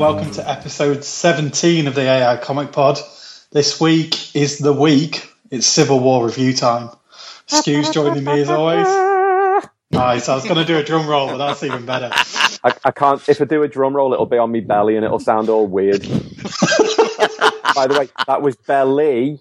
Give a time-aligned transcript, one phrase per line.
[0.00, 2.98] Welcome to episode 17 of the AI Comic Pod.
[3.50, 5.30] This week is the week.
[5.50, 6.88] It's Civil War review time.
[7.44, 8.86] Stu's joining me as always.
[9.90, 10.30] Nice.
[10.30, 12.08] I was going to do a drum roll, but that's even better.
[12.14, 13.28] I, I can't.
[13.28, 15.66] If I do a drum roll, it'll be on me belly and it'll sound all
[15.66, 16.00] weird.
[17.74, 19.38] By the way, that was belly,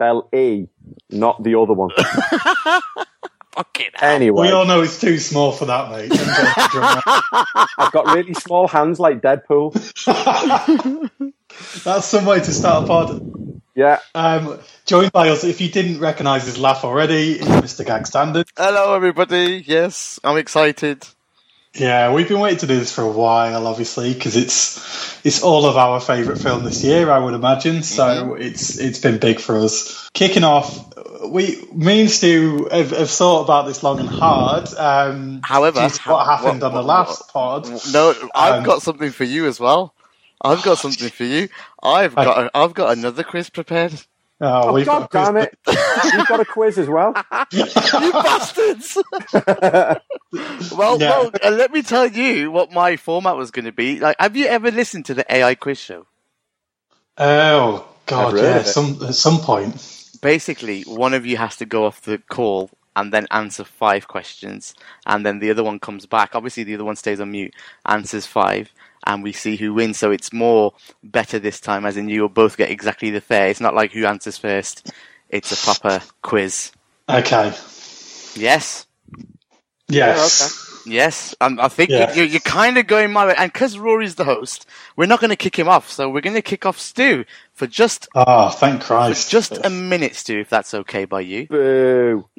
[0.00, 0.68] belly,
[1.10, 1.90] not the other one.
[4.00, 6.10] Anyway, We all know it's too small for that, mate.
[6.10, 7.46] Don't go for drum roll.
[7.78, 9.72] I've got really small hands like Deadpool.
[11.84, 13.22] That's some way to start a pod.
[13.74, 17.84] Yeah, Um, joined by us, if you didn't recognise his laugh already, is Mr.
[17.84, 18.46] Gag Standard.
[18.56, 19.62] Hello, everybody.
[19.66, 21.06] Yes, I'm excited.
[21.74, 25.66] Yeah, we've been waiting to do this for a while, obviously, because it's it's all
[25.66, 27.82] of our favourite film this year, I would imagine.
[27.82, 30.08] So it's it's been big for us.
[30.14, 30.74] Kicking off,
[31.30, 34.68] we me and Stu have, have thought about this long and hard.
[34.74, 37.68] Um, However, due what happened what- on the what- last pod.
[37.92, 39.94] No, I've Um, got something for you as well.
[40.42, 41.48] I've got something for you.
[41.82, 43.94] I've got a, I've got another quiz prepared.
[44.38, 45.58] Oh, oh, we've God got damn it!
[46.12, 47.14] You've got a quiz as well.
[47.52, 48.98] You bastards!
[49.32, 51.10] well, Yeah.
[51.10, 53.98] well, uh, let me tell you what my format was going to be.
[53.98, 56.06] Like, have you ever listened to the AI quiz show?
[57.18, 58.58] Oh God, yeah.
[58.58, 58.66] of.
[58.66, 59.95] Some at some point.
[60.26, 64.74] Basically, one of you has to go off the call and then answer five questions,
[65.06, 66.34] and then the other one comes back.
[66.34, 67.54] Obviously, the other one stays on mute,
[67.84, 68.72] answers five,
[69.06, 69.98] and we see who wins.
[69.98, 73.46] So it's more better this time, as in you will both get exactly the fair.
[73.46, 74.90] It's not like who answers first.
[75.28, 76.72] It's a proper quiz.
[77.08, 77.52] Okay.
[78.34, 78.86] Yes,
[79.88, 80.82] Yes.
[80.86, 81.36] yes.
[81.40, 82.12] Um, I think Yeah.
[82.14, 84.66] you're, you're kind of going my way, and because Rory's the host,
[84.96, 85.88] we're not going to kick him off.
[85.88, 87.24] So we're going to kick off Stu
[87.56, 89.30] for just Oh, thank Christ.
[89.30, 91.46] just a minute, Stu, if that's okay by you.
[91.48, 92.28] Boo!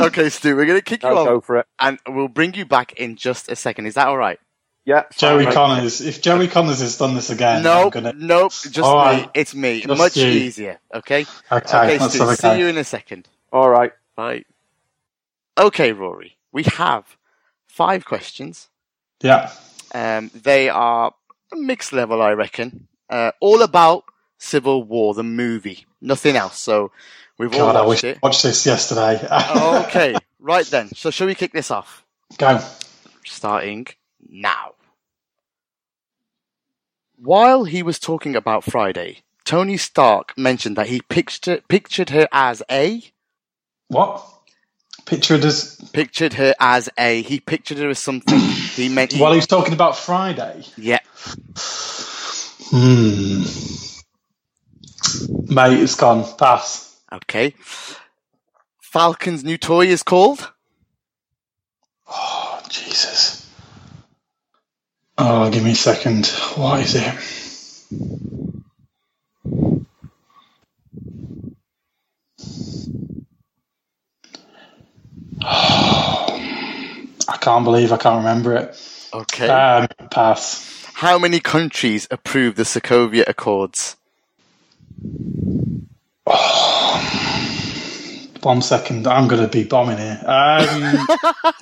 [0.00, 1.26] okay, Stu, we're going to kick you I'll off.
[1.26, 1.66] go for it.
[1.78, 3.86] and we'll bring you back in just a second.
[3.86, 4.38] Is that all right?
[4.84, 5.52] Yeah, Joey fine.
[5.54, 6.00] Connors.
[6.00, 8.12] If Joey Connors has done this again, I'm nope, gonna.
[8.16, 9.20] nope, just All me.
[9.20, 9.30] right.
[9.34, 9.82] It's me.
[9.82, 10.26] Just Much you.
[10.26, 10.80] easier.
[10.92, 11.24] Okay.
[11.52, 12.24] Okay, Okay, that's Stu.
[12.24, 12.34] okay.
[12.34, 13.28] See you in a second.
[13.52, 13.92] All right.
[14.16, 14.44] Bye.
[15.56, 16.36] Okay, Rory.
[16.50, 17.16] We have
[17.68, 18.70] five questions.
[19.22, 19.52] Yeah.
[19.94, 21.14] Um, they are
[21.52, 22.88] mixed level, I reckon.
[23.12, 24.04] Uh, all about
[24.38, 25.84] Civil War, the movie.
[26.00, 26.58] Nothing else.
[26.58, 26.90] So
[27.38, 28.22] we've God, all watched I it.
[28.22, 29.20] watched this yesterday.
[29.86, 30.88] okay, right then.
[30.94, 32.04] So shall we kick this off?
[32.38, 32.58] Go.
[33.26, 33.86] starting
[34.26, 34.72] now.
[37.16, 42.62] While he was talking about Friday, Tony Stark mentioned that he pictured pictured her as
[42.70, 43.02] a
[43.88, 44.26] What?
[45.04, 48.38] Pictured as pictured her as a he pictured her as something.
[48.38, 50.64] He meant while he was talking about Friday.
[50.78, 51.00] yeah.
[52.72, 53.42] Hmm.
[55.54, 56.24] Mate, it's gone.
[56.38, 56.98] Pass.
[57.12, 57.54] Okay.
[58.80, 60.50] Falcon's new toy is called.
[62.08, 63.46] Oh, Jesus.
[65.18, 66.26] Oh, give me a second.
[66.56, 67.14] What is it?
[75.44, 79.08] I can't believe I can't remember it.
[79.12, 79.48] Okay.
[79.48, 80.81] Um, pass.
[80.94, 83.96] How many countries approved the Sokovia Accords?
[88.42, 90.20] One second, I'm going to be bombing here.
[90.26, 91.06] Um,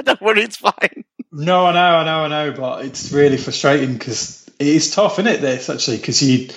[0.05, 1.05] Don't worry, it's fine.
[1.33, 5.15] no, I know, I know, I know, but it's really frustrating because it is tough,
[5.19, 5.41] isn't it?
[5.41, 6.49] This actually, because you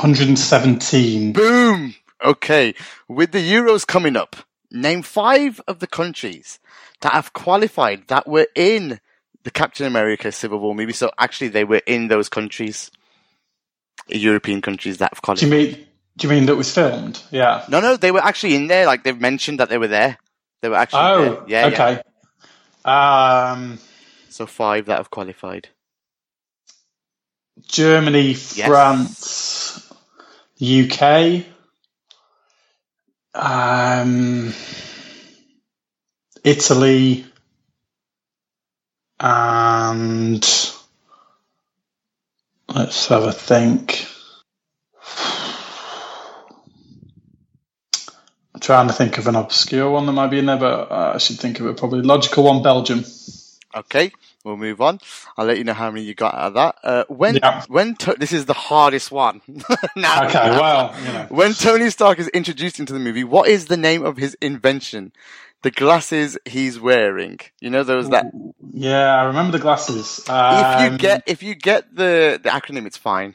[0.00, 1.32] 117.
[1.32, 1.94] Boom.
[2.24, 2.74] Okay,
[3.08, 4.36] with the Euros coming up,
[4.70, 6.58] name five of the countries
[7.02, 9.00] that have qualified that were in
[9.46, 10.92] the Captain America Civil War movie.
[10.92, 12.90] So actually, they were in those countries,
[14.08, 15.86] European countries that have Do you mean?
[16.16, 17.22] Do you mean that was filmed?
[17.30, 17.64] Yeah.
[17.68, 18.86] No, no, they were actually in there.
[18.86, 20.18] Like they've mentioned that they were there.
[20.62, 21.44] They were actually Oh, there.
[21.46, 21.74] Yeah, yeah.
[21.74, 22.02] okay.
[22.84, 23.78] Um,
[24.30, 25.68] So five that have qualified.
[27.68, 29.92] Germany, France,
[30.60, 31.44] UK,
[33.32, 34.52] um,
[36.42, 37.26] Italy,
[39.20, 40.42] and
[42.74, 44.06] let's have a think.
[48.54, 51.12] I'm trying to think of an obscure one that might be in there, but uh,
[51.14, 52.02] I should think of it probably.
[52.02, 53.04] Logical one, Belgium.
[53.74, 54.10] Okay,
[54.42, 54.98] we'll move on.
[55.36, 56.76] I'll let you know how many you got out of that.
[56.82, 57.62] Uh, when Yeah.
[57.68, 59.42] when to- this is the hardest one.
[59.96, 61.26] now, Okay, well, you know.
[61.28, 65.12] when Tony Stark is introduced into the movie, what is the name of his invention?
[65.66, 67.40] The glasses he's wearing.
[67.60, 68.26] You know those that.
[68.72, 70.20] Yeah, I remember the glasses.
[70.20, 73.34] if Um, you get if you get the the acronym, it's fine.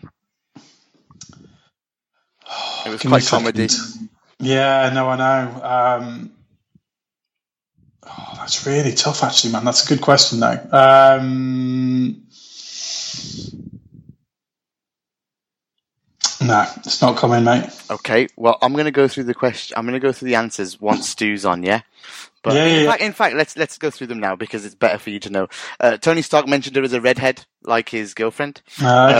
[2.85, 3.67] It was Give me a quite comedy.
[3.67, 4.09] second.
[4.39, 5.63] Yeah, no, I know.
[5.73, 6.31] Um,
[8.07, 9.65] oh, that's really tough, actually, man.
[9.65, 10.59] That's a good question, though.
[10.71, 12.27] Um,
[16.41, 17.69] no, it's not coming, mate.
[17.89, 19.77] Okay, well, I'm going to go through the question.
[19.77, 21.81] I'm going to go through the answers once Stu's on, yeah.
[22.43, 22.89] But Yeah, yeah, in yeah.
[22.91, 25.29] fact, in fact, let's let's go through them now because it's better for you to
[25.29, 25.47] know.
[25.79, 28.61] Uh, Tony Stark mentioned her as a redhead, like his girlfriend.
[28.81, 29.13] Uh,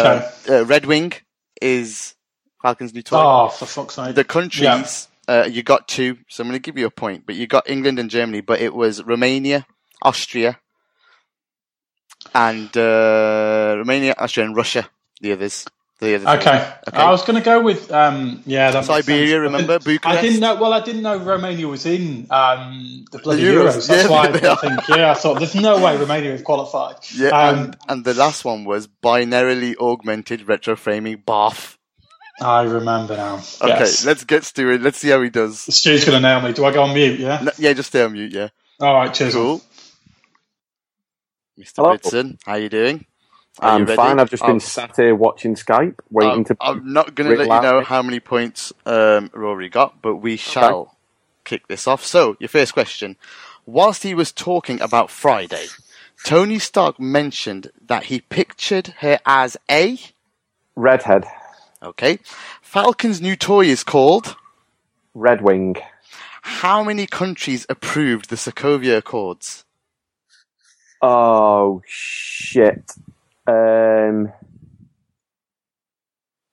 [0.45, 0.53] okay.
[0.53, 1.13] Uh, uh, Red Wing
[1.61, 2.15] is
[2.61, 3.17] Falcon's new toy.
[3.19, 4.15] oh, for fuck's sake.
[4.15, 7.25] the countries uh, you got two, so I'm going to give you a point.
[7.25, 9.65] But you got England and Germany, but it was Romania,
[10.01, 10.59] Austria,
[12.33, 14.89] and uh, Romania, Austria, and Russia.
[15.21, 15.67] The others,
[16.01, 16.27] the others.
[16.41, 16.73] Okay.
[16.93, 19.33] I was going to go with um, yeah, that makes Siberia, sense.
[19.33, 19.79] I remember?
[19.79, 20.55] didn't- I didn't know.
[20.55, 23.87] Well, I didn't know Romania was in um, the bloody Euros, Euros.
[23.87, 24.87] That's yeah, why I think.
[24.89, 26.95] Yeah, I thought there's no way Romania have qualified.
[27.15, 31.77] Yeah, Um, and, and the last one was binarily augmented retro framing BARF.
[32.41, 33.35] I remember now.
[33.61, 34.03] Okay, Yes.
[34.03, 34.81] let's get Stu in.
[34.81, 35.59] Let's see how he does.
[35.59, 36.53] Stu's going to nail me.
[36.53, 37.19] Do I go on mute?
[37.19, 37.39] Yeah.
[37.43, 38.33] No, yeah, just stay on mute.
[38.33, 38.49] Yeah,
[38.79, 39.13] All right.
[39.13, 39.35] Cheers.
[39.35, 39.61] cool.
[41.59, 41.75] Mr.
[41.75, 41.89] Hello.
[41.89, 43.05] Britson, how you doing?
[43.59, 44.19] I'm fine.
[44.19, 46.57] I've just Oh, been sat here watching Skype, waiting I'm, to.
[46.61, 50.37] I'm not going to let you know how many points um, Rory got, but we
[50.37, 50.95] shall
[51.43, 52.03] kick this off.
[52.05, 53.17] So, your first question.
[53.65, 55.67] Whilst he was talking about Friday,
[56.23, 59.99] Tony Stark mentioned that he pictured her as a.
[60.75, 61.25] Redhead,
[61.83, 62.19] Okay.
[62.61, 64.35] Falcon's new toy is called.
[65.13, 65.75] Red Wing,
[66.41, 69.65] How many countries approved the Sokovia Accords?
[71.01, 72.93] Oh shit.
[73.47, 74.31] Um.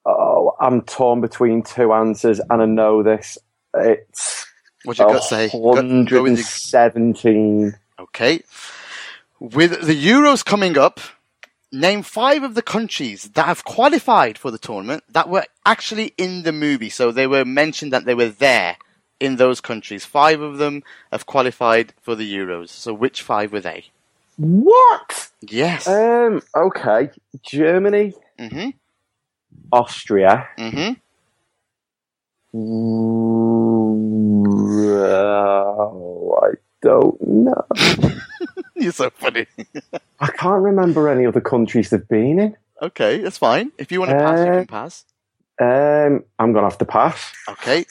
[0.05, 3.37] Oh, I'm torn between two answers, and I know this.
[3.75, 4.45] It's
[4.83, 5.49] What you got to say?
[5.49, 7.75] Go, go 117.
[7.99, 8.43] Okay.
[9.39, 10.99] With the Euros coming up,
[11.71, 16.43] name five of the countries that have qualified for the tournament that were actually in
[16.43, 16.89] the movie.
[16.89, 18.77] So they were mentioned that they were there
[19.19, 20.05] in those countries.
[20.05, 22.69] Five of them have qualified for the Euros.
[22.69, 23.85] So which five were they?
[24.39, 25.29] What?
[25.41, 25.85] Yes.
[25.85, 26.41] Um.
[26.55, 27.09] Okay.
[27.43, 28.73] Germany, mhm.
[29.71, 30.47] Austria.
[30.57, 30.95] Mhm.
[35.11, 36.49] Oh, I
[36.81, 37.65] don't know.
[38.75, 39.45] You're so funny.
[40.19, 42.55] I can't remember any other countries they've been in.
[42.81, 43.71] okay, that's fine.
[43.77, 45.03] If you want to pass, you Uh, can pass.
[45.61, 47.33] Um, I'm gonna have to pass.
[47.49, 47.85] Okay.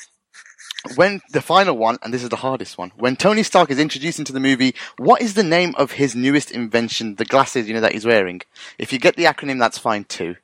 [0.95, 4.19] When the final one, and this is the hardest one, when Tony Stark is introduced
[4.19, 7.81] into the movie, what is the name of his newest invention, the glasses, you know,
[7.81, 8.41] that he's wearing?
[8.79, 10.37] If you get the acronym, that's fine too.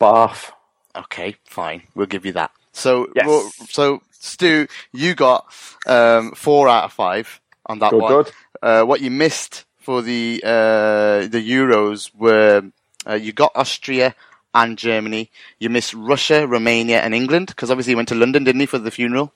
[0.00, 0.52] BARF.
[0.96, 1.82] Okay, fine.
[1.94, 2.50] We'll give you that.
[2.72, 3.54] So, Yes.
[3.70, 5.46] So Stu, you got
[5.86, 8.12] um, four out of five on that Good, one.
[8.12, 8.32] good.
[8.62, 12.62] Uh, what you missed for the uh, the Euros were
[13.06, 14.14] uh, you got Austria
[14.54, 15.30] and Germany.
[15.58, 18.78] You missed Russia, Romania, and England because obviously he went to London, didn't he, for
[18.78, 19.32] the funeral?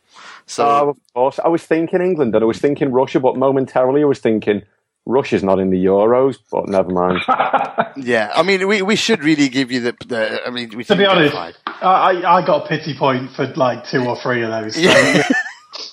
[0.48, 1.38] So Oh, of course.
[1.38, 4.62] I was thinking England and I was thinking Russia, but momentarily I was thinking
[5.06, 7.20] Russia's not in the Euros, but never mind.
[7.96, 9.96] yeah, I mean, we, we should really give you the.
[10.06, 11.34] the I mean, we To should be honest.
[11.34, 11.52] I,
[11.82, 14.74] I I got a pity point for like two or three of those.
[14.74, 15.22] So Yeah.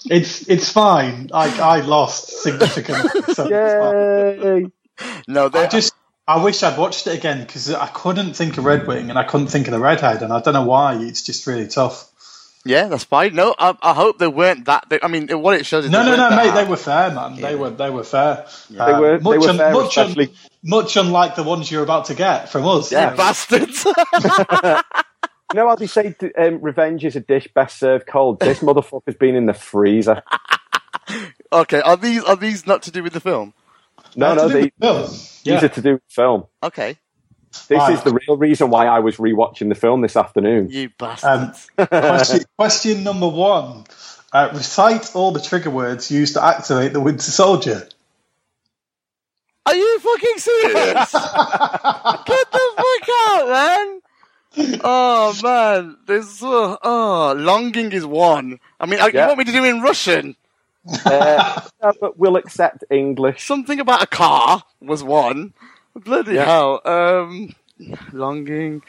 [0.06, 1.30] it's it's fine.
[1.34, 3.22] I I lost significantly.
[3.34, 4.62] So it's fine.
[4.64, 5.22] Yay!
[5.28, 5.94] no, I just
[6.28, 9.24] I wish I'd watched it again because I couldn't think of Red Wing and I
[9.24, 10.96] couldn't think of the Redhead and I don't know why.
[10.96, 12.10] It's just really tough.
[12.68, 13.36] Yeah, that's fine.
[13.36, 14.86] No, I, I hope they weren't that.
[14.90, 16.46] They, I mean, what it shows is No, no, no, mate.
[16.48, 17.36] that They were fair, man.
[17.40, 18.48] They were, they were fair.
[18.72, 20.30] They were- they much, were un- fair, much, un-
[20.64, 22.92] much unlike the ones you're about to get from us.
[22.92, 23.12] Yeah.
[23.12, 23.86] You bastards.
[25.54, 28.40] You know how they say um, revenge is a dish best served cold?
[28.40, 30.24] This motherfucker's been in the freezer.
[31.54, 33.54] okay, are these are these not to do with the film?
[34.16, 35.02] No, no, they, with film.
[35.04, 35.64] these Yeah.
[35.64, 36.46] are to do with film.
[36.64, 36.98] Okay,
[37.68, 37.94] This Right.
[37.94, 40.70] is the real reason why I was rewatching the film this afternoon.
[40.70, 41.70] you Um, bastards.
[41.78, 43.86] question, question number one.
[44.34, 47.88] Uh, recite all the trigger words used to activate the Winter Soldier.
[49.66, 51.12] are you fucking serious?
[51.12, 54.02] Get the fuck out, man!
[54.84, 58.60] Oh man, this uh, oh longing is one.
[58.80, 60.36] I mean, uh, you want me to do it in Russian?
[61.06, 63.46] Uh, no, but we'll accept English.
[63.46, 65.54] Something about a car was one.
[65.96, 66.46] Bloody Yeah.
[66.46, 66.82] hell.
[66.86, 67.56] Um,
[68.14, 68.82] longing.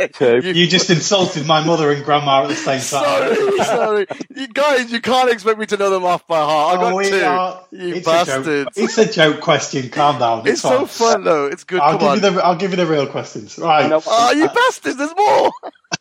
[0.00, 0.40] okay.
[0.42, 3.34] You just insulted my mother and grandma at the same time.
[3.34, 4.06] Sorry, sorry.
[4.34, 6.76] You guys, you can't expect me to know them off by heart.
[6.78, 7.22] I got Oh, we two.
[7.22, 8.26] are- You it's A joke.
[8.26, 8.70] bastards.
[8.76, 9.88] It's a joke question.
[9.90, 10.46] Calm down.
[10.46, 11.12] It's so fine.
[11.12, 11.46] fun though.
[11.46, 11.80] It's good.
[11.80, 12.14] I'll Come give on.
[12.16, 12.44] you the.
[12.44, 13.58] I'll give you the real questions.
[13.58, 13.88] Right.
[13.88, 14.96] No, Oh, you bastards!
[14.96, 15.50] There's more.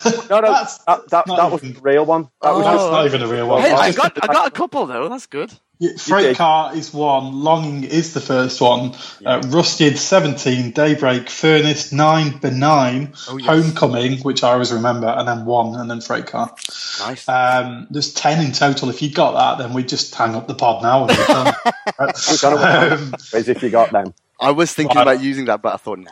[0.06, 2.30] No, no, That's- that, that, not that was even- the real one.
[2.42, 3.62] That was That's just, not even a real one.
[3.62, 5.10] Hey, I'll I just- got, I got a couple though.
[5.10, 5.52] That's good.
[5.80, 7.42] Yeah, Freight car is one.
[7.44, 8.94] Longing is the first one.
[9.26, 10.70] Uh, Rusted seventeen.
[10.72, 11.28] Daybreak.
[11.28, 12.38] Furnace nine.
[12.38, 13.14] Benign.
[13.28, 13.48] Oh, yes.
[13.48, 16.54] Homecoming, which I always remember, and then one, and then Freight car.
[17.00, 17.28] Nice.
[17.28, 18.90] Um, there's ten in total.
[18.92, 21.08] If you got that, then we just hang up the pod now.
[21.08, 21.48] And we're done.
[23.10, 24.14] um, as if you got them.
[24.40, 25.02] I was thinking Right.
[25.04, 26.12] about using that, but I thought, nah.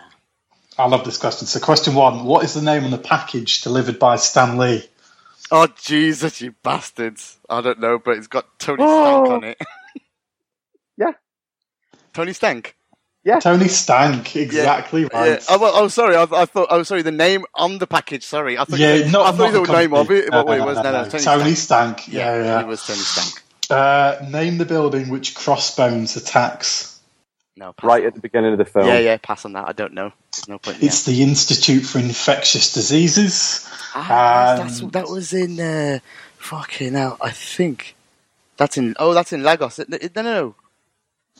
[0.79, 1.47] I love this question.
[1.47, 4.85] So, question one: What is the name on the package delivered by Stan Lee?
[5.51, 7.37] Oh Jesus, you bastards!
[7.49, 9.31] I don't know, but it's got Tony Stank Oh.
[9.31, 9.59] on it.
[10.97, 11.11] Yeah.
[12.13, 12.75] Tony Stank.
[13.23, 14.35] Yeah, Tony Stank.
[14.35, 15.31] Exactly right.
[15.31, 15.39] Yeah.
[15.49, 16.15] Oh, well, oh, sorry.
[16.15, 16.67] I, I thought.
[16.69, 17.03] Oh, sorry.
[17.03, 18.25] The name on the package.
[18.25, 18.57] Sorry.
[18.57, 18.79] I thought.
[18.79, 20.29] Yeah, you, not, I thought not the name of it.
[20.31, 20.75] No, What no, it was?
[20.77, 21.09] no, No, no, no.
[21.09, 21.99] Tony, Tony Stank.
[21.99, 22.07] Stank.
[22.07, 22.61] Yeah, Yeah, yeah.
[22.61, 23.43] it was Tony Stank.
[23.69, 26.98] Uh, name the building which Crossbones attacks.
[27.59, 28.07] No, pass Right on.
[28.07, 28.87] at the beginning of the film.
[28.87, 29.17] Yeah, yeah.
[29.21, 29.67] Pass on that.
[29.67, 30.13] I don't know.
[30.31, 30.79] There's no point.
[30.79, 33.67] in It's the Institute for Infectious Diseases.
[33.93, 35.99] Ah, Um, that's, that was in uh,
[36.37, 37.17] fucking hell.
[37.21, 37.95] I think
[38.55, 38.95] that's in.
[38.97, 39.77] Oh, that's in Lagos.
[39.79, 40.55] No, no, no.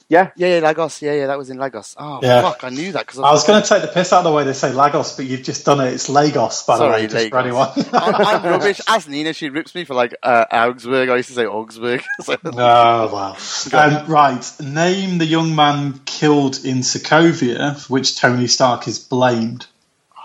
[0.09, 0.31] Yeah.
[0.35, 1.01] Yeah, yeah, Lagos.
[1.03, 1.95] Yeah, yeah, that was in Lagos.
[1.97, 2.41] Oh, Yeah.
[2.41, 2.63] fuck!
[2.63, 4.43] I knew that because I was going to take the piss out of the way
[4.43, 5.93] they say Lagos, but you've just done it.
[5.93, 7.69] It's Lagos, by Sorry, the way, just for anyone.
[7.93, 8.81] I'm, I'm rubbish.
[8.87, 11.09] As Nina, she rips me for like uh, Augsburg.
[11.09, 12.01] I used to say Augsburg.
[12.23, 13.37] So- Oh, wow.
[13.71, 14.51] Um, right.
[14.59, 19.67] Name the young man killed in Sokovia, for which Tony Stark is blamed.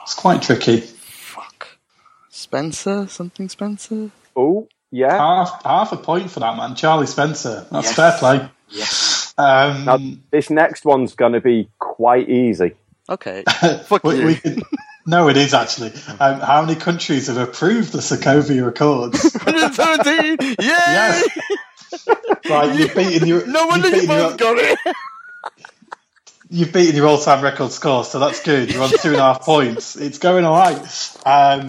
[0.03, 0.81] It's quite tricky.
[0.81, 1.69] Fuck.
[2.31, 3.07] Spencer?
[3.09, 4.11] Something Spencer?
[4.35, 5.17] Oh, yeah.
[5.17, 7.67] Half, half a point for that man, Charlie Spencer.
[7.71, 7.97] That's Yes.
[7.97, 8.49] fair play.
[8.71, 9.14] Yes.
[9.37, 9.99] Um, Now,
[10.31, 12.75] this next one's going to be quite easy.
[13.09, 13.45] Okay.
[13.85, 14.27] Fuck we, you.
[14.27, 14.63] we can,
[15.07, 15.93] no, it is actually.
[16.19, 19.23] Um, how many countries have approved the Sokovia Accords?
[19.45, 20.39] 117!
[20.41, 20.57] Yay!
[20.59, 21.29] Yes.
[22.49, 23.47] right, you've beaten your.
[23.47, 24.79] No wonder you've your, both got it.
[26.49, 28.73] You've beaten your all-time record score, so that's good.
[28.73, 29.97] You're on two and a half points.
[29.97, 31.19] It's going all right.
[31.27, 31.69] Um,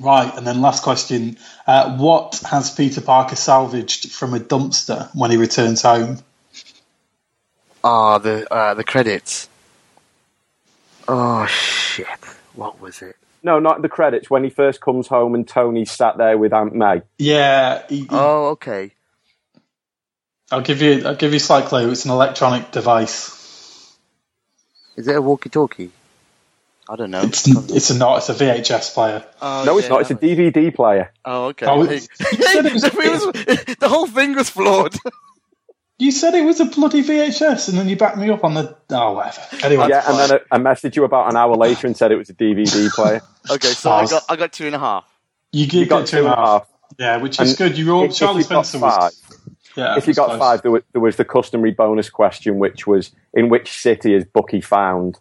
[0.00, 5.32] right, and then last question: uh, What has Peter Parker salvaged from a dumpster when
[5.32, 6.18] he returns home?
[7.88, 9.48] Ah, the uh, the credits.
[11.06, 12.08] Oh shit!
[12.54, 13.14] What was it?
[13.44, 14.28] No, not the credits.
[14.28, 17.02] When he first comes home and Tony sat there with Aunt May.
[17.18, 18.90] Yeah, he, he- Oh, okay.
[20.50, 21.04] I'll give you.
[21.06, 21.88] I'll give you a slight clue.
[21.92, 23.32] It's an electronic device.
[24.96, 25.92] Is it a walkie-talkie?
[26.88, 27.20] I don't know.
[27.22, 28.16] It's it's a not.
[28.18, 29.24] It's a VHS player.
[29.40, 30.00] Oh, no, it's yeah, not.
[30.02, 31.12] It's a DVD player.
[31.24, 31.66] Oh, okay.
[31.66, 34.96] Oh, Hey, it's- you said it was- it was- the whole thing was flawed.
[35.98, 38.76] You said it was a bloody VHS, and then you backed me up on the.
[38.90, 39.40] Oh, whatever.
[39.62, 42.16] Anyway, Yeah, and then I, I messaged you about an hour later and said it
[42.16, 43.22] was a DVD player.
[43.50, 45.04] okay, so I got I got two and a half.
[45.52, 46.68] you, You get got two and a half.
[46.98, 47.78] Yeah, which is And good.
[47.78, 48.94] You were all, If- if Charlie you got Spencer was.
[48.94, 49.12] five,
[49.76, 50.38] Yeah, if you got close.
[50.38, 54.24] five, there was, there was the customary bonus question, which was in which city is
[54.26, 55.18] Bucky found?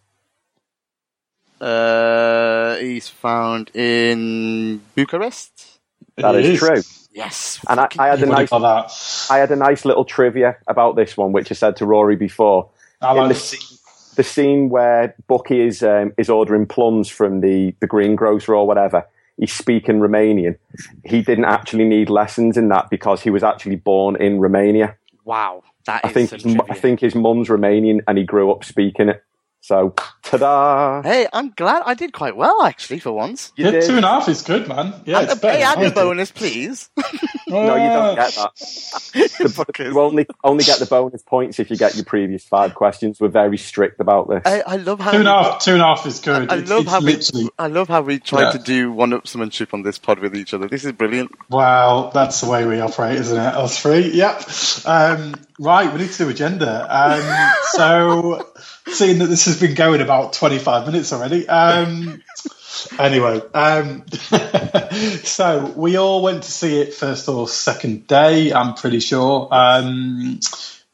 [1.62, 5.80] Uh, he's found in Bucharest.
[6.18, 6.82] That is, It is true.
[7.16, 7.64] Yes.
[7.70, 9.28] And I, I had a nice, that.
[9.30, 12.70] I had a nice little trivia about this one, which I said to Rory before.
[13.02, 13.78] In like the scene,
[14.16, 19.08] the scene where Bucky is um, is ordering plums from the the greengrocer or whatever,
[19.38, 20.58] he's speaking Romanian.
[21.06, 24.98] He didn't actually need lessons in that because he was actually born in Romania.
[25.24, 26.34] Wow, that I think
[26.70, 29.24] I think his mum's Romanian and he grew up speaking it.
[29.62, 29.96] So,
[30.26, 31.02] ta-da!
[31.04, 33.52] Hey, I'm glad I did quite well actually for once.
[33.56, 33.84] You Yeah, did.
[33.86, 34.94] two and a half is good, man.
[35.06, 35.58] Yeah, And it's a, better.
[35.58, 35.96] hey, add I a did.
[35.96, 36.90] bonus, please.
[37.48, 38.52] No, you don't get that.
[39.14, 43.20] The- you only only get the bonus points if you get your previous five questions.
[43.22, 44.42] We're very strict about this.
[44.46, 45.62] I, I love how two and a half.
[45.64, 46.52] Two and a half is good.
[46.52, 47.50] I It's- love it's how we, literally.
[47.60, 48.52] I love how we try Yeah.
[48.54, 50.68] to do one-upsmanship on this pod with each other.
[50.68, 51.32] This is brilliant.
[51.50, 53.42] Well, that's the way we operate, isn't it?
[53.56, 54.12] Us three.
[54.12, 54.42] Yep.
[54.86, 56.88] Um, right, we need to do agenda.
[56.90, 58.48] Um, so,
[58.88, 61.48] seeing that this has been going about 25 minutes already.
[61.48, 62.22] Um,
[63.00, 64.06] anyway, um,
[65.24, 69.48] so we all went to see it first or second day, I'm pretty sure.
[69.52, 70.40] Um,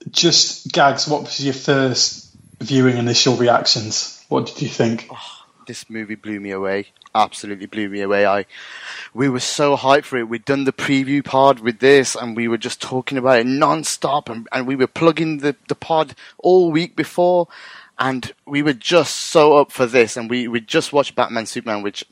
[0.09, 4.23] just, Gags, what was your first viewing initial reactions?
[4.29, 5.09] What did you think?
[5.67, 6.87] This movie blew me away.
[7.13, 8.25] Absolutely blew me away.
[8.25, 8.45] I,
[9.13, 10.29] we were so hyped for it.
[10.29, 14.29] We'd done the preview pod with this, and we were just talking about it non-stop,
[14.29, 17.47] and, and we were plugging the, the pod all week before,
[17.99, 21.83] and we were just so up for this, and we we just watched Batman Superman,
[21.83, 22.03] which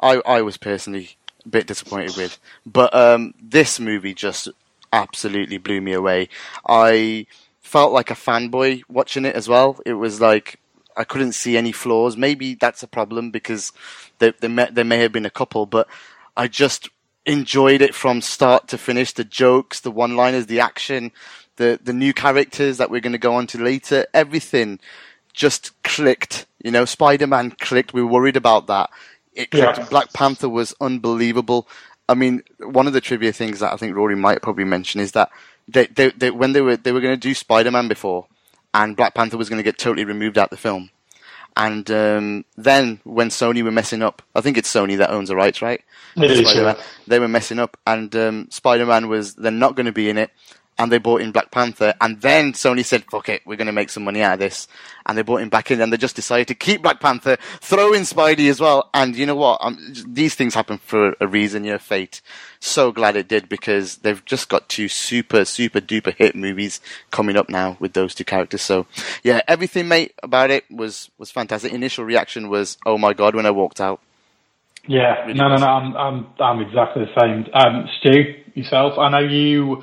[0.00, 4.48] I I was personally a bit disappointed with, but um, this movie just
[4.92, 6.28] absolutely blew me away.
[6.68, 7.26] I
[7.60, 9.80] felt like a fanboy watching it as well.
[9.84, 10.60] It was like
[10.96, 12.16] I couldn't see any flaws.
[12.16, 13.72] Maybe that's a problem because
[14.18, 15.88] there, there, may, there may have been a couple, but
[16.36, 16.88] I just
[17.26, 19.12] enjoyed it from start to finish.
[19.12, 21.12] The jokes, the one-liners, the action,
[21.56, 24.06] the the new characters that we're going to go on to later.
[24.14, 24.78] Everything
[25.32, 26.46] just clicked.
[26.62, 27.92] You know, Spider-Man clicked.
[27.92, 28.90] We were worried about that.
[29.32, 29.78] It clicked.
[29.78, 29.86] Yeah.
[29.88, 31.68] Black Panther was unbelievable.
[32.08, 35.12] I mean, one of the trivia things that I think Rory might probably mention is
[35.12, 35.30] that
[35.68, 38.26] they, they, they when they were they were going to do Spider-Man before,
[38.72, 40.90] and Black Panther was going to get totally removed out the film.
[41.58, 45.36] And um, then when Sony were messing up, I think it's Sony that owns the
[45.36, 45.82] rights, right?
[46.14, 46.76] It is, Spider-Man.
[46.76, 46.84] yeah.
[47.06, 50.30] They were messing up, and um, Spider-Man was then not going to be in it,
[50.78, 53.72] and they brought in Black Panther, and then Sony said, "Fuck it, we're going to
[53.72, 54.68] make some money out of this,"
[55.06, 57.92] and they brought him back in, and they just decided to keep Black Panther, throw
[57.92, 59.58] in Spidey as well, and you know what?
[59.62, 61.64] Um, these things happen for a reason.
[61.64, 62.20] Your know, fate.
[62.60, 66.80] So glad it did because they've just got two super, super duper hit movies
[67.10, 68.62] coming up now with those two characters.
[68.62, 68.86] So,
[69.22, 71.72] yeah, everything, mate, about it was was fantastic.
[71.72, 74.00] Initial reaction was, "Oh my god!" when I walked out.
[74.88, 75.66] Yeah, no, no, no.
[75.66, 77.46] I'm, I'm, I'm exactly the same.
[77.52, 78.98] Um, Stu, yourself.
[78.98, 79.82] I know you,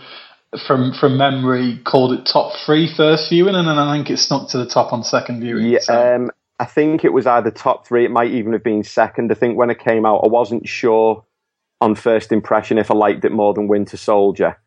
[0.65, 4.49] from from memory, called it top three first viewing, and then I think it snuck
[4.49, 5.65] to the top on second viewing.
[5.65, 8.05] Yeah, so- um, I think it was either top three.
[8.05, 9.31] It might even have been second.
[9.31, 11.25] I think when it came out, I wasn't sure
[11.81, 14.57] on first impression if I liked it more than Winter Soldier.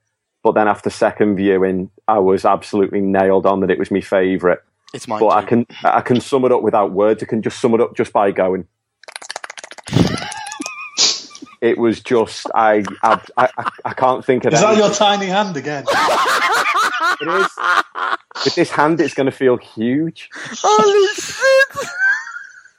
[0.43, 4.59] But then after second viewing, I was absolutely nailed on that it was my favourite.
[4.93, 7.23] It's mine But I can I can sum it up without words.
[7.23, 8.67] I can just sum it up just by going.
[11.61, 14.85] It was just I I, I, I can't think of Is that anything.
[14.85, 15.85] your tiny hand again?
[17.21, 17.49] It is.
[18.45, 20.29] With this hand, it's going to feel huge.
[20.35, 21.89] Holy shit!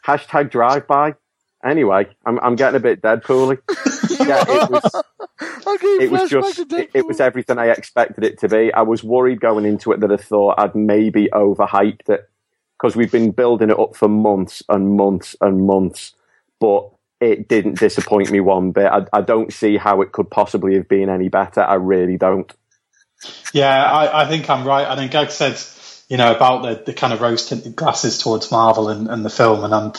[0.05, 1.15] Hashtag drive by.
[1.65, 3.57] Anyway, I'm I'm getting a bit Deadpool-y.
[4.25, 5.03] Yeah, it was
[6.01, 8.71] it was just it, it was everything I expected it to be.
[8.73, 12.29] I was worried going into it that I thought I'd maybe overhyped it
[12.77, 16.13] because we've been building it up for months and months and months,
[16.59, 18.85] but it didn't disappoint me one bit.
[18.85, 21.61] I, I don't see how it could possibly have been any better.
[21.61, 22.51] I really don't.
[23.53, 24.87] Yeah, I, I think I'm right.
[24.87, 25.59] I think Gag said,
[26.07, 29.29] you know, about the, the kind of rose tinted glasses towards Marvel and, and the
[29.29, 29.93] film, and I'm,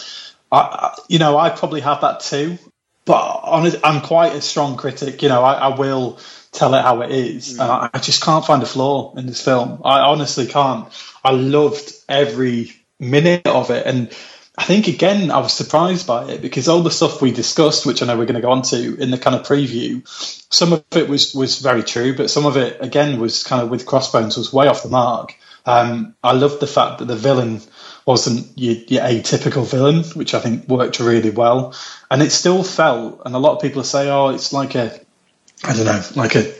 [0.52, 2.58] I, you know, I probably have that too.
[3.04, 5.22] But honest, I'm quite a strong critic.
[5.22, 6.18] You know, I, I will
[6.52, 7.62] tell it how it is, mm.
[7.62, 9.80] and I, I just can't find a flaw in this film.
[9.84, 10.88] I honestly can't.
[11.24, 14.14] I loved every minute of it, and
[14.58, 18.02] I think again I was surprised by it because all the stuff we discussed, which
[18.02, 20.02] I know we're going to go on to in the kind of preview,
[20.52, 23.70] some of it was was very true, but some of it again was kind of
[23.70, 25.36] with Crossbones was way off the mark.
[25.64, 27.60] Um, I loved the fact that the villain
[28.04, 31.76] wasn't your, your atypical villain, which I think worked really well,
[32.10, 33.22] and it still felt.
[33.24, 35.00] And a lot of people say, "Oh, it's like a,
[35.62, 36.52] I don't know, like a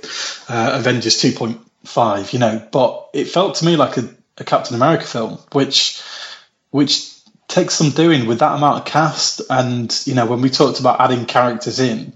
[0.49, 5.05] uh, Avengers 2.5," you know, but it felt to me like a, a Captain America
[5.05, 6.01] film, which
[6.71, 7.18] which
[7.49, 9.41] takes some doing with that amount of cast.
[9.51, 12.13] And you know, when we talked about adding characters in,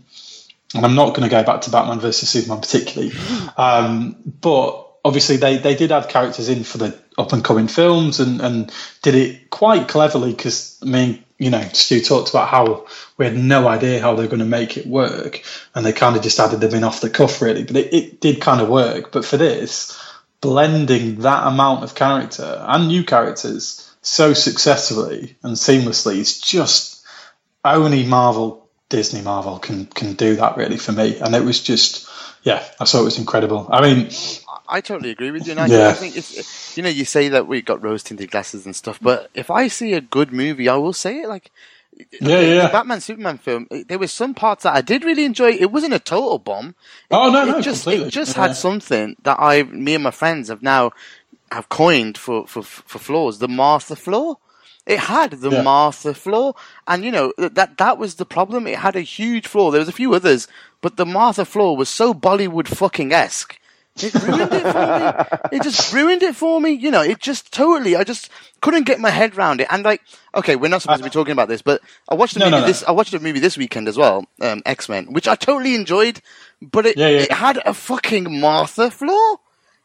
[0.75, 3.13] and I'm not going to go back to Batman versus Superman particularly,
[3.57, 8.21] um, but obviously they, they did add characters in for the up and coming films
[8.21, 12.87] and, and did it quite cleverly because I mean, you know, Stu talked about how
[13.17, 15.43] we had no idea how they were going to make it work,
[15.75, 17.65] and they kind of just added them in off the cuff, really.
[17.65, 19.11] But it, it did kind of work.
[19.11, 20.01] But for this,
[20.41, 27.05] blending that amount of character and new characters so successfully and seamlessly, it's just
[27.65, 31.19] only Marvel, Disney Marvel can can do that really for me.
[31.19, 32.09] And it was just,
[32.43, 33.69] yeah, I thought it was incredible.
[33.71, 34.11] I mean,
[34.69, 35.53] I totally agree with you.
[35.53, 35.89] And I, Yeah.
[35.89, 38.99] I think it's, you know, you say that we got rose tinted glasses and stuff,
[39.01, 41.29] but if I see a good movie, I will say it.
[41.29, 41.51] Like
[42.21, 42.67] Yeah, yeah.
[42.67, 45.53] The Batman Superman film, eh, there were some parts that I did really enjoy.
[45.53, 46.69] It wasn't a total bomb.
[46.69, 46.75] It-
[47.15, 48.09] Oh, no, it no, just completely.
[48.09, 48.49] it just Yeah.
[48.49, 50.93] had something that I, me and my friends have now
[51.53, 53.39] have coined for for for flaws.
[53.39, 54.35] The Martha flaw.
[54.85, 55.63] It had the Yeah.
[55.63, 56.55] Martha flaw,
[56.89, 58.67] and you know that that was the problem.
[58.67, 59.71] It had a huge flaw.
[59.71, 60.49] There was a few others,
[60.81, 63.59] but the Martha flaw was so Bollywood fucking esque.
[64.03, 65.59] It ruined it for me.
[65.59, 66.71] It just ruined it for me.
[66.71, 67.95] You know, it just totally.
[67.95, 68.31] I just
[68.63, 69.67] couldn't get my head around it.
[69.71, 70.01] And like,
[70.35, 72.57] okay, we're not supposed to be talking about this, but I watched the No, movie
[72.57, 72.67] no, no.
[72.67, 72.83] this.
[72.85, 76.23] I watched a movie this weekend as well, um, X Men, which I totally enjoyed.
[76.63, 77.21] But it Yeah, yeah.
[77.21, 79.37] it had a fucking Martha flaw.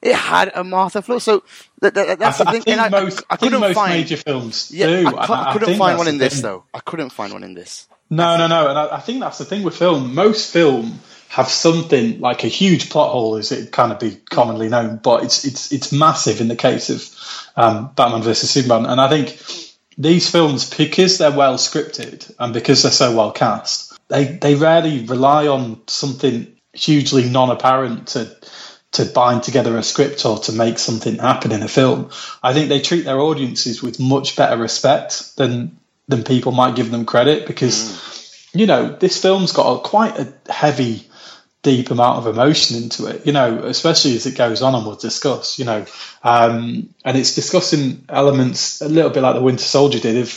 [0.01, 1.17] It had a Martha flaw.
[1.19, 1.43] So
[1.81, 2.61] that, that, that's I, the I thing.
[2.61, 3.93] think and I, most, I, I couldn't most find.
[3.93, 5.07] major films yeah, do.
[5.07, 6.43] I, I couldn't find one in this thing.
[6.43, 6.63] though.
[6.73, 7.87] I couldn't find one in this.
[8.09, 10.15] No, no, no, and I, I think that's the thing with film.
[10.15, 14.69] Most film have something like a huge plot hole, as it kind of be commonly
[14.69, 18.85] known, but it's it's it's massive in the case of um, Batman versus Superman.
[18.85, 19.41] And I think
[19.97, 25.03] these films, because they're well scripted and because they're so well cast, they they rarely
[25.05, 28.33] rely on something hugely non-apparent to
[28.93, 32.09] to bind together a script or to make something happen in a film.
[32.41, 36.89] I think they treat their audiences with much better respect than than people might give
[36.89, 41.05] them credit because you know this film's got a, quite a heavy
[41.63, 44.95] deep amount of emotion into it you know especially as it goes on and we'll
[44.95, 45.85] discuss you know
[46.23, 50.29] um, and it's discussing elements a little bit like the winter soldier did of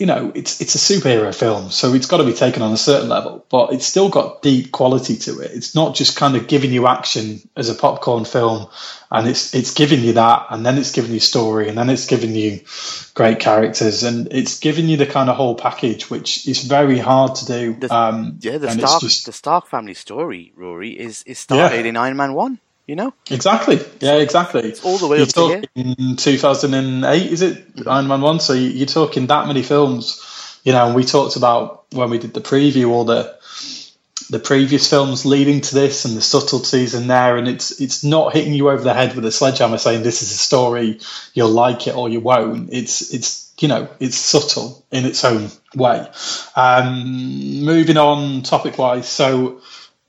[0.00, 2.76] you know, it's it's a superhero film, so it's got to be taken on a
[2.78, 5.50] certain level, but it's still got deep quality to it.
[5.50, 8.68] It's not just kind of giving you action as a popcorn film,
[9.10, 12.06] and it's it's giving you that, and then it's giving you story, and then it's
[12.06, 12.60] giving you
[13.12, 17.34] great characters, and it's giving you the kind of whole package, which is very hard
[17.34, 17.76] to do.
[17.78, 21.38] The- um, Yeah, the and it's Stark, just- the Stark family story, Rory, is is
[21.38, 22.58] started in Iron Man one.
[22.90, 23.78] You know, Exactly.
[24.00, 24.62] Yeah, exactly.
[24.62, 25.62] It's all the way you're up to here.
[25.76, 27.64] talking 2008, is it?
[27.86, 28.40] Iron Man 1.
[28.40, 30.20] So you- you're talking that many films.
[30.64, 33.32] You know, and we talked about when we did the preview, all the
[34.28, 37.36] the previous films leading to this and the subtleties in there.
[37.36, 40.32] And it's it's not hitting you over the head with a sledgehammer saying this is
[40.32, 40.98] a story,
[41.32, 42.70] you'll like it or you won't.
[42.72, 46.08] It's, it's you know, it's subtle in its own way.
[46.56, 49.08] Um, moving on topic wise.
[49.08, 49.60] So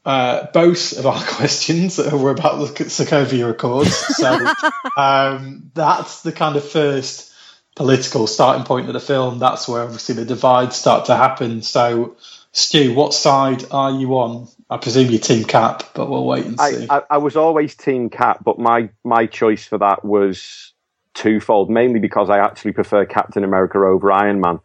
[0.05, 3.95] uh, both of our questions were about the Sokovia Accords.
[3.95, 4.53] So
[4.97, 7.31] um, that's the kind of first
[7.75, 9.39] political starting point of the film.
[9.39, 11.61] That's where obviously the divides start to happen.
[11.61, 12.17] So,
[12.51, 14.47] Stu, what side are you on?
[14.69, 16.87] I presume you're Team Cap, but we'll wait and see.
[16.89, 20.73] I, I, I was always Team Cap, but my, my choice for that was
[21.13, 21.69] twofold.
[21.69, 24.59] Mainly because I actually prefer Captain America over Iron Man,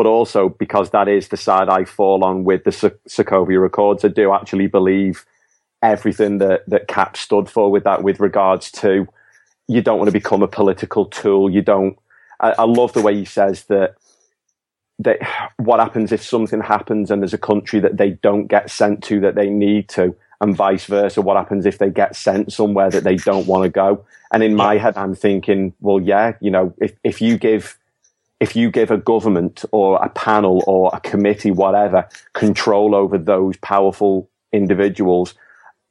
[0.00, 4.02] but also because that is the side I fall on with the So- Sokovia Accords.
[4.02, 5.26] I do actually believe
[5.82, 9.06] everything that, that Cap stood for with that, with regards to
[9.68, 11.50] you don't want to become a political tool.
[11.50, 11.98] You don't.
[12.40, 13.96] I, I love the way he says that
[15.00, 15.18] that
[15.58, 19.20] what happens if something happens and there's a country that they don't get sent to
[19.20, 21.20] that they need to, and vice versa.
[21.20, 24.02] What happens if they get sent somewhere that they don't want to go?
[24.32, 27.76] And in my head, I'm thinking, well, yeah, you know, if if you give
[28.40, 33.56] if you give a government or a panel or a committee, whatever, control over those
[33.58, 35.34] powerful individuals,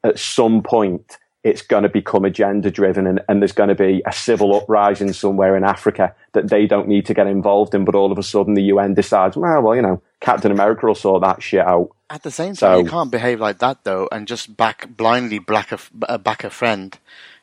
[0.04, 4.02] at some point it's going to become agenda driven and, and there's going to be
[4.06, 7.86] a civil uprising somewhere in Africa that they don't need to get involved in.
[7.86, 10.96] But all of a sudden the UN decides, well, well, you know, Captain America will
[10.96, 11.92] sort that shit out.
[12.10, 15.40] At the same time, So- you can't behave like that though, and just back blindly
[15.40, 16.98] back a, back a friend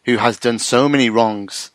[0.05, 1.71] who has done so many wrongs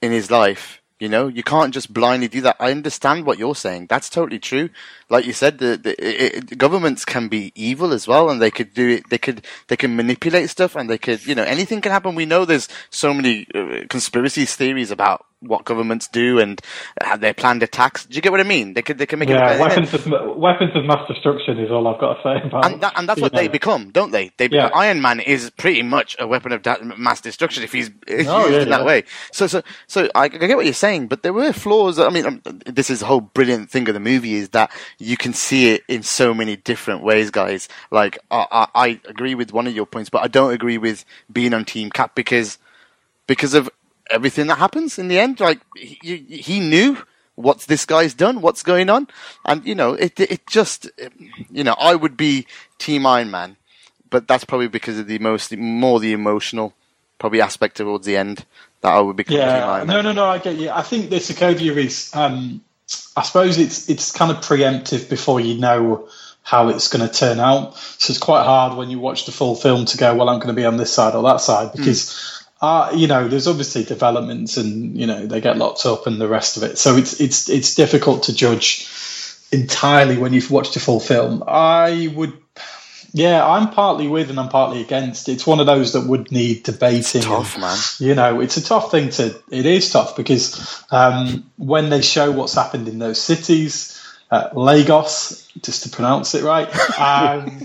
[0.00, 0.80] in his life.
[1.02, 2.54] You know, you can't just blindly do that.
[2.60, 3.88] I understand what you're saying.
[3.88, 4.70] That's totally true.
[5.10, 8.72] Like you said, the, the it, governments can be evil as well, and they could
[8.72, 9.10] do it.
[9.10, 12.14] They could they can manipulate stuff, and they could you know anything can happen.
[12.14, 16.60] We know there's so many uh, conspiracy theories about what governments do and
[17.04, 18.06] uh, their planned attacks.
[18.06, 18.74] Do you get what I mean?
[18.74, 19.60] They could they can make yeah, it.
[19.60, 20.06] weapons of
[20.38, 22.66] weapons of mass destruction is all I've got to say about.
[22.66, 24.32] and, that, and that's you what they become, don't they?
[24.38, 24.70] They Yeah.
[24.74, 28.46] Iron Man is pretty much a weapon of da- mass destruction if he's if Oh,
[28.46, 28.86] used yeah, in that yeah.
[28.86, 29.04] way.
[29.32, 31.98] So, so, so I, I get what you're saying, but there were flaws.
[31.98, 35.16] I mean, um, this is the whole brilliant thing of the movie is that you
[35.16, 37.68] can see it in so many different ways, guys.
[37.90, 41.04] Like, I, I, I agree with one of your points, but I don't agree with
[41.32, 42.58] being on Team Cap because
[43.26, 43.70] because of
[44.12, 45.40] everything that happens in the end.
[45.40, 46.98] Like he, he knew
[47.34, 49.08] what this guy's done, what's going on,
[49.44, 50.90] and you know, it it just,
[51.50, 52.46] you know, I would be
[52.78, 53.56] Team Iron Man,
[54.10, 56.74] but that's probably because of the most more the emotional
[57.18, 58.44] probably aspect towards the end
[58.82, 60.04] that I would Team Yeah, Iron no, Man.
[60.04, 60.24] no, no.
[60.26, 60.70] I get you.
[60.70, 62.10] I think the Sokovia is.
[62.14, 62.62] Um,
[63.16, 66.08] I suppose it's it's kind of preemptive before you know
[66.42, 67.76] how it's going to turn out.
[67.76, 70.48] So it's quite hard when you watch the full film to go, well, I'm going
[70.54, 74.56] to be on this side or that side because, uh, you know, there's obviously developments
[74.56, 76.78] and you know they get locked up and the rest of it.
[76.78, 78.88] So it's it's it's difficult to judge
[79.50, 81.42] entirely when you've watched a full film.
[81.46, 82.32] I would.
[83.14, 85.28] Yeah, I'm partly with and I'm partly against.
[85.28, 87.20] It's one of those that would need debating.
[87.20, 87.76] tough, man.
[87.98, 89.38] You know, it's a tough thing to.
[89.50, 95.46] It is tough because um, when they show what's happened in those cities, uh, Lagos,
[95.60, 97.60] just to pronounce it right, um,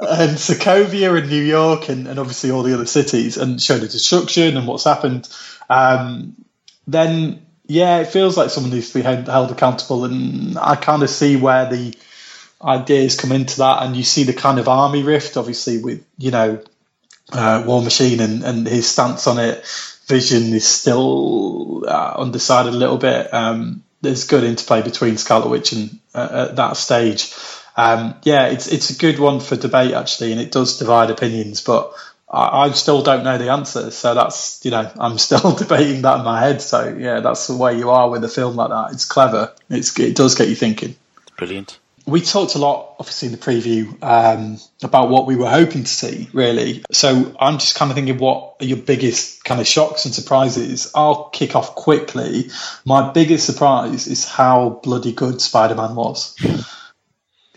[0.00, 3.88] and Sokovia and New York, and, and obviously all the other cities, and show the
[3.88, 5.28] destruction and what's happened,
[5.68, 6.34] um,
[6.86, 11.02] then yeah, it feels like someone needs to be held, held accountable, and I kind
[11.02, 11.94] of see where the
[12.62, 16.30] ideas come into that, and you see the kind of army rift, obviously with you
[16.30, 16.62] know
[17.32, 19.64] uh, War Machine and, and his stance on it.
[20.06, 23.32] Vision is still uh, undecided a little bit.
[23.34, 27.34] Um, there's good interplay between Scarlet Witch and uh, at that stage.
[27.78, 31.60] Um, yeah, it's it's a good one for debate actually, and it does divide opinions.
[31.60, 31.94] But
[32.28, 36.18] I, I still don't know the answer, so that's you know I'm still debating that
[36.18, 36.60] in my head.
[36.60, 38.94] So yeah, that's the way you are with a film like that.
[38.94, 39.52] It's clever.
[39.70, 40.96] It's it does get you thinking
[41.36, 41.78] Brilliant.
[42.04, 45.90] we talked a lot, obviously, in the preview um, about what we were hoping to
[45.90, 46.82] see, really.
[46.90, 50.90] So I'm just kind of thinking, what are your biggest kind of shocks and surprises?
[50.96, 52.50] I'll kick off quickly.
[52.84, 56.34] My biggest surprise is how bloody good Spider Man was.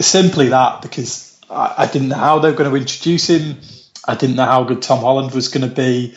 [0.01, 3.59] Simply that, because I, I didn't know how they were going to introduce him.
[4.07, 6.15] I didn't know how good Tom Holland was going to be.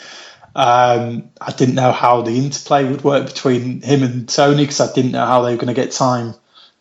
[0.56, 4.92] Um, I didn't know how the interplay would work between him and Tony because I
[4.92, 6.34] didn't know how they were going to get time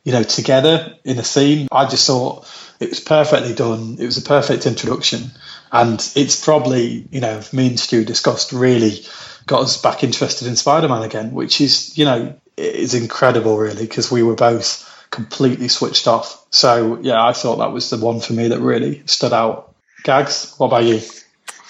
[0.04, 1.68] you know, together in a scene.
[1.72, 2.48] I just thought
[2.80, 3.98] it was perfectly done.
[4.00, 5.32] It was a perfect introduction.
[5.72, 9.00] And it's probably, you know, me and Stu discussed really
[9.48, 13.88] got us back interested in Spider Man again, which is, you know, is incredible, really,
[13.88, 16.46] because we were both completely switched off.
[16.50, 19.74] So, yeah, I thought that was the one for me that really stood out.
[20.04, 21.00] Gags, what about you?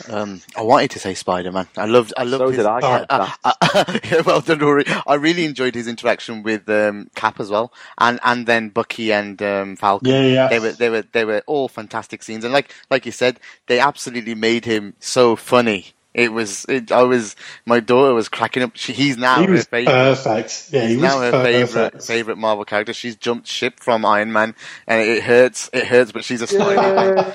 [0.10, 1.67] Um, I wanted to say Spider Man.
[1.77, 2.13] I loved.
[2.17, 2.41] I loved.
[2.41, 2.79] So his, did I.
[2.79, 3.38] uh, That.
[3.43, 4.86] uh, uh, yeah, well done, Rory.
[5.06, 9.39] I really enjoyed his interaction with um, Cap as well, and and then Bucky and
[9.41, 10.10] um, Falcon.
[10.10, 10.47] Yeah, yeah.
[10.47, 13.79] They were they were they were all fantastic scenes, and like like you said, they
[13.79, 15.93] absolutely made him so funny.
[16.13, 16.65] It was.
[16.69, 17.36] It, I was.
[17.65, 18.76] My daughter was cracking up.
[18.76, 19.91] She, he's now He her favorite.
[19.91, 20.69] perfect.
[20.71, 21.71] Yeah, he He's was now her perfect.
[21.71, 22.93] favorite favorite Marvel character.
[22.93, 24.56] She's jumped ship from Iron Man,
[24.88, 25.69] and it hurts.
[25.73, 26.76] It hurts, but she's a Spidey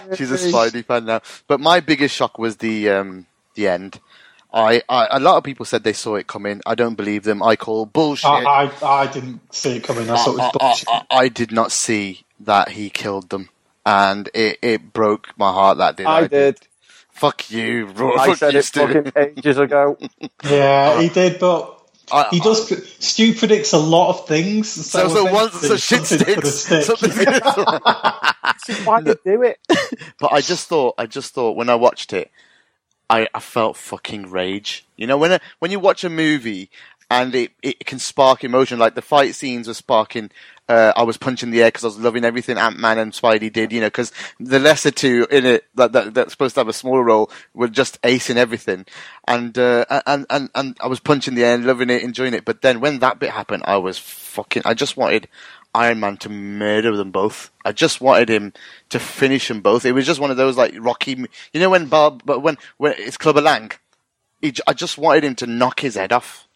[0.01, 0.17] fan.
[0.17, 1.23] She's a Spidey fan now.
[1.49, 4.01] But my biggest shock was the um the end.
[4.53, 6.61] I, I a lot of people said they saw it coming.
[6.65, 7.43] I don't believe them.
[7.43, 8.31] I call bullshit.
[8.31, 10.09] I, I, I didn't see it coming.
[10.09, 10.89] I thought it was bullshit.
[10.89, 13.49] I, I did not see that he killed them,
[13.85, 15.79] and it, it broke my heart.
[15.79, 16.07] That did.
[16.07, 16.61] I did.
[17.19, 18.17] Fuck you, Rory.
[18.19, 18.81] I Fuck said you, it Stu.
[18.87, 19.97] fucking ages ago.
[20.45, 21.75] Yeah, he did, but
[22.13, 22.69] I- he does.
[23.05, 24.69] Stu predicts a lot of things.
[24.69, 26.59] So, so once so eventually shit something's gonna sticks.
[26.65, 26.85] stick.
[26.85, 27.25] Something's
[28.75, 29.59] gonna- Why did do it?
[30.21, 32.31] But I just thought, I just thought when I watched it,
[33.11, 34.87] I, I felt fucking rage.
[34.97, 36.71] You know, when a, when you watch a movie
[37.11, 40.31] and it, it can spark emotion, like the fight scenes were sparking.
[40.69, 43.53] Uh, I was punching the air because I was loving everything Ant Man and Spidey
[43.53, 43.73] did.
[43.73, 46.73] You know, because the lesser two in it that, that that's supposed to have a
[46.73, 48.87] smaller role were just acing everything,
[49.27, 52.45] and uh, and and and I was punching the air, and loving it, enjoying it.
[52.45, 54.63] But then when that bit happened, I was fucking.
[54.65, 55.29] I just wanted
[55.75, 57.51] Iron Man to murder them both.
[57.65, 58.53] I just wanted him
[58.91, 59.85] to finish them both.
[59.85, 61.13] It was just one of those like Rocky,
[61.53, 63.71] you know, when Bob, but when when it's Clubber Lang,
[64.41, 66.48] he, I just wanted him to knock his head off.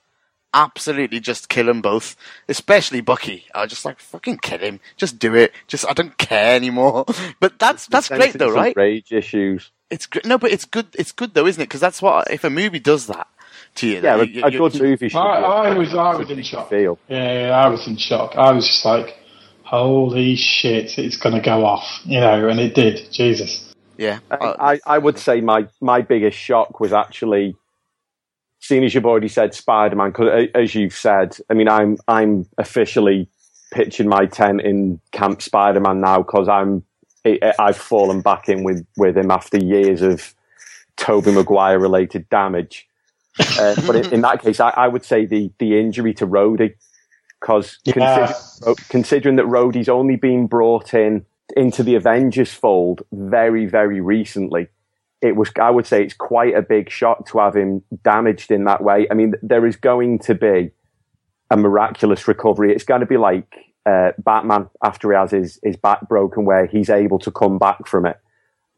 [0.55, 2.15] Absolutely, just kill them both.
[2.49, 3.47] Especially Bucky.
[3.55, 4.81] I was just like fucking kill him.
[4.97, 5.53] Just do it.
[5.67, 7.07] Just I don't care anymore.
[7.41, 8.77] But that's that's great though, right?
[8.77, 9.71] Rage issues.
[9.91, 10.27] It's great.
[10.27, 10.87] No, but it's good.
[10.95, 11.67] It's good though, isn't it?
[11.69, 13.27] Because that's what if a movie does that
[13.77, 13.95] to you.
[13.95, 16.31] Yeah, then a, you- a you- good you- movie should I, be was, I was
[16.31, 16.69] in shock.
[16.71, 16.99] feel.
[17.09, 18.35] Yeah, yeah, I was in shock.
[18.37, 19.17] I was just like,
[19.65, 23.11] "Holy shit, it's going to go off!" You know, and it did.
[23.11, 23.73] Jesus.
[23.99, 27.55] Yeah, uh, I, I would say my, my biggest shock was actually
[28.63, 30.11] seeing as you've already said Spider Man.
[30.11, 33.29] Because as you've said, I mean, I'm I'm officially
[33.73, 36.85] pitching my tent in Camp Spider Man now because I'm
[37.59, 40.35] I've fallen back in with with him after years of
[40.97, 42.89] Tobey Maguire related damage.
[43.59, 46.75] Uh, but in, in that case, I, I would say the the injury to Rhodey
[47.41, 47.95] because Yeah.
[47.95, 54.69] considering, considering that Rhodey's only been brought in into the Avengers fold very, very recently,
[55.23, 58.65] it was, I would say it's quite a big shock to have him damaged in
[58.65, 59.07] that way.
[59.11, 60.73] I mean, there is going to be
[61.51, 62.73] a miraculous recovery.
[62.75, 63.55] It's going to be like
[63.87, 67.87] uh, Batman after he has his, his back broken, where he's able to come back
[67.87, 68.19] from it.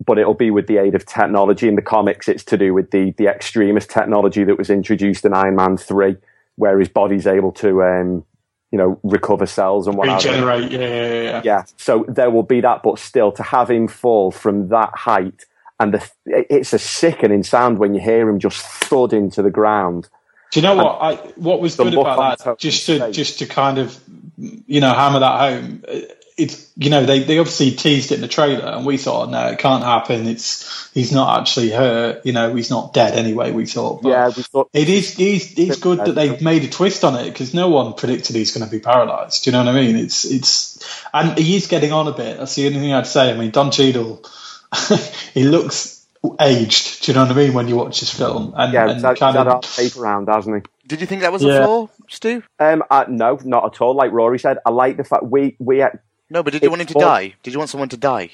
[0.05, 1.67] But it'll be with the aid of technology.
[1.67, 5.33] In the comics, it's to do with the, the Extremis technology that was introduced in
[5.33, 6.17] Iron Man 3,
[6.57, 8.25] where his body's able to, um,
[8.71, 10.23] you know, recover cells and what have.
[10.23, 10.71] Regenerate.
[10.71, 11.43] Yeah, yeah, yeah.
[11.43, 15.47] Yeah, so there will be that, but still to have him fall from that height,
[15.85, 20.09] and the, it's a sickening sound when you hear him just thud into the ground.
[20.51, 20.99] Do you know what?
[21.01, 22.59] I what was good about that?
[22.59, 23.99] Just to just to kind of
[24.37, 25.85] you know, hammer that home.
[25.87, 26.01] Uh,
[26.37, 29.51] it's you know they, they obviously teased it in the trailer, and we thought no,
[29.51, 30.27] it can't happen.
[30.27, 32.27] It's he's not actually hurt.
[32.27, 33.53] You know, he's not dead anyway.
[33.53, 35.15] We thought, but Yeah, we thought- it is.
[35.21, 38.53] It's, it's good that they've made a twist on it because no one predicted he's
[38.53, 39.45] going to be paralysed.
[39.45, 39.95] Do you know what I mean?
[39.95, 42.39] It's it's and he is getting on a bit.
[42.39, 43.31] That's the only thing I'd say.
[43.31, 44.25] I mean, Don Cheadle,
[45.35, 46.07] he looks
[46.41, 47.05] aged.
[47.05, 48.55] Do you know what I mean when you watch this film?
[48.57, 50.63] And, Yeah, and he's had, he's kind had of our tape around, hasn't he?
[50.89, 51.63] Did you think that was Yeah.
[51.63, 52.43] a flaw, Stu?
[52.59, 53.95] Um, uh, no, not at all.
[53.95, 55.83] Like Rory said, I like the fact we we.
[55.83, 55.91] uh,
[56.31, 57.35] No, but did you want him to flaw- die?
[57.43, 58.31] Did you want someone to die?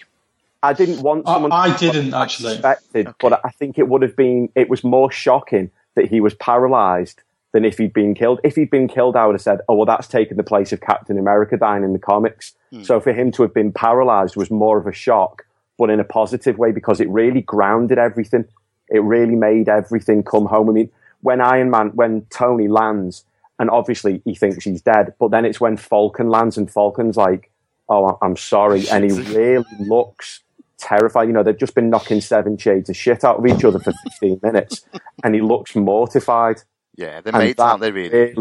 [0.62, 1.52] I didn't want I- someone.
[1.52, 2.52] I to- didn't, actually.
[2.54, 4.48] Expected, but I think it would have been.
[4.54, 7.20] It was more shocking that he was paralysed
[7.52, 8.38] than if he'd been killed.
[8.44, 10.80] If he'd been killed, I would have said, "Oh well, that's taken the place of
[10.80, 14.78] Captain America dying in the comics." So for him to have been paralysed was more
[14.78, 15.44] of a shock,
[15.80, 18.44] but in a positive way because it really grounded everything.
[18.90, 20.68] It really made everything come home.
[20.68, 20.90] I mean,
[21.22, 23.24] when Iron Man, when Tony lands,
[23.58, 27.50] and obviously he thinks he's dead, but then it's when Falcon lands and Falcon's like,
[27.88, 30.40] "Oh, I'm sorry," and he really looks
[30.78, 31.28] terrified.
[31.28, 33.92] You know, they've just been knocking seven shades of shit out of each other for
[34.20, 34.84] 15 minutes,
[35.24, 36.56] and he looks mortified.
[36.96, 37.90] Yeah, they're mates, aren't they?
[37.90, 38.34] Really?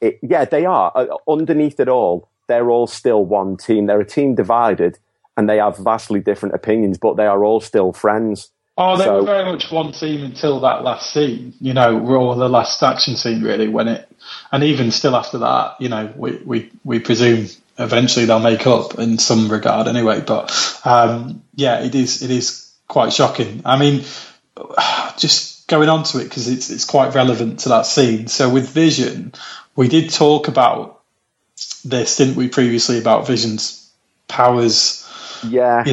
[0.00, 0.92] it- yeah, they are.
[0.94, 3.86] Uh, underneath it all, they're all still one team.
[3.86, 4.98] They're a team divided,
[5.36, 8.50] and they have vastly different opinions, but they are all still friends.
[8.78, 12.36] Oh, they So- were very much one team until that last scene, you know, or
[12.36, 14.08] the last action scene, really, when it,
[14.52, 17.46] and even still after that, you know, we, we, we presume
[17.78, 20.20] eventually they'll make up in some regard anyway.
[20.20, 20.52] But,
[20.84, 23.62] um, yeah, it is, it is quite shocking.
[23.64, 24.04] I mean,
[25.18, 28.28] just going on to it because it's, it's quite relevant to that scene.
[28.28, 29.32] So with Vision,
[29.74, 31.00] we did talk about
[31.84, 33.90] this, didn't we, previously about Vision's
[34.28, 35.05] powers
[35.44, 35.92] Yeah,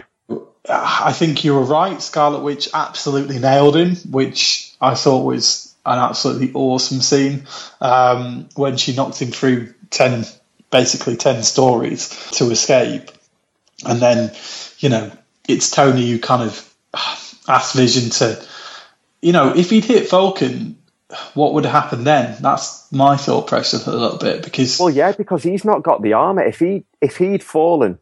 [0.70, 2.02] I think you were right.
[2.02, 7.46] Scarlet Witch absolutely nailed him, which I thought was an absolutely awesome scene
[7.82, 10.26] um, when she knocked him through ten,
[10.72, 13.12] basically ten stories to escape,
[13.86, 14.32] and then
[14.80, 15.12] you know
[15.48, 16.74] it's Tony who kind of
[17.48, 18.46] asked Vision to,
[19.22, 20.78] you know, if he'd hit Falcon,
[21.34, 22.38] what would happen then?
[22.42, 26.14] That's my thought process a little bit because Well, yeah, because he's not got the
[26.14, 26.44] armor.
[26.44, 28.00] If he if he'd fallen,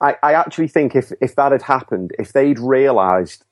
[0.00, 3.44] I, I actually think if if that had happened, if they'd realised,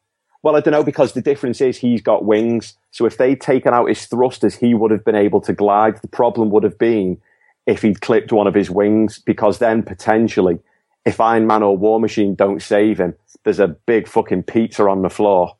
[0.42, 2.76] well, I don't know, because the difference is he's got wings.
[2.90, 6.00] So if they'd taken out his thrusters, he would have been able to glide.
[6.02, 7.20] The problem would have been
[7.66, 10.58] if he'd clipped one of his wings, because then potentially,
[11.04, 15.02] if Iron Man or War Machine don't save him, there's a big fucking pizza on
[15.02, 15.56] the floor.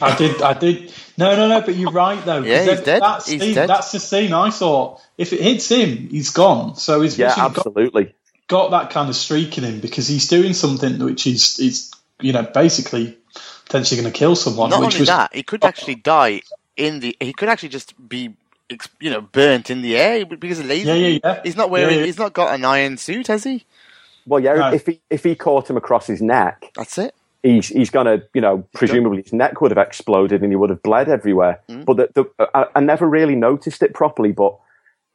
[0.00, 0.92] I did, I did.
[1.16, 1.60] No, no, no.
[1.60, 2.42] But you're right though.
[2.42, 3.02] Yeah, he's dead.
[3.02, 3.68] That He's scene, dead.
[3.68, 5.00] That's the scene I thought.
[5.16, 6.76] If it hits him, he's gone.
[6.76, 8.14] So his Yeah, vision got, absolutely.
[8.52, 12.34] Got that kind of streak in him because he's doing something which is, is you
[12.34, 13.16] know, basically
[13.64, 14.68] potentially going to kill someone.
[14.68, 16.42] Not which only was, that, he could actually die
[16.76, 17.16] in the.
[17.18, 18.34] He could actually just be,
[19.00, 20.94] you know, burnt in the air because of laser.
[20.94, 21.40] Yeah, yeah, yeah.
[21.42, 21.94] He's not wearing.
[21.94, 22.06] Yeah, yeah.
[22.06, 23.64] He's not got an iron suit, has he?
[24.26, 24.72] Well, yeah, No.
[24.72, 27.14] if he if he caught him across his neck, That's it.
[27.42, 30.82] he's he's gonna you know presumably his neck would have exploded and he would have
[30.82, 31.60] bled everywhere.
[31.68, 31.82] Hmm.
[31.82, 34.32] But the, the, I, I never really noticed it properly.
[34.32, 34.58] But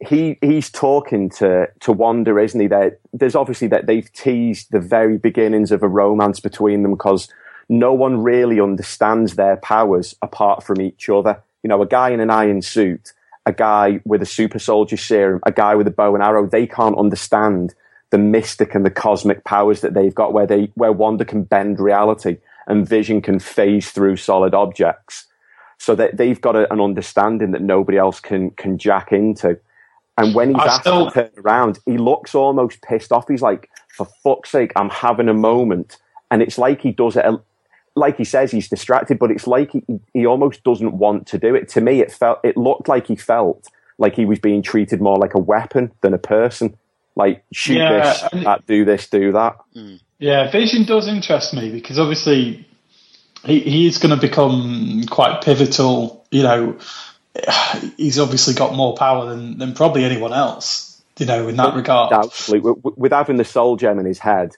[0.05, 2.67] he he's talking to to Wanda, isn't he?
[2.67, 7.29] There, there's obviously that they've teased the very beginnings of a romance between them because
[7.69, 11.41] no one really understands their powers apart from each other.
[11.63, 13.13] You know, a guy in an iron suit,
[13.45, 16.47] a guy with a super soldier serum, a guy with a bow and arrow.
[16.47, 17.73] They can't understand
[18.09, 21.79] the mystic and the cosmic powers that they've got, where they where Wanda can bend
[21.79, 25.25] reality and Vision can phase through solid objects.
[25.79, 29.59] So that they've got a, an understanding that nobody else can can jack into.
[30.17, 33.27] And when he's I asked still- to turn around, he looks almost pissed off.
[33.27, 35.97] He's like, "For fuck's sake, I'm having a moment."
[36.31, 37.25] And it's like he does it,
[37.95, 41.55] like he says, he's distracted, but it's like he, he almost doesn't want to do
[41.55, 41.67] it.
[41.69, 45.17] To me, it felt, it looked like he felt like he was being treated more
[45.17, 46.77] like a weapon than a person.
[47.15, 49.57] Like shoot Yeah, this, that, do this, do that.
[49.73, 49.95] Hmm.
[50.19, 52.67] Yeah, Vision does interest me because obviously
[53.43, 56.25] he, he is going to become quite pivotal.
[56.29, 56.77] You know,
[57.97, 61.01] he's obviously got more power than, than probably anyone else.
[61.17, 62.13] You know, in that regard.
[62.13, 62.73] Absolutely.
[62.83, 64.55] with, with having the soul gem in his head,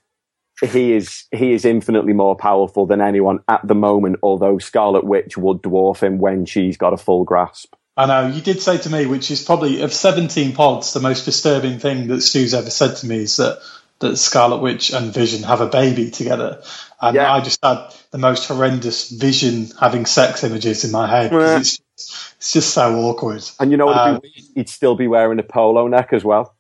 [0.62, 4.18] he is he is infinitely more powerful than anyone at the moment.
[4.22, 7.76] Although Scarlet Witch would dwarf him when she's got a full grasp.
[7.96, 11.26] I know you did say to me, which is probably of seventeen pods, the most
[11.26, 13.60] disturbing thing that Stu's ever said to me is that
[14.00, 16.62] that Scarlet Witch and Vision have a baby together,
[17.02, 17.34] and Yeah.
[17.34, 21.32] I just had the most horrendous Vision having sex images in my head.
[21.34, 21.80] It's,
[22.38, 23.44] it's just so awkward.
[23.60, 23.98] And you know what?
[23.98, 24.30] Um, be?
[24.56, 26.56] He'd still be wearing a polo neck as well.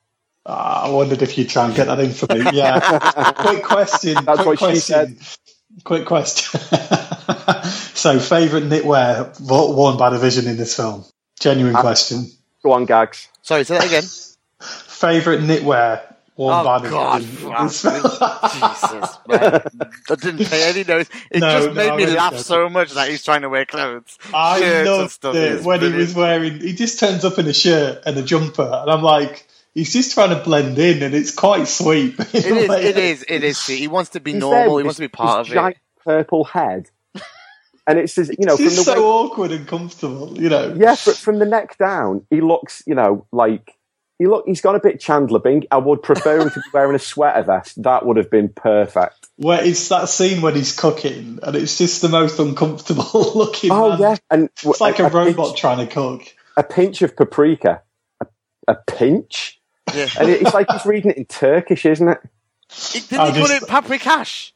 [0.46, 2.44] Ah, I wondered if you'd try and get that in for me.
[2.54, 3.34] Yeah.
[3.38, 4.16] quick question.
[4.26, 5.18] That's quick what she said.
[5.84, 6.60] Quick question.
[7.94, 11.06] so, favourite knitwear worn by the Vision in this film?
[11.40, 12.26] Genuine Uh, question.
[12.64, 13.28] Go on, gags.
[13.42, 14.04] Sorry, say that again.
[14.62, 16.02] Favourite knitwear
[16.40, 17.24] worn Oh by the God!
[18.48, 19.62] Jesus, man.
[20.10, 21.10] I didn't pay any notice.
[21.32, 22.46] It No, just made no, I me really laugh don't.
[22.46, 24.20] so much that he's trying to wear clothes.
[24.34, 26.60] I Shirts loved it It's when he was wearing.
[26.62, 30.14] He just turns up in a shirt and a jumper, and I'm like, he's just
[30.14, 32.16] trying to blend in, and it's quite sweet.
[32.44, 32.78] It is.
[32.80, 33.26] It is.
[33.30, 33.68] It is.
[33.68, 34.76] He wants to be He's normal.
[34.76, 35.80] with He wants to be part his of giant it.
[36.06, 36.90] purple head,
[37.88, 40.50] and it says, you know, It's from just the so way, awkward and comfortable, you
[40.50, 40.76] know.
[40.76, 43.76] yeah, But from the neck down, he looks, you know, like
[44.20, 44.44] he look.
[44.46, 45.64] He's got a bit Chandler Bing.
[45.72, 47.82] I would prefer him to be wearing a sweater vest.
[47.82, 49.28] That would have been perfect.
[49.38, 53.06] Where it's that scene when he's cooking, and it's just the most uncomfortable
[53.36, 53.72] looking.
[53.72, 54.00] Oh man.
[54.00, 56.22] yeah, and it's like a, robot pinch, trying to cook.
[56.58, 57.82] a pinch of paprika,
[58.22, 58.28] a,
[58.68, 59.60] a pinch,
[59.96, 60.08] Yeah.
[60.20, 62.20] and it's like he's reading it in Turkish, isn't it?
[62.92, 64.52] Didn't I he call it paprikash?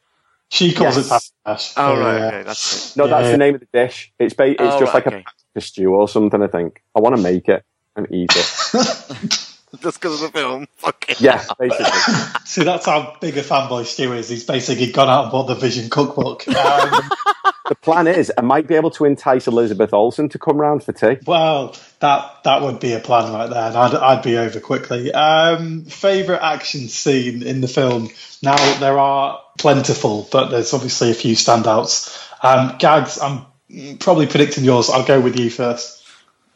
[0.50, 1.06] She calls Yes.
[1.06, 1.10] it
[1.48, 1.72] paprikash.
[1.78, 2.18] Oh right.
[2.18, 2.26] Yeah.
[2.26, 2.96] Okay, that's it.
[2.98, 3.30] No, that's Yeah.
[3.32, 4.12] the name of the dish.
[4.18, 5.24] It's ba- it's Oh, just right, like okay.
[5.56, 6.42] a stew or something.
[6.42, 7.64] I think I want to make it
[7.96, 9.50] and eat it.
[9.82, 10.66] Just because of the film.
[10.76, 11.20] Fuck.
[11.20, 11.86] Yeah, basically.
[12.44, 14.28] See, that's how big a fanboy Stu is.
[14.28, 16.46] He's basically gone out and bought the Vision cookbook.
[16.48, 17.10] Um,
[17.68, 20.92] the plan is I might be able to entice Elizabeth Olsen to come round for
[20.92, 21.18] tea.
[21.26, 25.12] well, that that would be a plan right there, and I'd, I'd be over quickly.
[25.12, 28.10] Um, favorite action scene in the film?
[28.42, 32.20] Now there are plentiful, but there's obviously a few standouts.
[32.42, 33.18] Um, gags.
[33.18, 33.46] I'm
[33.98, 34.90] probably predicting yours.
[34.90, 36.02] I'll go with you first.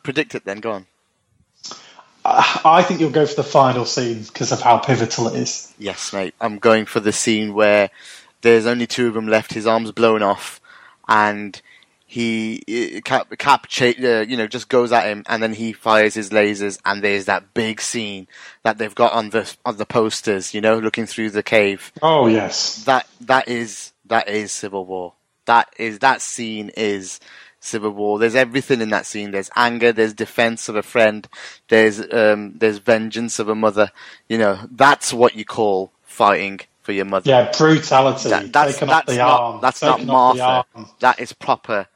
[0.02, 0.60] Predict it then.
[0.60, 0.86] Go on.
[2.64, 5.72] I think you'll go for the final scene because of how pivotal it is.
[5.78, 6.34] Yes, mate.
[6.40, 7.90] I'm going for the scene where
[8.42, 9.54] there's only two of them left.
[9.54, 10.60] His arm's blown off,
[11.08, 11.60] and
[12.06, 16.14] he uh, Cap, Cap uh, you know, just goes at him, and then he fires
[16.14, 18.26] his lasers, and there's that big scene
[18.62, 20.54] that they've got on the on the posters.
[20.54, 21.92] You know, looking through the cave.
[22.02, 25.14] Oh yes, That that is that is Civil War.
[25.46, 27.20] That is that scene is
[27.60, 28.18] Civil War.
[28.18, 29.30] There's everything in that scene.
[29.30, 29.92] There's anger.
[29.92, 31.26] There's defense of a friend.
[31.68, 33.90] There's um, there's vengeance of a mother.
[34.28, 37.28] You know, that's what you call fighting for your mother.
[37.30, 38.28] yeah, brutality.
[38.30, 40.64] That- that's taking that's the not that's taking the Martha.
[41.00, 41.86] That is proper.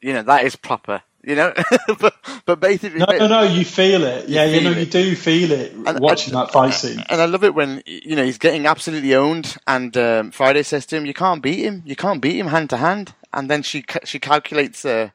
[0.00, 1.02] You know, that is proper.
[1.24, 1.52] You know,
[2.00, 2.14] but
[2.46, 3.42] but basically, No, no, no.
[3.42, 4.28] You feel it.
[4.28, 4.78] Yeah, you, know, it.
[4.78, 7.04] you do feel it And- watching that fight scene.
[7.10, 10.86] And I love it when you know he's getting absolutely owned, and um, Friday says
[10.86, 11.82] to him, "You can't beat him.
[11.84, 15.10] You can't beat him hand to hand." And then she she calculates, uh,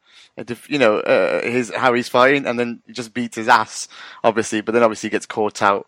[0.67, 3.87] you know, uh, his how he's fighting, and then he just beats his ass,
[4.23, 4.61] obviously.
[4.61, 5.87] But then obviously he gets caught out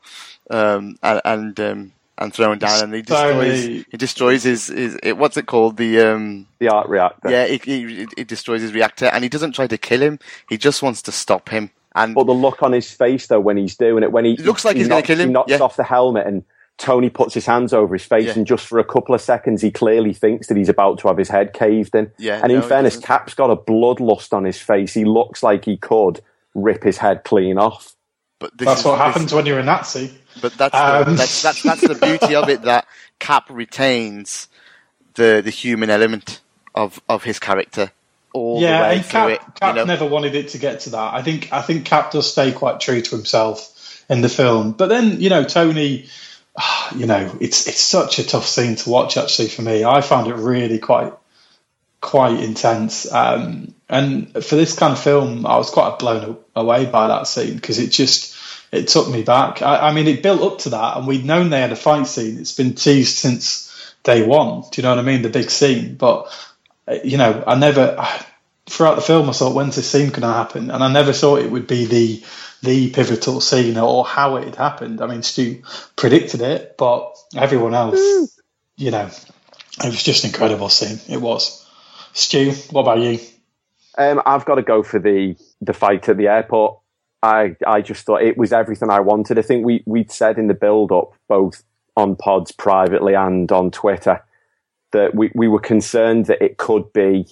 [0.50, 3.86] um, and and, um, and thrown down, and he destroys Sorry.
[3.92, 7.30] he destroys his, his it, what's it called the um, The arc reactor.
[7.30, 10.20] yeah he, he, he destroys his reactor, and he doesn't try to kill him.
[10.50, 11.72] He just wants to stop him.
[11.94, 14.66] And But the look on his face, though, when he's doing it, when he looks
[14.66, 15.60] like he he's gonna kill him, he knocks yeah.
[15.60, 16.44] off the helmet, and
[16.78, 18.34] Tony puts his hands over his face, Yeah.
[18.34, 21.18] and just for a couple of seconds, he clearly thinks that he's about to have
[21.18, 22.12] his head caved in.
[22.18, 22.98] Yeah, and in no, he fairness.
[22.98, 24.94] Cap's got a bloodlust on his face.
[24.94, 26.20] He looks like he could
[26.54, 27.94] rip his head clean off.
[28.38, 30.14] but this That's is- what this- happens when you're a Nazi.
[30.42, 32.86] But that's, Um, the, that's that's that's the beauty of it that
[33.20, 34.50] Cap retains
[35.14, 36.42] the the human element
[36.76, 37.92] of of his character
[38.34, 39.40] all the way and through Cap, it.
[39.62, 39.86] Cap you know?
[39.86, 41.14] never wanted it to get to that.
[41.14, 44.74] I think I think Cap does stay quite true to himself in the film.
[44.74, 46.08] But then you know Tony,
[46.96, 49.84] you know it's it's such a tough scene to watch actually for me.
[49.84, 51.14] I found it really quite
[52.02, 53.12] quite intense.
[53.12, 57.56] Um, and for this kind of film, I was quite blown away by that scene
[57.56, 58.36] because it just
[58.72, 59.62] it took me back.
[59.62, 62.08] I, I mean, it built up to that, and we'd known they had a fight
[62.08, 62.38] scene.
[62.38, 64.62] It's been teased since day one.
[64.72, 65.22] Do you know what I mean?
[65.22, 66.32] The big scene, but
[66.88, 68.08] uh, you know, I never
[68.68, 71.40] throughout the film I thought when's this scene going to happen, and I never thought
[71.40, 72.24] it would be the
[72.66, 75.02] the pivotal scene or how it had happened.
[75.02, 75.64] I mean, Stu
[75.96, 78.40] predicted it, but everyone else,
[78.76, 79.10] you know,
[79.84, 81.00] it was just an incredible scene.
[81.10, 81.66] It was.
[82.14, 83.20] Stu, what about you?
[83.98, 86.80] Um, I've got to go for the the fight at the airport.
[87.24, 89.40] I I just thought it was everything I wanted.
[89.40, 91.64] I think we we'd said in the build up, both
[91.96, 94.24] on pods privately and on Twitter,
[94.92, 97.26] that we, we were concerned that it could be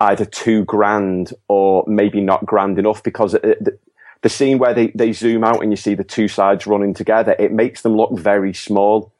[0.00, 3.80] either too grand or maybe not grand enough because it,
[4.22, 7.34] the, scene where they, they zoom out and you see the two sides running together,
[7.38, 9.12] it makes them look very small.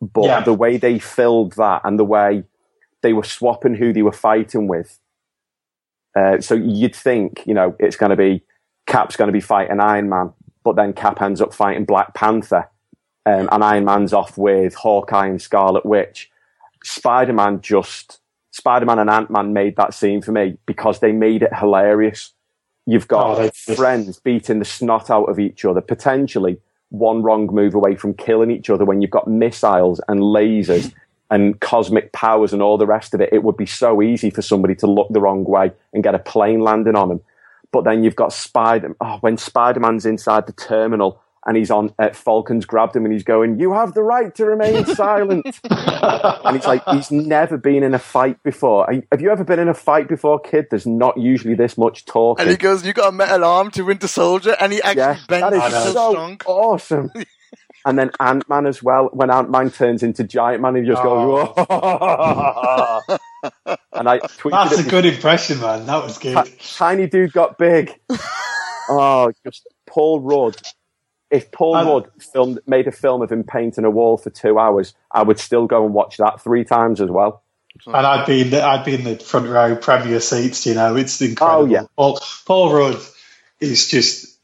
[0.00, 0.40] But Yeah.
[0.40, 2.44] the way they filled that and the way
[3.02, 4.98] they were swapping who they were fighting with,
[6.16, 8.42] uh, so you'd think, you know, it's going to be
[8.86, 10.32] Cap's going to be fighting Iron Man,
[10.64, 12.68] but then Cap ends up fighting Black Panther,
[13.26, 16.30] um, and Iron Man's off with Hawkeye and Scarlet Witch.
[16.82, 18.20] Spider Man just
[18.50, 22.32] Spider Man and Ant Man made that scene for me because they made it hilarious.
[22.86, 23.76] You've got Oh, did.
[23.76, 26.58] friends beating the snot out of each other, potentially
[26.90, 28.84] one wrong move away from killing each other.
[28.84, 30.92] When you've got missiles and lasers
[31.30, 34.42] and cosmic powers and all the rest of it, it would be so easy for
[34.42, 37.20] somebody to look the wrong way and get a plane landing on them.
[37.72, 38.96] But then you've got Spider.
[39.00, 43.12] Oh, when Spider Man's inside the terminal and he's on uh, Falcon's grabbed him and
[43.12, 47.82] he's going, "You have the right to remain silent." and it's like, he's never been
[47.82, 48.86] in a fight before.
[49.10, 50.66] Have you ever been in a fight before, kid?
[50.70, 52.42] There's not usually this much talking.
[52.42, 55.18] And he goes, "You got a metal arm to Winter Soldier," and he actually yeah,
[55.28, 55.50] bends.
[55.50, 56.40] that He's is so, so strong.
[56.46, 57.10] awesome.
[57.86, 59.08] and then Ant Man as well.
[59.12, 63.02] When Ant Man turns into Giant Man, he just goes, "Whoa."
[63.92, 65.86] and I tweeted That's a good impression, man.
[65.86, 66.44] That was good.
[66.44, 67.98] Ti- tiny dude got big.
[68.88, 70.56] oh, just Paul Rudd.
[71.30, 74.58] If Paul Um, Rudd filmed, made a film of him painting a wall for two
[74.58, 77.42] hours, I would still go and watch that three times as well.
[77.86, 80.66] And I'd be in the, I'd be in the front row premier seats.
[80.66, 81.62] You know, it's incredible.
[81.62, 81.82] Oh, yeah.
[81.96, 83.00] Paul, Paul Rudd
[83.60, 84.38] is just.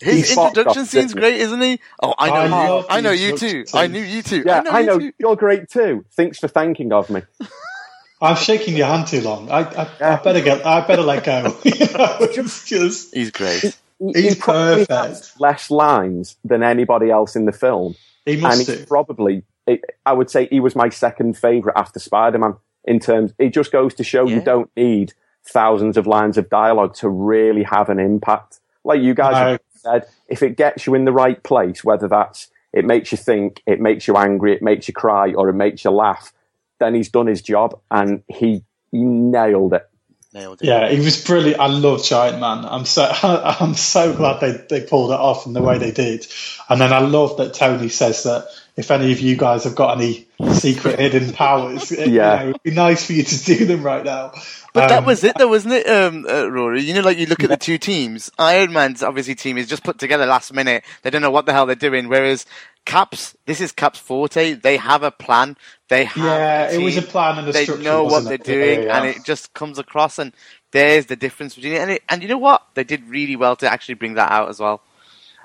[0.00, 1.78] His introduction off, scene's great, isn't he?
[2.02, 2.86] Oh, I know I you.
[2.88, 3.64] I know you too.
[3.74, 4.42] I knew you too.
[4.46, 5.16] Yeah, I know, you too.
[5.18, 6.06] you're great too.
[6.12, 7.22] Thanks for thanking of me.
[8.22, 9.50] I'm shaking your hand too long.
[9.50, 10.64] I, I, I better get.
[10.64, 11.58] I better let go.
[11.64, 13.12] you know, just.
[13.14, 13.76] He's great.
[14.14, 14.90] He- He's he probably perfect.
[14.90, 17.94] has less lines than anybody else in the film.
[18.26, 18.86] He and must he's do.
[18.86, 23.32] probably it, I would say he was my second favorite after Spider Man in terms.
[23.38, 24.36] It just goes to show Yeah.
[24.36, 25.12] you don't need
[25.44, 28.58] thousands of lines of dialogue to really have an impact.
[28.84, 29.50] Like you guys No.
[29.52, 33.18] have said, if it gets you in the right place, whether that's it makes you
[33.18, 36.32] think, it makes you angry, it makes you cry, or it makes you laugh,
[36.80, 39.88] then he's done his job and he, he nailed it.
[40.32, 40.66] Nailed it.
[40.66, 41.60] Yeah, he was brilliant.
[41.60, 42.64] I love Giant Man.
[42.64, 46.26] I'm so I'm so glad they, they pulled it off in the way they did.
[46.68, 48.46] And then I love that Tony says that
[48.76, 52.38] if any of you guys have got any secret hidden powers, it, Yeah.
[52.38, 54.32] you know, it'd be nice for you to do them right now.
[54.72, 56.80] But that Um, was it, though, wasn't it, um, uh, Rory?
[56.82, 58.30] You know, like you look at the two teams.
[58.38, 60.84] Iron Man's obviously team is just put together last minute.
[61.02, 62.08] They don't know what the hell they're doing.
[62.08, 62.46] Whereas
[62.86, 64.54] Caps, this is Caps' forte.
[64.54, 65.58] They have a plan.
[65.88, 66.24] They have.
[66.24, 68.74] Yeah, it was a plan and a They structure, know what wasn't they're it?
[68.76, 68.96] Doing, yeah.
[68.98, 70.18] and it just comes across.
[70.18, 70.32] And
[70.70, 71.80] there's the difference between it.
[71.82, 72.62] And, it, and you know what?
[72.72, 74.80] They did really well to actually bring that out as well.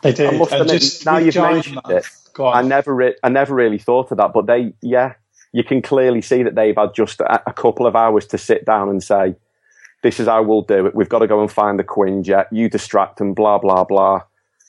[0.03, 0.33] They did.
[0.33, 2.05] I must and admit, just now you've mentioned Man- it,
[2.37, 2.55] Go on.
[2.55, 5.15] I never, re- I never really thought of that, but they, yeah,
[5.51, 8.63] you can clearly see that they've had just a, a couple of hours to sit
[8.63, 9.35] down and say,
[10.03, 10.93] "This is how we'll do it.
[10.93, 12.45] We've got to go and find the Quinjet.
[12.51, 13.33] You distract them.
[13.33, 14.21] Blah blah blah."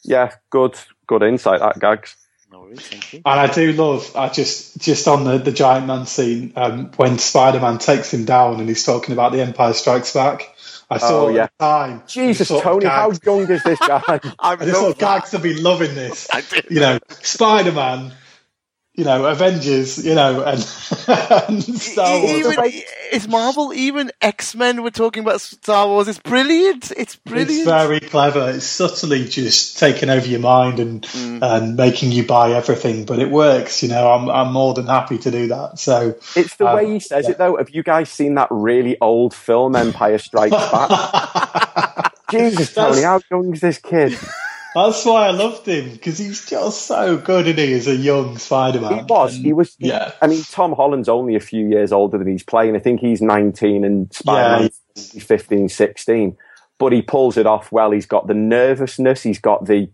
[0.03, 1.61] Yeah, good, good insight.
[1.61, 2.17] That gags.
[2.51, 2.91] No worries.
[3.13, 7.19] And I do love, I just just on the, the Giant Man scene um, when
[7.19, 10.55] Spider Man takes him down and he's talking about the Empire Strikes Back.
[10.91, 11.45] I oh, saw Oh, yeah.
[11.45, 12.03] at the time.
[12.07, 14.03] Jesus, sort of Tony, how young is this guy?
[14.07, 16.29] I I just love thought gags to be loving this.
[16.33, 16.43] I.
[16.71, 18.13] You know, Spider Man,
[18.99, 20.59] you know, Avengers, you know, and,
[21.07, 22.31] and Star Wars.
[22.33, 22.55] Even,
[23.13, 23.73] it's Marvel.
[23.73, 26.09] Even X Men were talking about Star Wars.
[26.09, 26.91] It's brilliant.
[26.97, 27.51] It's brilliant.
[27.53, 28.51] It's very clever.
[28.51, 31.39] It's subtly just taking over your mind and Mm.
[31.43, 33.85] and making you buy everything, but it works.
[33.85, 35.79] You know, I'm I'm more than happy to do that.
[35.79, 37.31] So It's the Um, way he says yeah.
[37.31, 37.57] it, though.
[37.57, 42.13] Have you guys seen that really old film, Empire Strikes Back?
[42.33, 44.19] Jesus, Tony, how young is this kid?
[44.75, 47.73] That's why I loved him because he's just so good, isn't he?
[47.75, 49.35] As a young Spider-Man, He was.
[49.37, 49.75] He was.
[49.79, 50.13] he- Yeah.
[50.21, 52.77] I mean, Tom Holland's only a few years older than he's playing.
[52.77, 56.37] I think he's 19 and Spider-Man's 15, 16.
[56.79, 57.91] But he pulls it off well.
[57.91, 59.23] He's got the nervousness.
[59.23, 59.89] He's got the,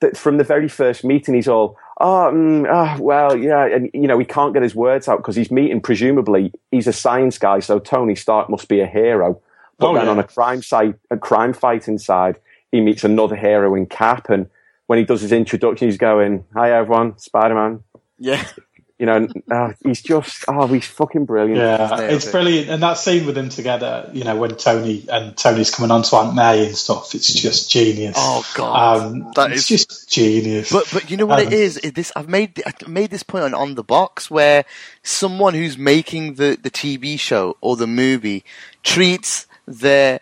[0.00, 1.34] the from the very first meeting.
[1.34, 5.06] He's all, oh, mm, ah, well, yeah, and you know he can't get his words
[5.06, 5.80] out because he's meeting.
[5.80, 9.40] Presumably, he's a science guy, so Tony Stark must be a hero.
[9.78, 10.10] But Oh, then yeah.
[10.10, 12.38] on a crime site, a crime fighting side,
[12.72, 14.48] he meets another hero in Cap, and
[14.86, 17.82] when he does his introduction, he's going, "Hi everyone, Spider-Man."
[18.18, 18.44] yeah.
[18.96, 21.58] You know, uh, he's just oh, he's fucking brilliant.
[21.58, 22.30] Yeah, it's it.
[22.30, 26.04] brilliant, and that scene with them together, you know, when Tony and Tony's coming on
[26.04, 28.14] to Aunt May and stuff, it's just genius.
[28.16, 29.02] Oh, God.
[29.02, 30.70] um, That it's is- just genius.
[30.70, 31.76] But but you know what Um, it is?
[31.78, 34.64] Is this I've made I made this point on on the box where
[35.02, 38.44] someone who's making the the TV show or the movie
[38.84, 40.20] treats their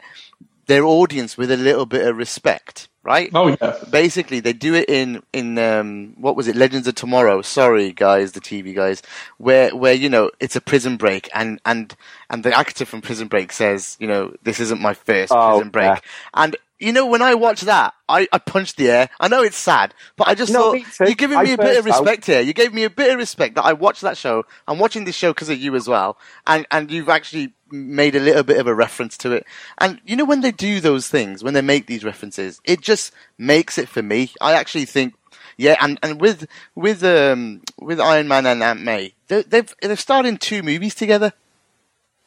[0.67, 3.35] their audience with a little bit of respect, right?
[3.35, 7.43] oh yeah, Basically, they do it in in um, what was it, Legends of Tomorrow?
[7.43, 9.03] Sorry, guys, the TV guys,
[9.39, 11.95] where where you know it's a prison break, and and
[12.31, 15.71] and the actor from Prison Break says, you know, this isn't my first Oh, prison
[15.71, 16.01] break, yeah.
[16.35, 19.09] and you know when I watch that, I, I punched the air.
[19.21, 21.85] I know it's sad, but I just No, thought you're giving me a bit of
[21.85, 22.03] burst out.
[22.03, 22.41] respect here.
[22.41, 24.45] You gave me a bit of respect that I watched that show.
[24.69, 28.21] I'm watching this show because of you as well, and and you've actually made a
[28.21, 29.47] little bit of a reference to it.
[29.79, 33.13] And you know when they do those things, when they make these references, it just
[33.39, 34.31] makes it for me.
[34.41, 35.15] I actually think.
[35.59, 39.97] Yeah, and, and with with um with Iron Man and Aunt May, they, they've they're
[39.97, 41.33] starting two movies together.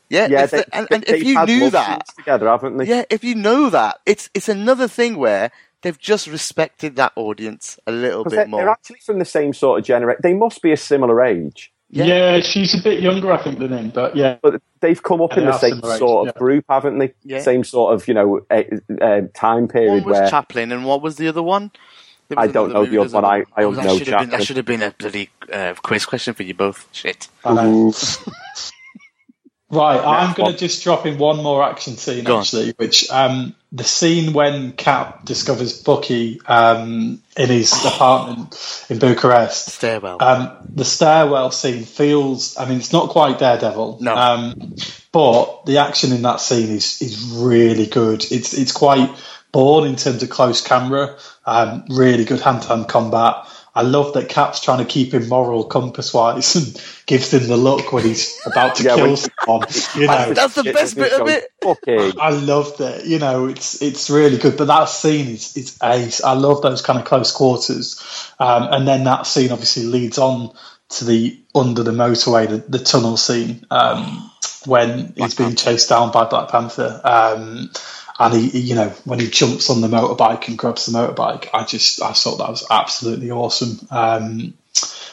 [0.09, 2.85] Yeah, Yeah, they, the- and, and if you knew that, together, haven't they?
[2.85, 7.79] yeah, if you know that, it's it's another thing where they've just respected that audience
[7.87, 8.59] a little bit they're, more.
[8.61, 10.19] they're actually from the same sort of generation.
[10.21, 12.05] They must be a similar age, Yeah.
[12.05, 12.39] yeah.
[12.41, 15.39] she's a bit younger, I think, than him, but yeah, but they've come up Yeah,
[15.39, 16.39] in the same sort of yeah.
[16.39, 17.13] group, haven't they?
[17.23, 17.39] Yeah.
[17.41, 18.63] Same sort of, you know, uh,
[19.01, 21.71] uh, time one period was where Chaplin, and what was the other one?
[22.35, 23.23] I don't know the other one.
[23.23, 25.29] I, I Oh, don't that know should have been, that should have been a bloody
[25.53, 26.87] uh, quiz question for you both.
[26.91, 27.27] Shit.
[27.43, 27.71] I know.
[27.89, 27.93] Ooh.
[29.71, 32.41] Right, I'm going to just drop in one more action scene, Go on.
[32.41, 39.69] actually, which um, the scene when Cap discovers Bucky um, in his apartment in Bucharest.
[39.69, 40.17] Stairwell.
[40.21, 44.15] Um, the stairwell scene feels, I mean, it's not quite Daredevil, No.
[44.15, 44.75] um,
[45.11, 48.23] but the action in that scene is, is really good.
[48.31, 49.09] It's, it's quite
[49.51, 53.45] Bourne in terms of close camera, um, really good hand to hand combat.
[53.75, 57.57] I love that Cap's trying to keep him moral compass wise and gives him the
[57.57, 59.67] look when he's about to Yeah, kill when- someone.
[59.95, 61.45] You know, That's the best bit of it.
[61.61, 62.17] Bucky.
[62.19, 63.05] I love it.
[63.05, 64.57] You know, it's it's really good.
[64.57, 66.23] But that scene is is ace.
[66.23, 68.01] I love those kind of close quarters.
[68.39, 70.51] Um, and then that scene obviously leads on
[70.87, 74.29] to the under the motorway, the, the tunnel scene um,
[74.65, 77.01] when he's being chased down by Black Panther.
[77.03, 77.71] Um,
[78.19, 81.49] and he, he, you know, when he jumps on the motorbike and grabs the motorbike,
[81.53, 83.87] I just I thought that was absolutely awesome.
[83.91, 84.53] Um,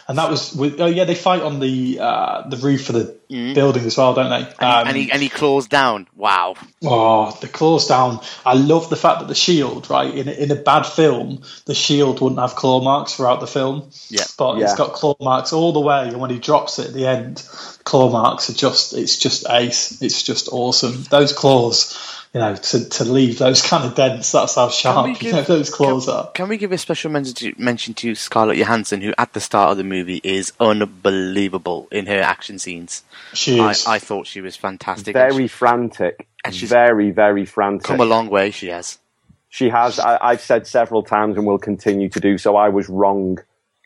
[0.09, 3.17] and that was with, oh yeah, they fight on the uh, the roof of the
[3.29, 4.49] building as well, don't they?
[4.65, 6.09] Um, and he and he claws down.
[6.17, 6.57] Wow.
[6.83, 8.21] Oh, the claws down.
[8.45, 11.75] I love the fact that the shield, right, in a, in a bad film, the
[11.75, 13.91] shield wouldn't have claw marks throughout the film.
[14.09, 14.25] Yeah.
[14.37, 14.77] But it's Yeah.
[14.77, 17.43] got claw marks all the way, and when he drops it at the end,
[17.85, 20.03] claw marks are just, it's just ace.
[20.03, 21.05] It's just awesome.
[21.11, 21.97] Those claws,
[22.35, 25.69] you know, to, to leave those kind of dents, that's how sharp you know, those
[25.69, 26.31] claws can, are.
[26.31, 29.71] Can we give a special mention to, mention to Scarlett Johansson, who at the start
[29.73, 33.03] of the movie is unbelievable in her action scenes.
[33.35, 33.87] She I, is.
[33.87, 35.15] I thought she was fantastic.
[35.15, 36.27] and Very she- frantic.
[36.45, 37.85] and she's Very, very frantic.
[37.85, 38.51] come a long way.
[38.51, 38.99] She has.
[39.51, 39.99] She has.
[39.99, 42.57] I, I've said several times and will continue to do so.
[42.57, 43.39] I was wrong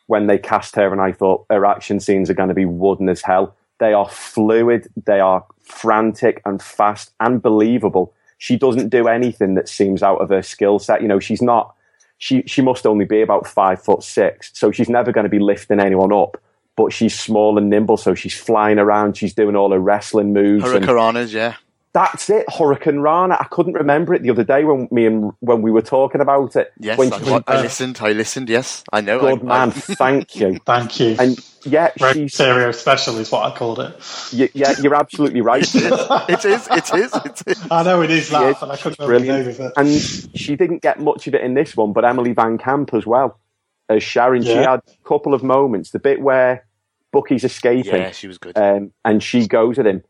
[0.07, 3.09] when they cast her, and I thought her action scenes are going to be wooden
[3.09, 3.57] as hell.
[3.81, 8.15] They are fluid, they are frantic and fast and believable.
[8.39, 11.03] She doesn't do anything that seems out of her skill set.
[11.03, 11.75] You know, she's not.
[12.19, 15.39] She she must only be about five foot six, so she's never going to be
[15.39, 16.41] lifting anyone up.
[16.77, 19.17] But she's small and nimble, so she's flying around.
[19.17, 20.65] She's doing all her wrestling moves.
[20.77, 21.55] and- Hurricanes, yeah.
[21.97, 23.41] That's it, Hurricanrana.
[23.41, 26.55] I couldn't remember it the other day when me and when we were talking about
[26.55, 26.71] it.
[26.79, 27.99] Yes, when I, she- I listened.
[28.03, 28.51] I listened.
[28.51, 29.19] Yes, I know.
[29.19, 30.59] good I, man, thank you.
[30.67, 31.17] Thank you.
[31.19, 33.97] And yeah, Red she's Stereo Special is what I called it.
[34.37, 35.67] y- yeah, you're absolutely right.
[35.75, 36.69] I, it is.
[36.71, 37.15] It is.
[37.15, 37.67] It is.
[37.71, 38.57] I know it is that, is.
[38.61, 39.61] but I couldn't remember the name Brilliant.
[39.61, 39.73] of it.
[39.79, 43.41] And she didn't get much of it in this one, but Emily VanCamp as well
[43.89, 44.43] as Sharon.
[44.43, 45.93] She had a couple of moments.
[45.93, 46.67] The bit where
[47.11, 48.59] Bucky's escaping, Yeah, she was good.
[48.59, 50.03] um, and she goes at him.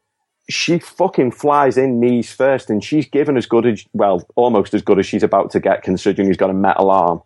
[0.48, 4.82] She fucking flies in knees first, and she's given as good as well, almost as
[4.82, 7.22] good as she's about to get, considering he's got a metal arm.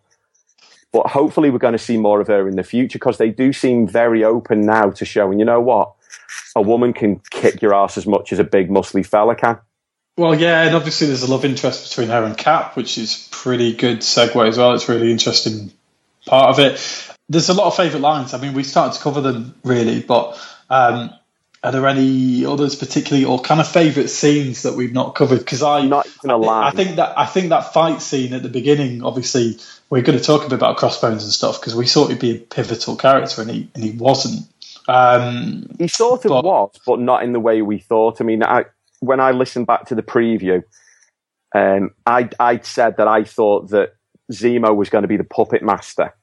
[0.91, 3.53] But hopefully, we're going to see more of her in the future because they do
[3.53, 5.39] seem very open now to showing.
[5.39, 5.93] You know what?
[6.55, 9.59] A woman can kick your ass as much as a big muscly fella can.
[10.17, 13.73] Well, yeah, and obviously there's a love interest between her and Cap, which is pretty
[13.73, 14.73] good segue as well.
[14.73, 15.71] It's really interesting
[16.25, 17.15] part of it.
[17.29, 18.33] There's a lot of favourite lines.
[18.33, 20.37] I mean, we started to cover them really, but
[20.69, 21.13] um,
[21.63, 25.39] are there any others particularly, or kind of favourite scenes that we've not covered?
[25.39, 26.63] Because I, Not even a line.
[26.63, 29.03] I think that I think that fight scene at the beginning.
[29.03, 29.57] Obviously,
[29.89, 32.35] we're going to talk a bit about Crossbones and stuff because we thought he'd be
[32.35, 34.47] a pivotal character, and he and he wasn't.
[34.87, 38.19] Um, He sort of But- was, but not in the way we thought.
[38.19, 38.65] I mean, I,
[38.99, 40.63] when I listened back to the preview,
[41.53, 43.93] um, I I said that I thought that
[44.31, 46.13] Zemo was going to be the puppet master,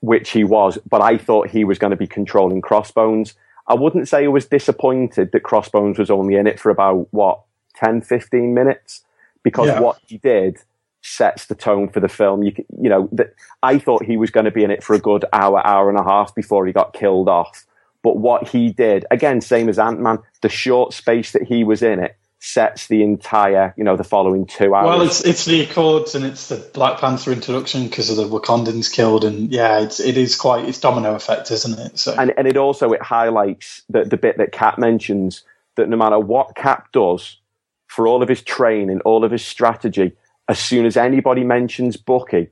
[0.00, 3.34] which he was, but I thought he was going to be controlling Crossbones.
[3.66, 7.40] I wouldn't say I was disappointed that Crossbones was only in it for about what
[7.76, 9.02] 10, 15 minutes,
[9.42, 9.80] because Yeah.
[9.80, 10.58] what he did
[11.00, 12.42] sets the tone for the film.
[12.42, 15.00] You, you know, that I thought he was going to be in it for a
[15.00, 17.66] good hour, hour and a half before he got killed off.
[18.02, 21.82] But what he did, again, same as Ant Man, the short space that he was
[21.82, 24.86] in it sets the entire, you know, the following two hours.
[24.86, 28.92] Well, it's it's the Accords and it's the Black Panther introduction because of the Wakandans
[28.92, 31.98] killed, and yeah, it's it is quite it's domino effect, isn't it?
[32.00, 35.44] So and and it also it highlights the the bit that Cap mentions
[35.76, 37.38] that no matter what Cap does
[37.86, 40.12] for all of his training, all of his strategy,
[40.48, 42.48] as soon as anybody mentions Bucky,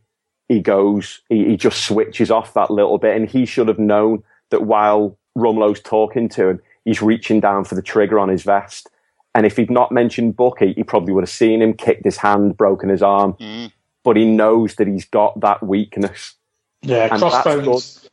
[0.49, 4.23] he goes, he, he just switches off that little bit, and he should have known
[4.51, 8.89] that while Rumlow's talking to him, he's reaching down for the trigger on his vest.
[9.35, 12.57] And if he'd not mentioned Bucky, he probably would have seen him, kicked his hand,
[12.57, 13.37] broken his arm.
[14.03, 16.35] But he knows that he's got that weakness.
[16.83, 18.09] yeah, and Crossbones.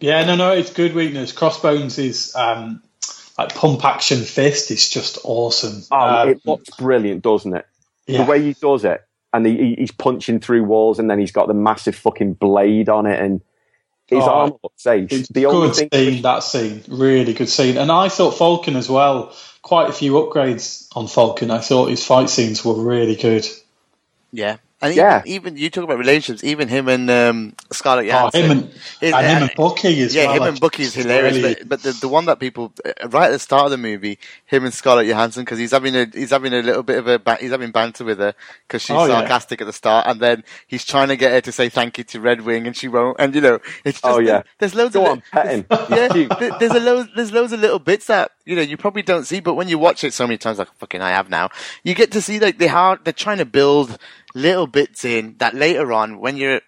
[0.00, 1.32] Yeah, no, no, it's good weakness.
[1.32, 2.82] Crossbones is um,
[3.38, 5.82] like pump action fist is just awesome.
[5.90, 7.66] Oh, Um, it looks brilliant, doesn't it?
[8.06, 8.24] yeah.
[8.24, 9.02] The way he does it,
[9.32, 12.88] and he, he- he's punching through walls, and then he's got the massive fucking blade
[12.88, 13.40] on it, and
[14.08, 15.08] his Oh, arm looks ace.
[15.10, 16.82] It's The only good thing, scene, that scene.
[16.88, 17.76] Really good scene.
[17.76, 21.50] And I thought Falcon as well, quite a few upgrades on Falcon.
[21.50, 23.46] I thought his fight scenes were really good.
[24.32, 25.22] Yeah, And even, Yeah.
[25.24, 26.44] even you talk about relationships.
[26.44, 28.42] Even him and um, Scarlett Oh, Johansson.
[28.42, 28.62] him and,
[29.00, 30.32] Is- and him uh, and Bucky as yeah, well.
[30.34, 31.36] him like, and Bucky is hilarious.
[31.36, 33.78] really- But, but the the one that people uh, right at the start of the
[33.78, 37.08] movie, him and Scarlett Johansson, because he's having a he's having a little bit of
[37.08, 38.34] a he's having banter with her
[38.68, 39.20] because she's Oh, yeah.
[39.20, 42.04] sarcastic at the start, and then he's trying to get her to say thank you
[42.04, 43.16] to Redwing, and she won't.
[43.18, 44.42] And you know, it's just, Oh, yeah.
[44.58, 45.64] there's loads Go of on, him.
[45.70, 46.38] yeah, He's cute.
[46.38, 49.24] there- there's a loads, there's loads of little bits that you know you probably don't
[49.24, 51.48] see, but when you watch it so many times, like fucking I have now,
[51.82, 53.98] you get to see like they are they're trying to build
[54.36, 56.60] little bits in that later on when you're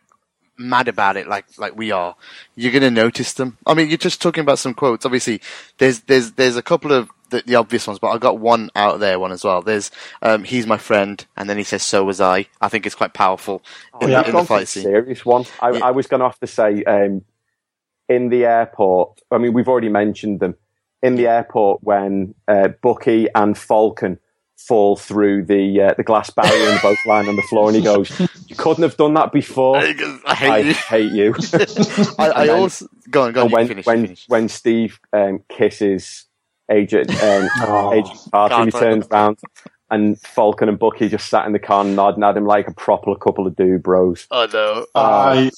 [0.57, 2.17] mad about it, like like we are,
[2.57, 3.59] you're gonna notice them.
[3.67, 5.07] I mean, you're just talking about some quotes.
[5.07, 5.41] Obviously,
[5.79, 9.01] there's there's there's a couple of the, the obvious ones, but I got one out
[9.01, 9.63] there one as well.
[9.63, 9.91] There's
[10.23, 12.47] um, he's my friend, and then he says so was I.
[12.61, 13.63] I think it's quite powerful
[14.01, 14.23] in, yeah.
[14.23, 14.85] the, in the fight a scene.
[14.85, 15.45] serious one.
[15.61, 15.85] I, Yeah.
[15.85, 17.23] I was going to have to say, um,
[18.09, 19.21] in the airport.
[19.31, 20.57] I mean, we've already mentioned them.
[21.03, 24.19] In the airport, when uh, Bucky and Falcon
[24.59, 27.83] fall through the uh, the glass barrier and both lying on the floor, and he
[27.83, 28.11] goes,
[28.49, 29.93] "You couldn't have done that before." I
[30.35, 30.75] hate I you.
[30.75, 31.35] hate you.
[32.19, 33.51] I, I then- also go on, go on.
[33.51, 33.87] when finish.
[33.87, 34.25] when finish.
[34.29, 36.27] when Steve um, kisses
[36.71, 37.95] Agent um, Oh.
[37.95, 38.91] Agent Carter, he Carter.
[38.91, 39.39] turns round
[39.91, 43.15] and Falcon and Bucky just sat in the car nodding at him like a proper
[43.15, 44.27] couple of dude bros.
[44.31, 44.85] Oh no!
[44.95, 45.51] I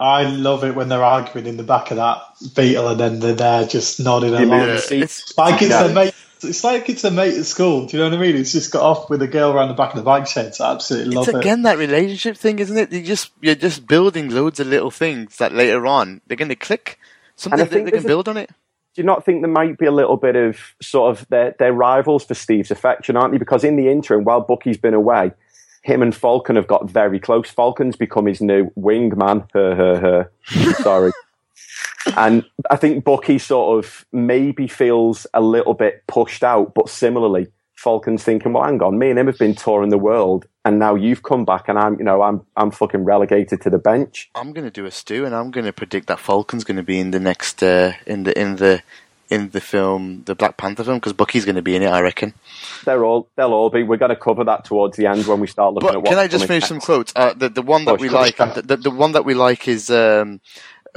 [0.00, 2.22] I love it when they're arguing in the back of that
[2.54, 4.60] Beetle and then they're there just nodding You along.
[4.62, 5.02] lose the Yeah, seat.
[5.02, 5.84] it's- like it's Yeah.
[5.84, 6.14] a mate.
[6.42, 7.86] It's like it's a mate at school.
[7.86, 8.36] Do you know what I mean?
[8.36, 10.60] It's just got off with a girl around the back of the bike sheds.
[10.60, 11.40] I absolutely love It's it.
[11.40, 12.92] again that relationship thing, isn't it?
[12.92, 16.56] You just you're just building loads of little things that later on they're going to
[16.56, 16.98] click.
[17.36, 18.50] Something that they can there's a- build on it.
[18.94, 21.72] Do you not think there might be a little bit of sort of they're, they're
[21.72, 23.38] rivals for Steve's affection, aren't they?
[23.38, 25.32] Because in the interim, while Bucky's been away,
[25.82, 27.50] him and Falcon have got very close.
[27.50, 29.46] Falcon's become his new wingman.
[29.52, 30.00] Her, her,
[30.46, 30.72] her.
[30.82, 31.12] Sorry.
[32.16, 37.48] And I think Bucky sort of maybe feels a little bit pushed out, but similarly,
[37.74, 40.94] Falcon's thinking, well, hang on, me and him have been touring the world, and now
[40.94, 44.30] you've come back, and I'm, you know, I'm, I'm fucking relegated to the bench.
[44.34, 46.82] I'm going to do a stew, and I'm going to predict that Falcon's going to
[46.82, 48.82] be in the next uh, in the in the
[49.28, 51.88] in the film, the Black Panther film, because Bucky's going to be in it.
[51.88, 52.32] I reckon.
[52.84, 53.82] They're all, they'll all be.
[53.82, 56.06] We're going to cover that towards the end when we start looking at what.
[56.06, 57.12] can I just finish some quotes?
[57.16, 59.90] Uh, the the one that we like, the, the, the one that we like is
[59.90, 60.40] um,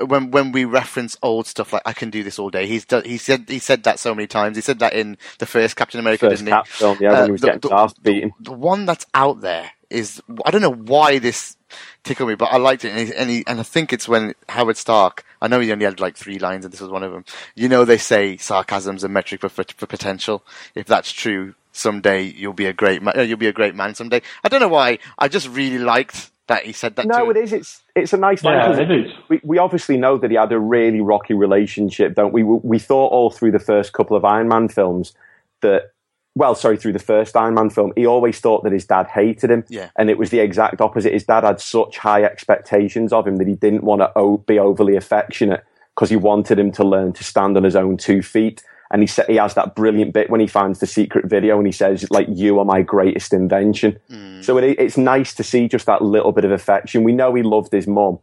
[0.06, 2.66] when when we reference old stuff like I can do this all day.
[2.68, 4.58] He's done, he said he said that so many times.
[4.58, 6.72] He said that in the first Captain America, First didn't Cap he?
[6.74, 8.34] film, yeah, Uh, he was the- getting the- beaten.
[8.40, 11.58] The one that's out there is I don't know why this
[12.04, 14.34] tickled me, but I liked it, and, he, and, he, and I think it's when
[14.50, 15.24] Howard Stark.
[15.42, 17.26] I know he only had like three lines, and this was one of them.
[17.56, 20.44] You know, they say sarcasm's a metric for, for, for potential.
[20.76, 23.28] If that's true, someday you'll be a great man.
[23.28, 24.22] You'll be a great man someday.
[24.44, 25.00] I don't know why.
[25.18, 27.06] I just really liked that he said that.
[27.08, 27.60] No, to it him.
[27.60, 28.58] It's it's a nice line.
[28.58, 29.12] Yeah, 'cause it is.
[29.30, 32.44] We we obviously know that he had a really rocky relationship, don't we?
[32.44, 35.14] We, we thought all through the first couple of Iron Man films
[35.62, 35.92] that.
[36.36, 39.50] Well, sorry, through the first Iron Man film, he always thought that his dad hated
[39.50, 39.90] him, Yeah.
[39.98, 41.12] and it was the exact opposite.
[41.12, 44.96] His dad had such high expectations of him that he didn't want to be overly
[44.96, 45.64] affectionate
[45.96, 48.64] because he wanted him to learn to stand on his own two feet.
[48.92, 51.68] And he said he has that brilliant bit when he finds the secret video and
[51.68, 54.42] he says, "Like you are my greatest invention." Hmm.
[54.42, 57.04] So it, it's nice to see just that little bit of affection.
[57.04, 58.18] We know he loved his mum,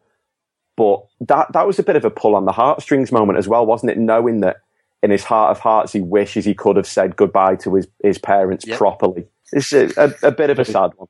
[0.76, 3.64] but that that was a bit of a pull on the heartstrings moment as well,
[3.64, 3.98] wasn't it?
[3.98, 4.56] Knowing that
[5.02, 8.18] in his heart of hearts he wishes he could have said goodbye to his his
[8.18, 8.76] parents Yep.
[8.78, 9.26] properly.
[9.52, 11.06] It's a, a, a bit of a sad one.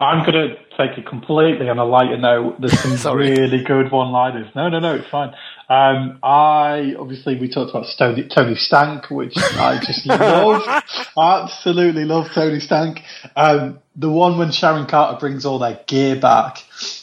[0.00, 2.60] I'm going to take it completely on a lighter note.
[2.60, 4.46] There's some really good one-liners.
[4.54, 5.34] No, no, no, it's fine.
[5.68, 10.62] Um, I obviously we talked about Tony, Tony Stank, which I just love.
[11.18, 13.02] Absolutely love Tony Stank.
[13.34, 16.62] Um, the one when Sharon Carter brings all their gear back,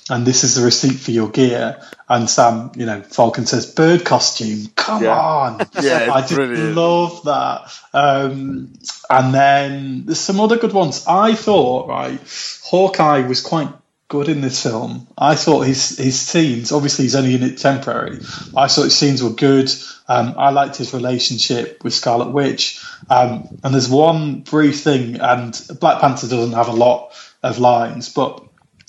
[0.10, 4.06] and this is the receipt for your gear, and Sam, you know, Falcon says bird
[4.06, 4.68] costume.
[4.76, 5.20] Come Yeah.
[5.20, 6.76] on, Yeah, I just brilliant.
[6.76, 7.74] love that.
[7.94, 8.74] Um,
[9.10, 11.04] and then there's some other good ones.
[11.08, 12.20] I thought right,
[12.64, 13.70] Hawkeye was quite
[14.08, 15.08] good in this film.
[15.18, 18.20] I thought his his scenes, obviously he's only in it temporary.
[18.56, 19.72] I thought his scenes were good.
[20.08, 22.84] Um, I liked his relationship with Scarlet Witch.
[23.10, 28.10] Um, and there's one brief thing, and Black Panther doesn't have a lot of lines,
[28.10, 28.44] but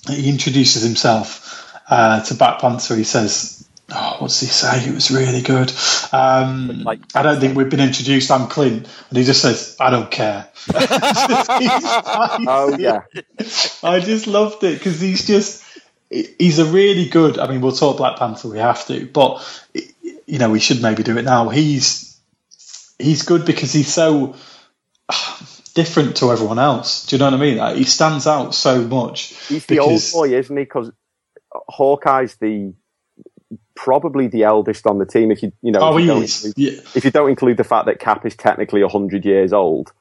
[0.07, 2.95] he introduces himself uh, to Black Panther.
[2.95, 3.54] He says,
[3.91, 4.87] "Oh, what's he say?
[4.87, 5.71] It was really good."
[6.11, 8.31] Um, Like- I don't think we've been introduced.
[8.31, 10.47] I'm Clint, and he just says, "I don't care."
[12.47, 13.01] Oh yeah,
[13.83, 15.63] I just loved it because he's just
[16.09, 17.39] he's a really good.
[17.39, 18.49] I mean, we'll talk Black Panther.
[18.49, 19.43] We have to, but
[20.25, 21.49] you know, we should maybe do it now.
[21.49, 22.19] He's
[22.99, 24.35] he's good because he's so
[25.73, 27.05] different to everyone else.
[27.05, 27.57] Do you know what I mean?
[27.57, 29.35] Like, he stands out so much.
[29.47, 30.63] he's the old boy, isn't he?
[30.63, 30.91] Because
[31.53, 32.73] Hawkeye's the
[33.75, 35.31] probably the eldest on the team.
[35.31, 36.79] If you you know, Oh, if you don't include- Yeah.
[36.95, 39.91] if you don't include the fact that Cap is technically hundred years old,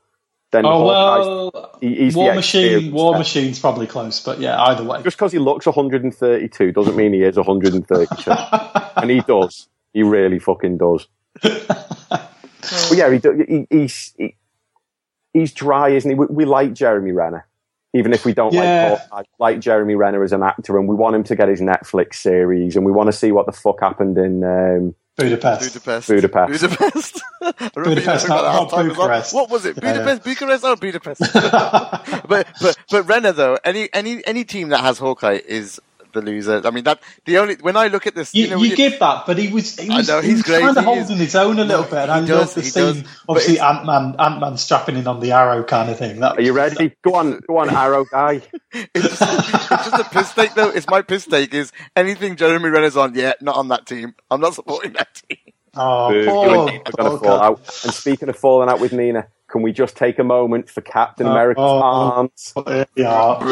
[0.53, 2.93] then Oh well, he- War Machine.
[2.93, 3.19] War vet.
[3.19, 5.03] Machine's probably close, but yeah, either way.
[5.03, 8.31] just because he looks 132 doesn't mean he is 132,
[8.97, 9.69] and he does.
[9.93, 11.07] He really fucking does.
[11.43, 14.37] but yeah, he, he, he's he,
[15.33, 16.15] he's dry, isn't he?
[16.15, 17.47] We, we like Jeremy Renner,
[17.95, 18.91] even if we don't Yeah.
[18.91, 21.49] like Paul, I like Jeremy Renner as an actor, and we want him to get
[21.49, 24.43] his Netflix series, and we want to see what the fuck happened in.
[24.45, 25.73] Um, Budapest.
[25.75, 26.09] Budapest.
[26.09, 26.61] Budapest.
[26.63, 27.23] Budapest.
[27.75, 28.89] Budapest, not- not that well.
[28.89, 29.33] Bucharest.
[29.33, 29.77] What was it?
[29.81, 31.21] Yeah, Budapest, Bucharest, or Budapest?
[32.29, 35.81] but but but Renner though, any any any team that has Hawkeye is
[36.15, 36.63] the loser.
[36.65, 38.99] I mean that the only when I look at this, You, you know, you give
[39.01, 41.09] that, but he was he was, know, he he's was kind of he is.
[41.09, 42.09] holding his own a little No, bit.
[42.09, 43.03] And he I love the scene, does.
[43.27, 46.21] But obviously Ant Man Ant Man strapping in on the arrow kind of thing.
[46.21, 46.97] That are you ready?
[47.03, 48.43] Go on, go on, Arrow guy.
[48.95, 49.23] it's, just,
[49.71, 50.71] it's just a piss take though.
[50.71, 53.15] It's my piss take is anything Jeremy Renner's on.
[53.15, 54.15] Yeah, not on that team.
[54.31, 55.39] I'm not supporting that team.
[55.77, 57.61] Oh, Boo, poor, you and Nina are going poor to fall out.
[57.85, 61.27] And speaking of falling out with Nina, can we just take a moment for Captain
[61.27, 62.55] Oh, America's oh, oh arms?
[62.67, 63.49] There we are.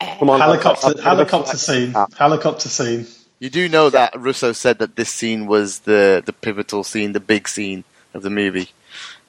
[0.00, 1.94] Come on, Helicopter, let's- helicopter scene.
[2.16, 3.06] Helicopter scene.
[3.38, 7.20] You do know that Russo said that this scene was the the pivotal scene, the
[7.20, 7.84] big scene
[8.14, 8.70] of the movie.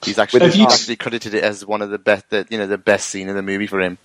[0.02, 2.66] He's actually Have you- actually credited it as one of the best, the, you know,
[2.66, 3.98] the best scene in the movie for him.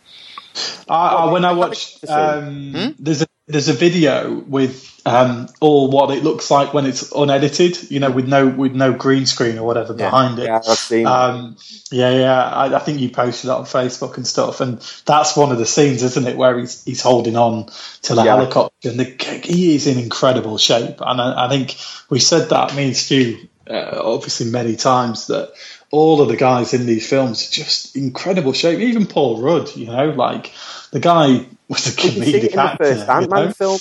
[0.89, 6.11] I, I, when I watched, um, there's a there's a video with um, all what
[6.11, 7.91] it looks like when it's unedited.
[7.91, 10.45] You know, with no with no green screen or whatever behind it.
[10.45, 11.05] Yeah, I've seen.
[11.05, 11.57] Um,
[11.91, 12.41] yeah, yeah.
[12.49, 15.65] I, I think you posted it on Facebook and stuff, and that's one of the
[15.65, 17.67] scenes, isn't it, where he's he's holding on
[18.03, 18.35] to the Yeah.
[18.37, 21.01] helicopter, and the, he is in incredible shape.
[21.01, 21.75] And I, I think
[22.09, 25.51] we said that me and Stu, uh, obviously many times that
[25.91, 28.79] all of the guys in these films are just incredible shape.
[28.79, 30.51] Even Paul Rudd, you know, like
[30.91, 33.45] the guy was a Did you see it comedic in the first you Ant Man
[33.45, 33.51] know?
[33.53, 33.79] film?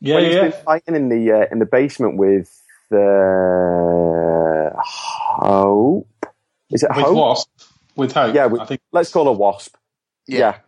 [0.00, 0.42] Yeah, when he's yeah.
[0.42, 2.50] been fighting in the uh, in the basement with
[2.92, 6.08] uh, Hope.
[6.70, 7.16] Is it With Hope?
[7.16, 7.48] Wasp,
[7.96, 8.34] with Hope.
[8.34, 9.76] Yeah, with, I think let's call her Wasp.
[10.26, 10.58] Yeah.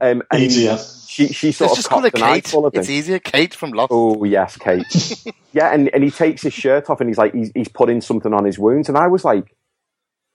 [0.00, 0.78] Um, and Easier.
[1.06, 2.48] She she sort Let's of just call her cocked an eye Kate.
[2.48, 2.80] full of him.
[2.80, 3.92] It's easier, Kate from Lost.
[3.92, 5.34] Oh yes, Kate.
[5.52, 8.34] yeah, and, and he takes his shirt off and he's like he's, he's putting something
[8.34, 9.56] on his wounds, and I was like,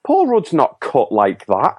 [0.06, 1.76] Paul Rudd's not cut like that.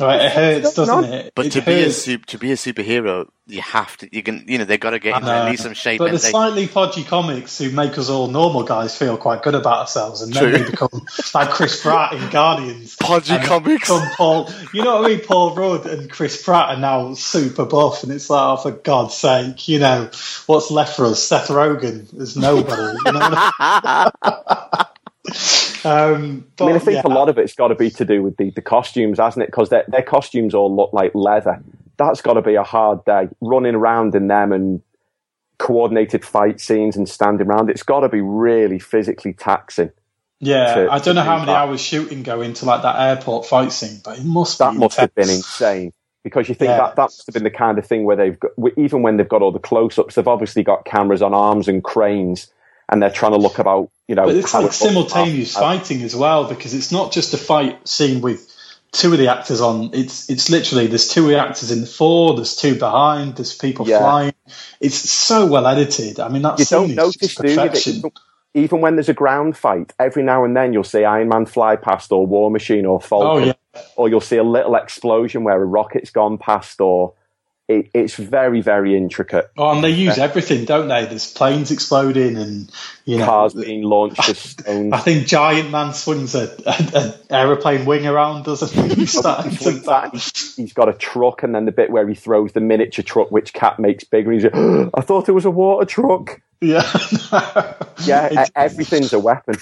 [0.00, 1.32] Right, it hurts, doesn't it?
[1.34, 1.98] But it to be a hurts.
[1.98, 4.08] su- to be a superhero, you have to.
[4.10, 5.42] You can, you know, they've got to get into I know.
[5.44, 5.98] at least some shape.
[5.98, 9.54] But the they, slightly podgy comics who make us all normal guys feel quite good
[9.54, 12.96] about ourselves, and then we become like Chris Pratt in Guardians.
[12.96, 13.88] Podgy comics.
[13.88, 15.20] become Paul, you know what I mean?
[15.20, 19.14] Paul Rudd and Chris Pratt are now super buff, and it's like, oh, for God's
[19.14, 20.10] sake, you know,
[20.46, 21.22] what's left for us?
[21.22, 22.98] Seth Rogen is nobody.
[23.04, 24.86] You know what I
[25.84, 27.12] um, but, I mean, I think yeah.
[27.12, 29.46] a lot of it's got to be to do with the, the costumes, hasn't it?
[29.46, 31.62] Because their, their costumes all look like leather.
[31.98, 34.82] That's got to be a hard day running around in them and
[35.58, 37.70] coordinated fight scenes and standing around.
[37.70, 39.92] It's got to be really physically taxing.
[40.40, 41.56] Yeah, to- I don't know to how many that.
[41.56, 45.14] hours shooting go into like that airport fight scene, but it must That must have
[45.14, 45.92] been insane.
[46.24, 46.78] Because you think Yeah.
[46.78, 49.28] that that must have been the kind of thing where they've got, even when they've
[49.28, 52.52] got all the close-ups, they've obviously got cameras on arms and cranes,
[52.92, 56.02] and they're trying to look about, you know, But it's like it simultaneous Uh, fighting
[56.02, 58.46] as well because it's not just a fight scene with
[58.92, 59.88] two of the actors on.
[59.94, 63.98] It's it's literally there's two actors in the fore, there's two behind, there's people Yeah.
[64.00, 64.34] flying.
[64.78, 66.20] It's so well edited.
[66.20, 67.48] I mean, that you scene don't is notice, just do
[68.54, 71.76] even- when there's a ground fight, every now and then you'll see Iron Man fly
[71.76, 75.56] past, or War Machine, or Oh Falcon, yeah, or you'll see a little explosion where
[75.62, 77.14] a rocket's gone past, or
[77.80, 79.50] it, it's very, very intricate.
[79.56, 81.04] oh, and they use everything, don't they?
[81.06, 82.70] There's planes exploding and
[83.04, 84.92] you know Cars being launched as stones.
[84.92, 88.94] I think Giant Man swings a, a, a aeroplane wing around, doesn't he?
[89.02, 92.14] He's starting to With that, he's- got a truck, and then the bit where he
[92.14, 94.30] throws the miniature truck, which Cat makes bigger.
[94.32, 94.54] He's like,
[94.94, 96.40] I thought it was a water truck.
[96.60, 96.82] yeah,
[98.04, 99.56] Yeah, It's- everything's a weapon.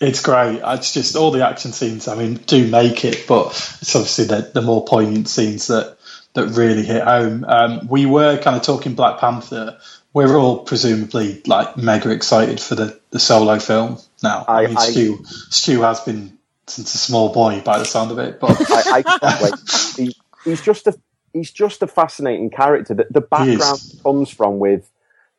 [0.00, 0.60] It's great.
[0.64, 2.08] It's just all the action scenes.
[2.08, 3.46] I mean, do make it, but
[3.80, 5.96] it's obviously the, the more poignant scenes that
[6.34, 7.44] that really hit home.
[7.46, 9.78] Um, we were kind of talking Black Panther.
[10.14, 14.44] We're all presumably like mega excited for the, the solo film now.
[14.48, 18.10] I, I- mean, I- Stu Stu has been since a small boy by the sound
[18.10, 19.54] of it, but I, I can't wait.
[19.96, 20.94] He, he's just a
[21.32, 22.94] he's just a fascinating character.
[22.94, 24.90] The, the background he comes from with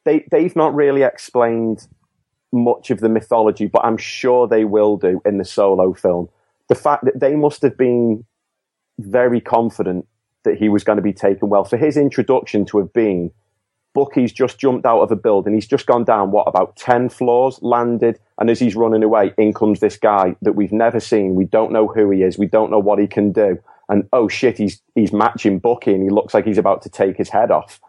[0.05, 1.87] they they've not really explained
[2.51, 6.29] much of the mythology, but I'm sure they will do in the solo film.
[6.67, 8.25] The fact that they must have been
[8.99, 10.07] very confident
[10.43, 11.63] that he was going to be taken well.
[11.63, 13.31] For his introduction to have been
[13.93, 15.53] Bucky's just jumped out of a building.
[15.53, 19.53] He's just gone down, what, about 10 floors, landed, and as he's running away, in
[19.53, 21.35] comes this guy that we've never seen.
[21.35, 22.37] We don't know who he is.
[22.37, 23.59] We don't know what he can do.
[23.89, 27.17] And oh shit, he's, he's matching Bucky and he looks like he's about to take
[27.17, 27.79] his head off.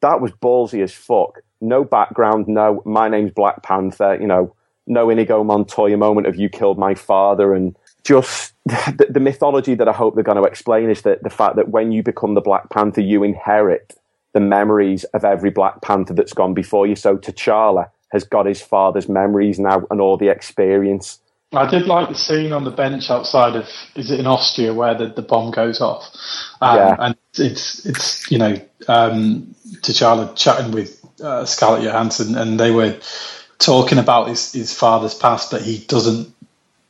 [0.00, 1.40] That was ballsy as fuck.
[1.60, 4.54] No background, no, my name's Black Panther, you know,
[4.86, 9.88] no Inigo Montoya moment of you killed my father and just the, the mythology that
[9.88, 12.40] I hope they're going to explain is that the fact that when you become the
[12.40, 13.94] Black Panther, you inherit
[14.34, 16.96] the memories of every Black Panther that's gone before you.
[16.96, 21.18] So T'Challa has got his father's memories now and all the experience.
[21.52, 23.66] I did like the scene on the bench outside of
[23.96, 26.04] is it in Austria where the, the bomb goes off,
[26.60, 26.96] um, Yeah.
[26.98, 32.98] and it's it's you know um, T'Challa chatting with uh, Scarlett Johansson, and they were
[33.58, 36.34] talking about his his father's past, but he doesn't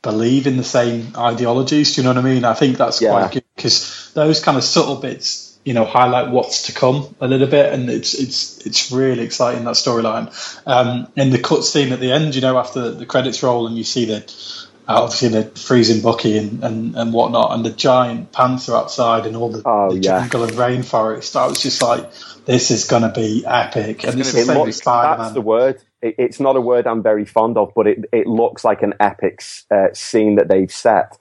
[0.03, 1.94] believe in the same ideologies.
[1.94, 2.44] Do you know what I mean?
[2.44, 3.11] I think that's Yeah.
[3.11, 7.26] quite good because those kind of subtle bits, you know, highlight what's to come a
[7.28, 10.30] little bit, and it's it's it's really exciting that storyline.
[10.66, 13.76] Um, in the cut scene at the end, you know, after the credits roll, and
[13.76, 14.18] you see the
[14.88, 19.36] uh, obviously the freezing Bucky and, and, and whatnot, and the giant panther outside, and
[19.36, 20.20] all the, Oh, the yeah.
[20.20, 21.36] jungle and rainforest.
[21.36, 22.11] I was just like,
[22.46, 25.22] this is going to be epic, and this gonna is be the same looks, Spider
[25.22, 25.82] that's the word.
[26.03, 28.94] It, it's not a word I'm very fond of, but it, it looks like an
[29.01, 31.18] epic uh, scene that they've set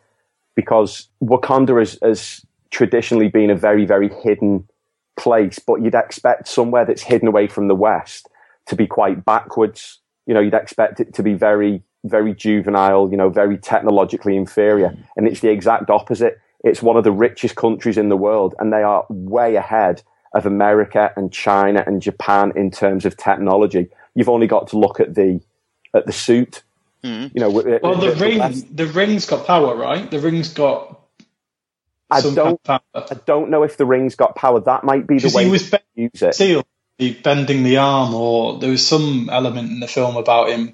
[0.55, 4.67] because Wakanda has, has traditionally been a very, very hidden
[5.15, 8.27] place, but you'd expect somewhere that's hidden away from the West
[8.67, 9.99] to be quite backwards.
[10.25, 14.95] You know, you'd expect it to be very, very juvenile, you know, very technologically inferior.
[15.15, 16.39] And it's the exact opposite.
[16.63, 20.01] It's one of the richest countries in the world, and they are way ahead
[20.33, 23.89] of America and China and Japan in terms of technology.
[24.17, 25.39] You've only got to look at the
[25.93, 26.63] at the suit.
[27.03, 27.37] Mm-hmm.
[27.37, 30.09] You know, Well, uh, the the ring, West- the ring's got power, right?
[30.09, 30.99] The ring's got
[32.09, 32.63] I some don't.
[32.63, 34.59] kind of I don't know if the ring's got power.
[34.61, 36.33] That might be the way he was they use it.
[36.33, 36.65] Seal
[37.23, 40.73] bending the arm, or there was some element in the film about him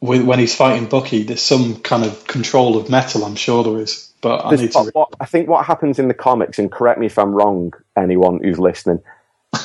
[0.00, 1.22] with, when he's fighting Bucky.
[1.22, 3.24] There's some kind of control of metal.
[3.24, 4.90] I'm sure there is, but I There's- need what, to.
[4.92, 8.40] what- I think what happens in the comics, and correct me if I'm wrong, anyone
[8.42, 9.00] who's listening.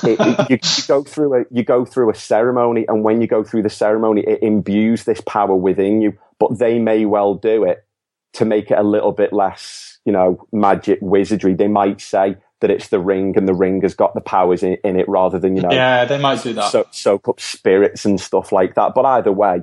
[0.04, 3.28] It, it- you, you go through a you go through a ceremony, and when you
[3.28, 6.18] go through the ceremony, it imbues this power within you.
[6.40, 7.86] But they may well do it
[8.34, 11.54] to make it a little bit less, you know, magic wizardry.
[11.56, 14.78] They might say that it's the ring, and the ring has got the powers in,
[14.84, 16.72] in it, rather than you know, Yeah, they might do that.
[16.72, 18.94] so, soak up spirits and stuff like that.
[18.96, 19.62] But either way,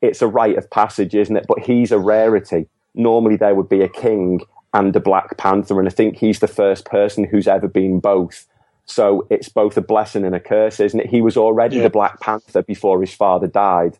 [0.00, 1.46] it's a rite of passage, isn't it?
[1.48, 2.68] But he's a rarity.
[2.94, 4.40] Normally, there would be a king
[4.72, 8.46] and a Black Panther, and I think he's the first person who's ever been both.
[8.86, 11.06] So it's both a blessing and a curse, isn't it?
[11.08, 11.84] He was already Yeah.
[11.84, 13.98] the Black Panther before his father died,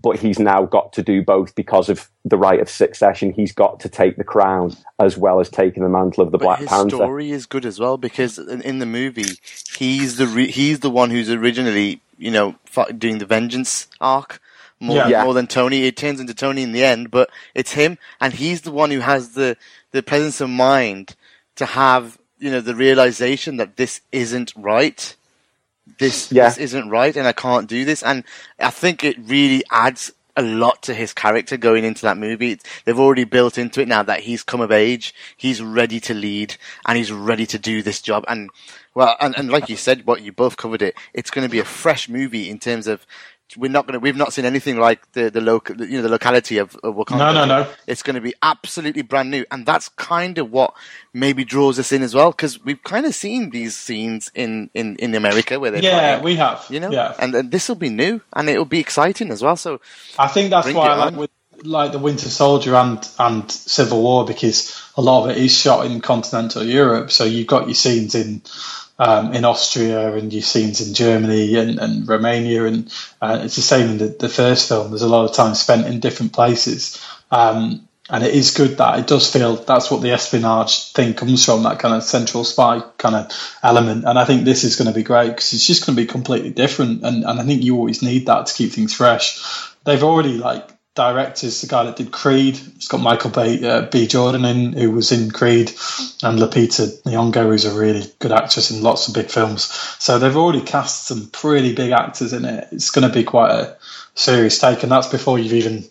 [0.00, 3.32] but he's now got to do both because of the right of succession.
[3.32, 6.44] He's got to take the crown as well as taking the mantle of the But
[6.44, 6.96] Black his Panther.
[6.96, 9.36] story is good as well because in, in the movie,
[9.76, 12.54] he's the re- he's the one who's originally you know
[12.98, 14.40] doing the vengeance arc
[14.78, 15.08] more Yeah.
[15.08, 15.24] Yeah.
[15.24, 15.84] more than Tony.
[15.86, 19.00] It turns into Tony in the end, but it's him, and he's the one who
[19.00, 19.56] has the
[19.92, 21.14] the presence of mind
[21.56, 25.14] to have you know the realization that this isn't right.
[25.98, 26.48] This Yeah.
[26.48, 28.02] this isn't right, and I can't do this.
[28.02, 28.24] And
[28.58, 32.58] I think it really adds a lot to his character going into that movie.
[32.84, 36.56] They've already built into it now that he's come of age, he's ready to lead,
[36.86, 38.24] and he's ready to do this job.
[38.28, 38.50] And
[38.94, 40.94] well, and, and like you said, what you both covered it.
[41.14, 43.06] It's going to be a fresh movie in terms of
[43.56, 46.08] we're not going to we've not seen anything like the the local you know the
[46.08, 47.18] locality of, of Wakanda.
[47.18, 47.68] No, no, no.
[47.86, 50.74] It's going to be absolutely brand new, and that's kind of what
[51.12, 54.96] maybe draws us in as well because we've kind of seen these scenes in in
[54.96, 56.64] in America where they're yeah, fighting, we have.
[56.70, 57.14] you know, yeah.
[57.18, 59.56] and, and this will be new and it'll be exciting as well.
[59.56, 59.80] So
[60.18, 61.30] I think that's why I like with
[61.62, 65.86] like the Winter Soldier and and Civil War because a lot of it is shot
[65.86, 67.10] in continental Europe.
[67.10, 68.42] So you've got your scenes in
[69.00, 73.62] um, in Austria and your scenes in Germany and, and Romania, and uh, it's the
[73.62, 74.90] same in the, the first film.
[74.90, 77.02] There's a lot of time spent in different places.
[77.30, 81.46] Um, and it is good that it does feel that's what the espionage thing comes
[81.46, 84.88] from that kind of central spy kind of element and i think this is going
[84.88, 87.62] to be great because it's just going to be completely different and, and i think
[87.62, 89.40] you always need that to keep things fresh
[89.84, 94.08] they've already like directors the guy that did creed it's got michael b, uh, b
[94.08, 95.70] jordan in who was in creed
[96.24, 99.64] and lupita nyong'o who's a really good actress in lots of big films
[100.00, 103.52] so they've already cast some pretty big actors in it it's going to be quite
[103.52, 103.76] a
[104.16, 105.84] serious take and that's before you've even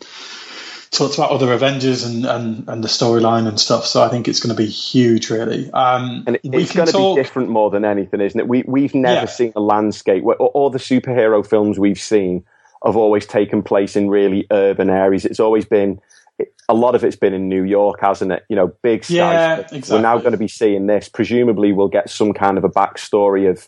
[0.91, 3.86] talked about other Avengers and, and, and the storyline and stuff.
[3.86, 5.70] So I think it's going to be huge, really.
[5.72, 8.47] Um, And it- it's going to talk- be different more than anything, isn't it?
[8.47, 9.26] We we've never Yeah.
[9.28, 12.43] seen a landscape where all the superhero films we've seen
[12.86, 15.25] have always taken place in really urban areas.
[15.25, 15.99] It's always been
[16.69, 18.45] a lot of it's been in New York, hasn't it?
[18.49, 19.91] You know, big Yeah, skyscrapers.
[19.91, 21.09] We're now going to be seeing this.
[21.09, 23.67] Presumably, we'll get some kind of a backstory of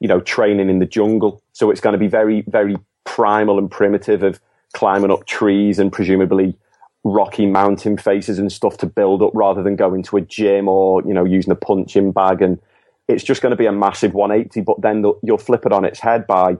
[0.00, 1.42] you know training in the jungle.
[1.52, 4.40] So it's going to be very very primal and primitive of
[4.74, 6.56] climbing up trees and presumably
[7.04, 11.02] rocky mountain faces and stuff to build up rather than going to a gym or
[11.02, 12.60] you know using a punching bag and
[13.08, 15.84] it's just going to be a massive 180 but then the- you'll flip it on
[15.84, 16.56] its head by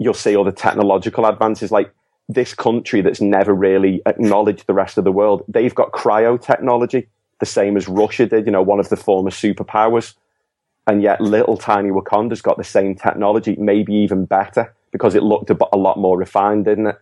[0.00, 1.92] you'll see all the technological advances like
[2.28, 7.06] this country that's never really acknowledged the rest of the world, they've got cryo technology,
[7.38, 10.14] the same as Russia did, you know, one of the former superpowers.
[10.86, 15.50] And yet little tiny Wakanda's got the same technology, maybe even better, because it looked
[15.50, 17.00] a, lot more refined, didn't it?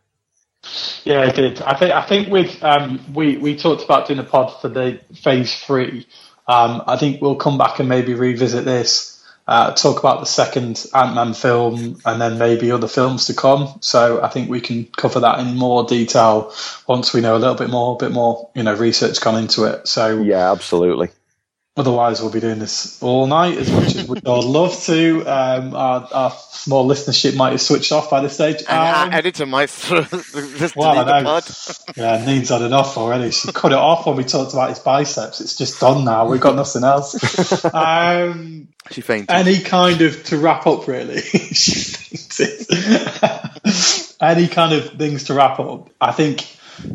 [1.04, 1.62] Yeah, it did.
[1.62, 5.00] I think I think with um, we we talked about doing a pod for the
[5.14, 6.06] phase three.
[6.48, 9.17] Um, I think we'll come back and maybe revisit this,
[9.48, 13.78] uh, talk about the second Ant Man film, and then maybe other films to come.
[13.80, 16.52] So I think we can cover that in more detail
[16.86, 19.64] once we know a little bit more, a bit more, you know, research gone into
[19.64, 19.88] it.
[19.88, 21.08] So yeah, absolutely.
[21.78, 25.20] Otherwise, we'll be doing this all night as much as we'd all love to.
[25.20, 28.64] Um, our, our, small listenership might have switched off by this stage.
[28.66, 31.40] Um, our editor might just well, I know.
[31.96, 33.30] yeah, Need's had enough already.
[33.30, 35.40] She cut it off when we talked about his biceps.
[35.40, 36.26] It's just done now.
[36.26, 37.14] We've got nothing else.
[37.78, 39.30] Um, she fainted.
[39.30, 41.20] Any kind of to wrap up, really.
[41.22, 42.66] she fainted.
[44.20, 45.90] any kind of things to wrap up.
[46.00, 46.44] I think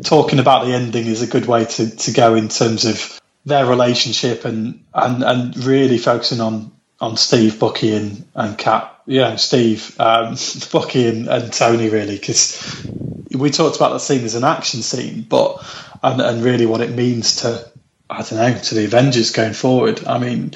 [0.02, 3.66] talking about the ending is a good way to, to go in terms of their
[3.66, 9.02] relationship and and and really focusing on on Steve, Bucky, and and Cap.
[9.06, 10.36] Yeah, Steve, um,
[10.72, 12.86] Bucky, and, and Tony really because
[13.32, 15.64] we talked about that scene as an action scene, but
[16.02, 17.70] and and really what it means to
[18.08, 20.06] I don't know to the Avengers going forward.
[20.06, 20.54] I mean,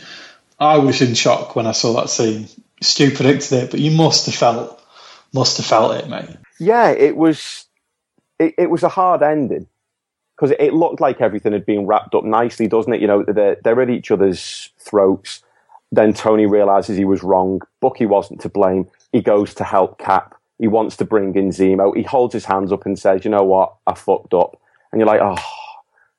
[0.59, 2.49] I was in shock when I saw that scene.
[2.81, 4.83] Stu predicted it, but you must have felt
[5.33, 6.37] must have felt it, mate.
[6.59, 7.65] Yeah, it was.
[8.39, 9.67] It, it was a hard ending
[10.39, 13.01] because it looked like everything had been wrapped up nicely, doesn't it?
[13.01, 15.43] You know, they're, they're at each other's throats.
[15.91, 17.61] Then Tony realizes he was wrong.
[17.81, 18.89] Bucky wasn't to blame.
[19.11, 20.37] He goes to help Cap.
[20.59, 21.97] He wants to bring in Zemo.
[21.97, 23.75] He holds his hands up and says, you know what?
[23.87, 24.61] I fucked up.
[24.93, 25.43] And you're like, oh,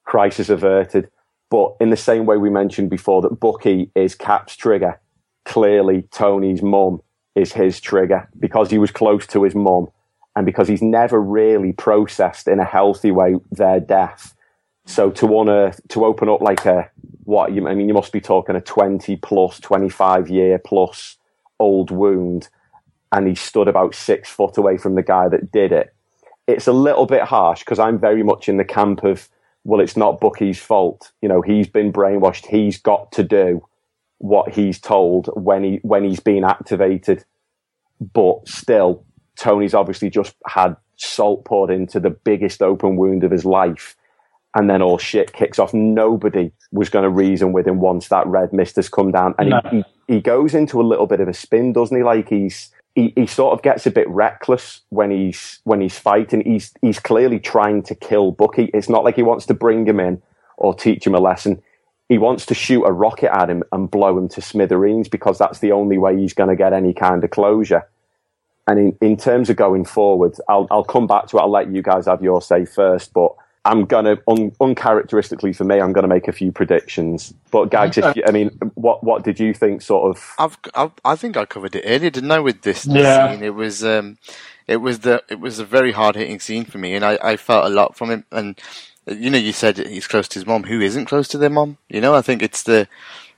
[0.04, 1.10] crisis averted.
[1.50, 5.00] But in the same way we mentioned before that Bucky is Cap's trigger,
[5.46, 7.02] clearly Tony's mum
[7.36, 9.88] is his trigger because he was close to his mum
[10.36, 14.36] and because he's never really processed in a healthy way their death.
[14.86, 16.90] So to unearth, to open up like a,
[17.24, 21.18] what you, I mean, you must be talking a 20 plus, 25 year plus
[21.60, 22.50] old wound.
[23.12, 25.94] And he stood about six foot away from the guy that did it.
[26.48, 29.30] It's a little bit harsh because I'm very much in the camp of,
[29.64, 31.12] well, it's not Bucky's fault.
[31.22, 32.48] You know, he's been brainwashed.
[32.48, 33.68] He's got to do
[34.20, 37.26] what he's told when he, when he's been activated.
[38.00, 39.04] But still,
[39.40, 43.96] Tony's obviously just had salt poured into the biggest open wound of his life.
[44.56, 45.74] And then all shit kicks off.
[45.74, 49.36] Nobody was going to reason with him once that red mist has come down.
[49.38, 49.62] And no.
[49.70, 52.04] he, he, he goes into a little bit of a spin, doesn't he?
[52.04, 56.42] Like he's, he, he sort of gets a bit reckless when he's, when he's fighting.
[56.42, 58.72] He's, he's clearly trying to kill Bucky.
[58.74, 60.22] It's not like he wants to bring him in
[60.58, 61.62] or teach him a lesson.
[62.10, 65.60] He wants to shoot a rocket at him and blow him to smithereens because that's
[65.60, 67.88] the only way he's going to get any kind of closure.
[68.70, 71.42] And in, in terms of going forward, I'll, I'll come back to it.
[71.42, 73.34] I'll let you guys have your say first, but
[73.66, 77.34] I'm gonna un, uncharacteristically for me, I'm gonna make a few predictions.
[77.50, 79.82] But Gags, if you, I mean, what what did you think?
[79.82, 80.36] Sort of.
[80.38, 82.40] I've, I've i think I covered it earlier, didn't I?
[82.40, 83.32] With this, this yeah.
[83.32, 84.20] scene, it was um,
[84.68, 87.38] it was the it was a very hard hitting scene for me, and I, I
[87.38, 88.24] felt a lot from him.
[88.32, 88.60] And
[89.08, 90.64] you know, you said he's close to his mom.
[90.66, 91.78] Who isn't close to their mom?
[91.90, 92.88] You know, I think it's the it,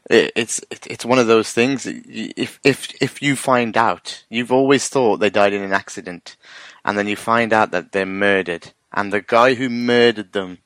[0.09, 1.85] it's it's one of those things.
[1.85, 6.35] If if if you find out, you've always thought they died in an accident,
[6.83, 10.57] and then you find out that they're murdered, and the guy who murdered them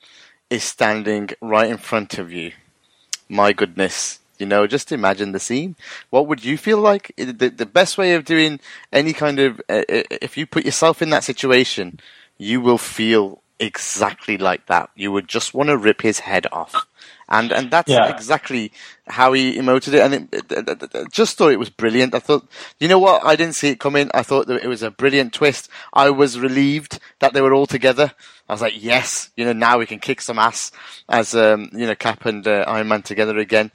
[0.49, 2.51] is standing right in front of you.
[3.27, 5.75] My goodness, you know, just imagine the scene.
[6.09, 7.11] What would you feel like?
[7.17, 8.59] The, the best way of doing
[8.93, 11.99] any kind of, uh, uh, if you put yourself in that situation,
[12.37, 14.89] you will feel exactly like that.
[14.95, 16.85] You would just want to rip his head off
[17.29, 18.13] and and that's yeah.
[18.13, 18.71] exactly
[19.07, 20.01] how he emoted it.
[20.01, 22.15] And it, it, it, just thought it was brilliant.
[22.15, 22.47] I thought,
[22.79, 23.25] you know what?
[23.25, 24.09] I didn't see it coming.
[24.13, 25.69] I thought that it was a brilliant twist.
[25.93, 28.11] I was relieved that they were all together.
[28.47, 30.71] I was like, yes, you know, now we can kick some ass
[31.09, 33.71] as um, you know Cap and uh, Iron Man together again.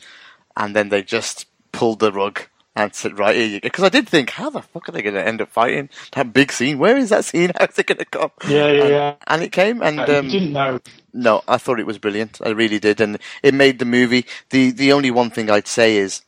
[0.56, 2.42] And then they just pulled the rug
[2.76, 3.66] and said, right here you go.
[3.66, 6.32] Because I did think, how the fuck are they going to end up fighting that
[6.32, 6.78] big scene?
[6.78, 7.50] Where is that scene?
[7.58, 8.30] How's it going to come?
[8.48, 9.14] Yeah, yeah, and, yeah.
[9.26, 10.80] And it came, and um, didn't know.
[11.12, 12.40] No, I thought it was brilliant.
[12.44, 14.26] I really did, and it made the movie.
[14.50, 16.22] the The only one thing I'd say is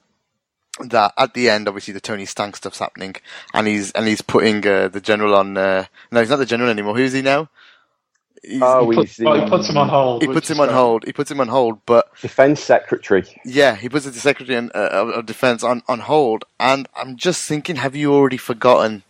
[0.80, 3.14] that at the end, obviously, the Tony Stank stuff's happening,
[3.54, 5.56] and he's and he's putting uh, the general on.
[5.56, 6.96] Uh, no, he's not the general anymore.
[6.96, 7.48] Who's he now?
[8.60, 10.22] oh, he, put, oh, he puts him on hold.
[10.22, 10.76] He puts him on great.
[10.76, 11.04] hold.
[11.04, 13.24] He puts him on hold, but defense secretary.
[13.44, 17.46] Yeah, he puts the secretary in, uh, of defense on on hold, and I'm just
[17.46, 19.04] thinking, have you already forgotten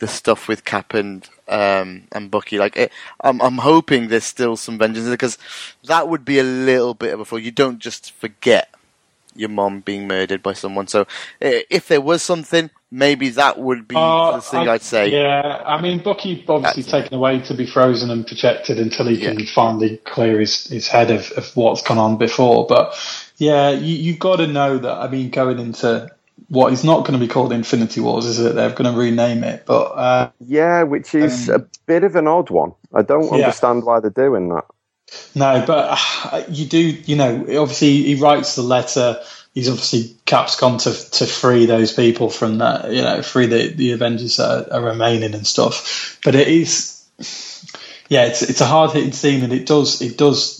[0.00, 2.58] the stuff with Cap and um, and Bucky?
[2.58, 5.38] Like, it, I'm I'm hoping there's still some vengeance because
[5.84, 7.38] that would be a little bit of a fall.
[7.38, 8.68] You don't just forget
[9.36, 10.88] your mom being murdered by someone.
[10.88, 11.06] So
[11.40, 15.12] if there was something, maybe that would be Uh, the thing I- I'd say.
[15.12, 19.18] Yeah, I mean, Bucky obviously That's- taken away to be frozen and projected until he
[19.18, 19.46] can Yeah.
[19.54, 22.66] finally clear his, his head of, of what's gone on before.
[22.66, 22.92] But
[23.38, 24.96] yeah, you, you've got to know that.
[24.98, 26.10] I mean, going into
[26.50, 28.56] what is not going to be called Infinity Wars, is it?
[28.56, 29.66] They're going to rename it.
[29.66, 32.72] But uh, Yeah, which is Um, a bit of an odd one.
[32.94, 33.32] I don't Yeah.
[33.32, 34.66] understand why they're doing that.
[35.34, 39.22] no, but uh, you do, you know, obviously he writes the letter.
[39.54, 43.68] He's obviously Cap's gone to to free those people from that, you know, free the
[43.72, 46.18] the Avengers that are, are remaining and stuff.
[46.24, 47.04] But it is,
[48.08, 50.59] yeah, it's it's a hard hitting scene, and it does it does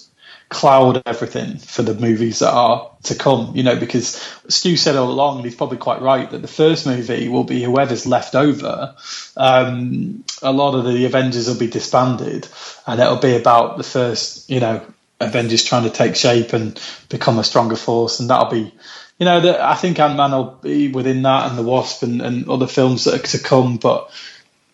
[0.50, 3.56] cloud everything for the movies that are to come.
[3.56, 6.86] You know, because Stu said all along, and he's probably quite right, that the first
[6.86, 8.94] movie will be whoever's left over.
[9.36, 12.48] Um, a lot of the Avengers will be disbanded,
[12.86, 14.84] and it'll be about the first, you know,
[15.20, 16.78] Avengers trying to take shape and
[17.08, 18.74] become a stronger force, and that'll be.
[19.18, 22.20] You know, the, I think Ant Man will be within that, and the Wasp, and,
[22.20, 23.76] and other films that are to come.
[23.76, 24.10] But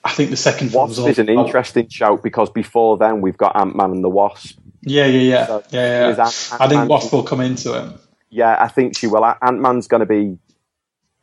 [0.04, 3.74] I think the second Wasp is an interesting shout because before then we've got Ant
[3.74, 4.56] Man and the Wasp.
[4.86, 6.08] Yeah, yeah, yeah, So, yeah.
[6.16, 6.24] yeah.
[6.26, 7.92] Ant- I think Ant-Man- Wasp will come into it.
[8.30, 9.24] Yeah, I think she will.
[9.24, 10.38] Ant Man's going to be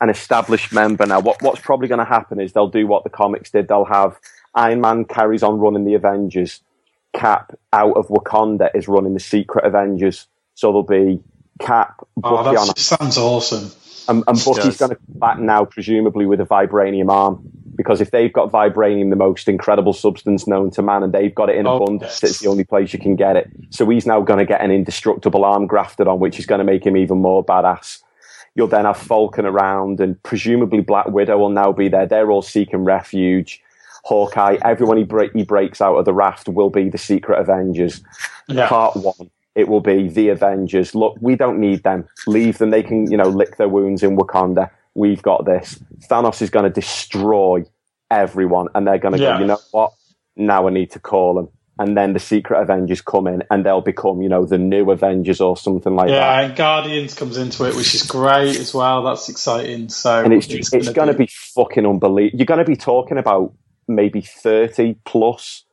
[0.02, 1.20] an established member now.
[1.22, 3.68] What what's probably going to happen is they'll do what the comics did.
[3.70, 4.20] They'll have
[4.56, 6.62] Iron Man carries on running the Avengers.
[7.14, 10.28] Cap out of Wakanda is running the Secret Avengers.
[10.56, 11.22] So there'll be
[11.60, 13.72] Cap, Oh, Bucky that on, sounds awesome.
[14.10, 17.50] and, and Bucky's going to come back now, presumably with a vibranium arm.
[17.76, 21.50] Because if they've got vibranium, the most incredible substance known to man, and they've got
[21.50, 22.32] it in Oh, abundance, yes.
[22.32, 23.50] it's the only place you can get it.
[23.70, 26.66] So he's now going to get an indestructible arm grafted on, which is going to
[26.66, 28.00] make him even more badass.
[28.56, 32.06] You'll then have Falcon around, and presumably Black Widow will now be there.
[32.06, 33.62] They're all seeking refuge.
[34.06, 38.04] Hawkeye, everyone he, break, he breaks out of the raft will be the Secret Avengers.
[38.48, 38.68] Yeah.
[38.68, 40.94] Part one, it will be the Avengers.
[40.94, 42.06] Look, we don't need them.
[42.28, 42.70] Leave them.
[42.70, 44.70] They can, you know, lick their wounds in Wakanda.
[44.96, 45.80] We've got this.
[46.10, 47.64] Thanos is going to destroy
[48.12, 49.34] everyone, and they're going to Yeah.
[49.36, 49.40] go.
[49.40, 49.94] You know what?
[50.36, 51.50] Now I need to call them.
[51.80, 55.42] And then the Secret Avengers come in, and they'll become, you know, the new Avengers
[55.42, 56.14] or something like that.
[56.14, 59.02] Yeah, and Guardians comes into it, which is great as well.
[59.04, 59.90] That's exciting.
[59.90, 62.38] So and it's it's, going to be fucking unbelievable.
[62.38, 63.54] You're going to be talking about
[63.88, 65.66] maybe thirty plus.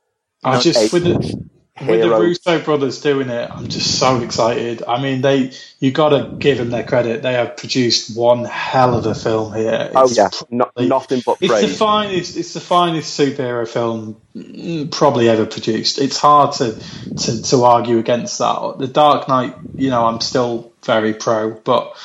[0.42, 1.50] I just with the
[1.88, 2.20] with the heroes.
[2.20, 4.82] Russo brothers doing it, I'm just so excited.
[4.86, 7.22] I mean, they you got to give them their credit.
[7.22, 9.90] They have produced one hell of a film here.
[9.94, 11.76] Oh It's yeah, no, nothing but It's the praise.
[11.76, 12.36] finest.
[12.36, 15.98] It's the finest superhero film mm, probably ever produced.
[15.98, 16.78] It's hard to,
[17.18, 18.76] to to argue against that.
[18.78, 21.96] The Dark Knight, you know, I'm still very pro, but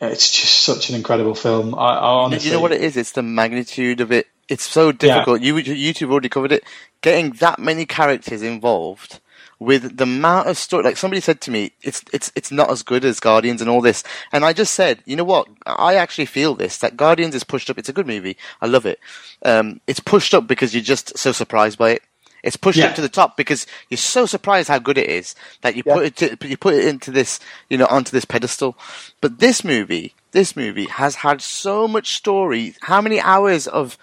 [0.00, 1.74] it's just such an incredible film.
[1.74, 2.96] I, I honestly, You know what it is?
[2.96, 4.26] It's the magnitude of it.
[4.48, 5.40] It's so difficult.
[5.40, 6.64] You you two have already covered it.
[7.00, 9.20] Getting that many characters involved
[9.64, 10.84] with the amount of story.
[10.84, 13.80] Like somebody said to me, it's it's it's not as good as Guardians and all
[13.80, 14.04] this.
[14.32, 15.48] And I just said, you know what?
[15.66, 17.78] I actually feel this that Guardians is pushed up.
[17.78, 18.36] It's a good movie.
[18.60, 18.98] I love it.
[19.44, 22.02] Um, it's pushed up because you're just so surprised by it.
[22.42, 22.86] It's pushed Yeah.
[22.88, 25.94] up to the top because you're so surprised how good it is that you Yeah.
[25.94, 28.76] put it to, you put it into this you know onto this pedestal.
[29.22, 32.74] But this movie, this movie has had so much story.
[32.82, 33.96] How many hours of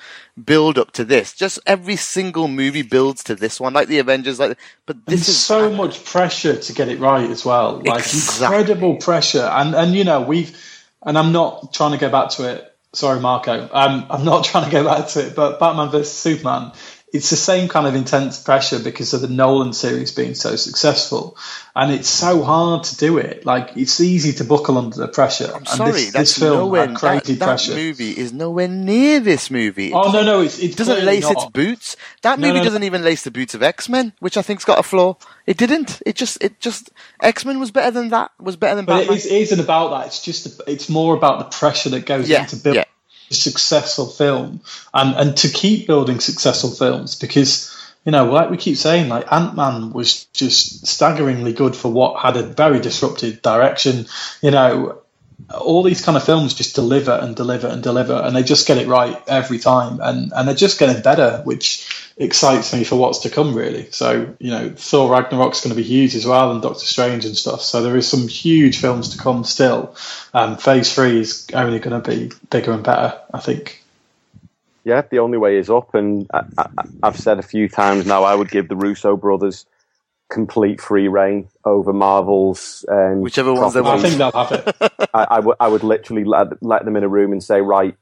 [0.43, 1.33] build up to this?
[1.33, 4.39] Just every single movie builds to this one, like the Avengers.
[4.39, 7.83] Like, but this There's is so much pressure to get it right as well.
[7.85, 8.57] Like Exactly.
[8.59, 10.57] incredible pressure, and and you know we've,
[11.03, 12.67] and I'm not trying to go back to it.
[12.93, 13.69] Sorry, Marco.
[13.71, 16.71] Um, I'm not trying to go back to it, but Batman vs Superman.
[17.13, 21.37] It's the same kind of intense pressure because of the Nolan series being so successful,
[21.75, 23.45] and it's so hard to do it.
[23.45, 25.51] Like it's easy to buckle under the pressure.
[25.53, 26.87] I'm sorry, this, that's this film nowhere.
[26.87, 27.73] had crazy that, that pressure.
[27.73, 29.91] movie is nowhere near this movie.
[29.91, 31.97] Oh no, no, It doesn't lace its boots.
[32.21, 34.63] That No, movie no, doesn't even lace the boots of X Men, which I think's
[34.63, 35.17] got a flaw.
[35.45, 36.01] It didn't.
[36.05, 38.31] It just, it just X Men was better than that.
[38.39, 39.15] Was better than But Batman.
[39.15, 40.07] it, is, it isn't about that.
[40.07, 42.85] It's just it's more about the pressure that goes Yeah, into building yeah.
[43.33, 44.61] Successful film
[44.93, 47.75] and and to keep building successful films because
[48.05, 52.21] you know like we keep saying like Ant Man was just staggeringly good for what
[52.21, 54.05] had a very disrupted direction.
[54.41, 55.00] You know.
[55.49, 58.77] All these kind of films just deliver and deliver and deliver, and they just get
[58.77, 63.19] it right every time, and, and they're just getting better, which excites me for what's
[63.19, 63.89] to come, really.
[63.91, 67.35] So, you know, Thor Ragnarok's going to be huge as well, and Doctor Strange and
[67.35, 67.61] stuff.
[67.61, 69.95] So there is some huge films to come still.
[70.33, 73.83] Um, phase three is only going to be bigger and better, I think.
[74.83, 78.23] Yeah, the only way is up, and I, I, I've said a few times now.
[78.23, 79.65] I would give the Russo brothers
[80.31, 82.85] complete free reign over Marvel's.
[82.89, 84.01] Um, Whichever ones they I want.
[84.01, 85.09] think they'll have it.
[85.13, 87.95] I, I would I would literally let, let them in a room and say, right,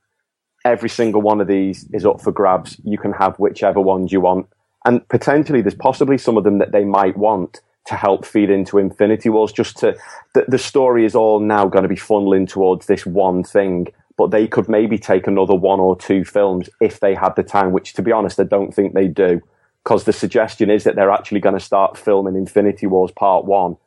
[0.64, 2.80] every single one of these is up for grabs.
[2.84, 4.48] You can have whichever ones you want,
[4.86, 8.78] and potentially there's possibly some of them that they might want to help feed into
[8.78, 9.52] Infinity Wars.
[9.52, 9.98] Just to
[10.36, 13.88] the, the story is all now going to be funneling towards this one thing,
[14.18, 17.72] but they could maybe take another one or two films if they had the time.
[17.72, 19.42] Which, to be honest, I don't think they do,
[19.84, 23.78] because the suggestion is that they're actually going to start filming Infinity Wars Part One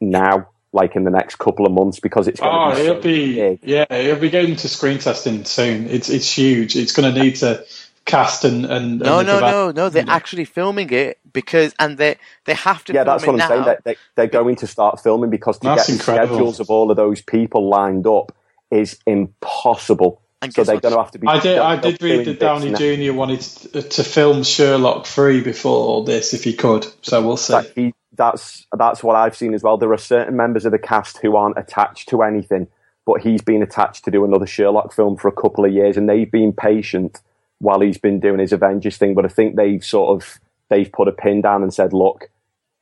[0.00, 0.48] now.
[0.72, 2.96] Like in the next couple of months, because it's going Oh, ah, to be, it'll
[2.96, 3.60] so be big.
[3.62, 5.88] yeah, it'll be going to screen testing soon.
[5.88, 6.76] It's it's huge.
[6.76, 7.64] It's going to need to
[8.04, 9.88] cast and and No, and no, no, no.
[9.88, 12.94] They're actually filming it because, and they they have to.
[12.94, 13.48] Yeah, film that's it what I'm now.
[13.48, 13.64] saying.
[13.64, 16.90] That they, they're going to start filming because to That's get the schedules of all
[16.90, 18.34] of those people lined up
[18.70, 20.20] is impossible.
[20.42, 21.26] And so they're going to have to be.
[21.26, 21.58] I did.
[21.58, 22.78] I did read that bits Downey now.
[22.78, 23.12] Jr.
[23.14, 26.86] wanted to, to film Sherlock free before all this, if he could.
[27.02, 27.54] So we'll see.
[27.54, 29.76] That he, that's that's what I've seen as well.
[29.76, 32.68] There are certain members of the cast who aren't attached to anything,
[33.06, 36.08] but he's been attached to do another Sherlock film for a couple of years, and
[36.08, 37.20] they've been patient
[37.58, 39.14] while he's been doing his Avengers thing.
[39.14, 40.38] But I think they've sort of
[40.68, 42.30] they've put a pin down and said, look,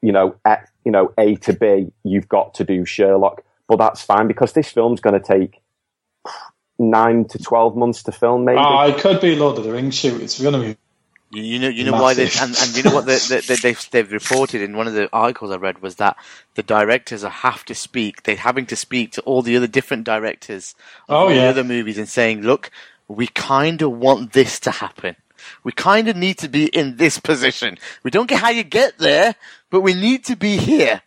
[0.03, 4.03] you know, at, you know, A to B, you've got to do Sherlock, but that's
[4.03, 5.61] fine because this film's going to take
[6.79, 8.59] nine to twelve months to film, maybe.
[8.59, 10.21] Ah, it could be Lord of the Rings shoot.
[10.23, 10.79] It's going to be.
[11.31, 12.41] You, you know, you know why they Massive.
[12.41, 15.11] and, and you know what they, they, they, they've they've reported in one of the
[15.13, 16.17] articles I read was that
[16.55, 18.25] the directors are have to speak.
[18.25, 20.75] They're having to speak to all the other different directors
[21.11, 21.51] of Oh, all the yeah.
[21.51, 22.71] other movies and saying, "Look,
[23.09, 25.17] we kind of want this to happen.
[25.65, 27.79] We kind of need to be in this position.
[28.05, 29.37] We don't get how you get there,
[29.71, 31.03] but we need to be here."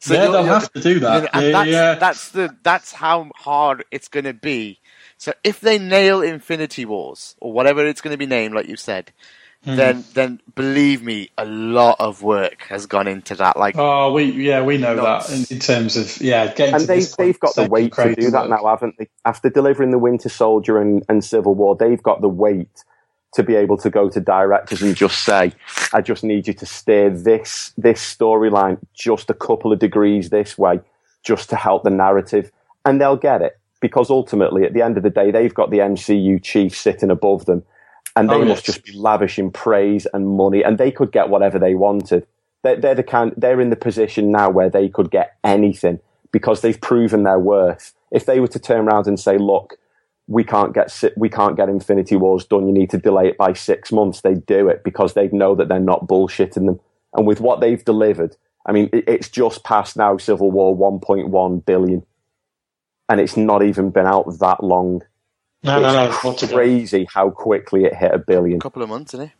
[0.00, 1.16] So Yeah, they'll have to do that.
[1.16, 1.94] you know, and Yeah, that's, yeah.
[1.96, 4.79] that's the that's how hard it's going to be.
[5.20, 8.76] So if they nail Infinity Wars or whatever it's going to be named, like you
[8.76, 9.12] said,
[9.62, 9.76] Hmm.
[9.76, 13.58] then then believe me, a lot of work has gone into that.
[13.58, 15.28] Like Oh, we yeah, we know Nuts.
[15.28, 17.92] that in, in terms of yeah, getting and to they, this they've got the weight
[17.92, 18.62] to do that work.
[18.62, 19.08] now, haven't they?
[19.26, 22.84] After delivering the Winter Soldier and, and Civil War, they've got the weight
[23.34, 25.52] to be able to go to directors and just say,
[25.92, 30.56] "I just need you to steer this this storyline just a couple of degrees this
[30.56, 30.80] way,
[31.22, 32.50] just to help the narrative,"
[32.86, 35.78] and they'll get it because ultimately, at the end of the day, they've got the
[35.80, 37.64] MCU chief sitting above them,
[38.16, 38.76] and they Oh, must yes.
[38.76, 42.26] just be lavishing praise and money, and they could get whatever they wanted.
[42.64, 43.34] They're, they're the kind.
[43.36, 46.00] They're in the position now where they could get anything
[46.32, 47.94] because they've proven their worth.
[48.12, 49.78] If they were to turn around and say, "Look,
[50.28, 52.66] we can't get we can't get Infinity Wars done.
[52.68, 55.68] You need to delay it by six months," they'd do it because they know that
[55.68, 56.80] they're not bullshitting them.
[57.14, 58.36] And with what they've delivered,
[58.66, 62.04] I mean, it's just past now Civil War 1.1 billion,
[63.10, 65.02] and it's not even been out that long.
[65.62, 66.04] No, no, no.
[66.08, 66.54] It's altogether.
[66.54, 69.32] crazy how quickly it hit a billion, a couple of months, isn't it?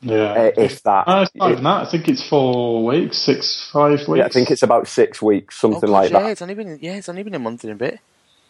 [0.00, 0.32] Yeah.
[0.32, 1.06] uh, if that.
[1.08, 1.86] No, it's not even that.
[1.86, 4.18] I think it's four weeks, six, five weeks.
[4.18, 6.30] Yeah, I think it's about six weeks, Oh, something gosh, like yeah, that.
[6.30, 7.98] it's only been yeah, it's only been a month and a bit.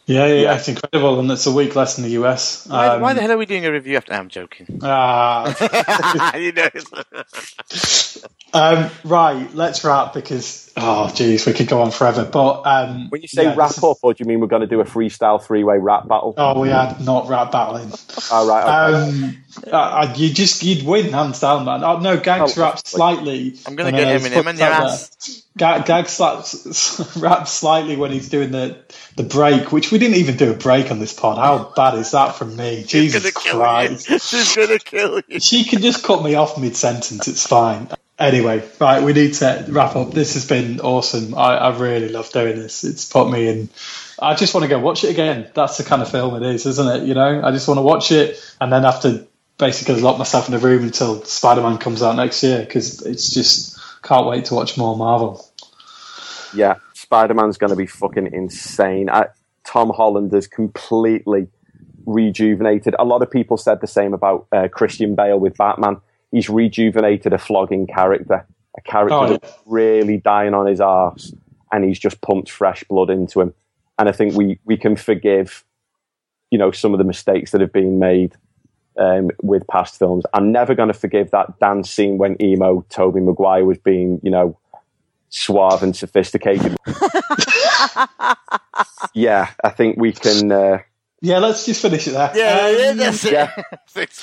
[0.06, 0.54] Yeah, yeah, Yeah.
[0.56, 2.66] it's incredible, and it's a week less in the US.
[2.66, 4.12] Why, Um, why the hell are we doing a review after?
[4.14, 4.78] I'm joking.
[4.82, 6.68] Ah, you know,
[8.54, 12.24] um, right, let's wrap because oh, geez, we could go on forever.
[12.24, 14.46] But um, When you say yeah, wrap this is- up, or do you mean we're
[14.46, 16.34] going to do a freestyle three way rap battle?
[16.36, 17.92] Oh, we had not rap battling.
[18.30, 18.62] All right.
[18.94, 19.10] Okay.
[19.26, 19.36] Um,
[19.66, 21.82] uh, uh, you just you'd win hands down, man.
[21.84, 23.56] Oh, no, gags Oh, rap slightly.
[23.66, 25.08] I'm gonna And, get uh, Eminem in your put that ass.
[25.26, 25.34] there.
[25.58, 28.78] Gag, gag slaps, rap slightly when he's doing the
[29.16, 31.36] the break, which we didn't even do a break on this pod.
[31.36, 32.84] How bad is that from me?
[32.86, 34.08] Jesus gonna Christ!
[34.08, 34.18] you.
[34.20, 35.40] She's gonna kill you.
[35.40, 37.26] She can just cut me off mid sentence.
[37.26, 37.88] It's fine.
[38.18, 40.10] Anyway, right, we need to wrap up.
[40.12, 41.34] This has been awesome.
[41.36, 42.82] I, I really love doing this.
[42.82, 43.68] It's put me in.
[44.20, 45.48] I just want to go watch it again.
[45.54, 47.06] That's the kind of film it is, isn't it?
[47.06, 50.48] You know, I just want to watch it and then have to basically lock myself
[50.48, 54.46] in a room until Spider Man comes out next year because it's just can't wait
[54.46, 55.44] to watch more Marvel.
[56.54, 59.10] Yeah, Spider Man's going to be fucking insane.
[59.10, 59.26] I,
[59.64, 61.48] Tom Holland is completely
[62.06, 62.96] rejuvenated.
[62.98, 65.98] A lot of people said the same about uh, Christian Bale with Batman.
[66.30, 68.46] He's rejuvenated a flogging character,
[68.76, 69.38] a character Oh, yeah.
[69.40, 71.32] that's really dying on his arse,
[71.72, 73.54] and he's just pumped fresh blood into him.
[73.98, 75.64] And I think we, we can forgive,
[76.50, 78.36] you know, some of the mistakes that have been made
[78.98, 80.24] um, with past films.
[80.34, 84.30] I'm never going to forgive that dance scene when emo Tobey Maguire was being, you
[84.30, 84.58] know,
[85.30, 86.76] suave and sophisticated.
[89.14, 90.52] yeah, I think we can.
[90.52, 90.78] Uh,
[91.20, 92.30] Yeah, let's just finish it there.
[92.34, 93.32] Yeah, Um, yeah, that's it.
[93.32, 93.62] yeah.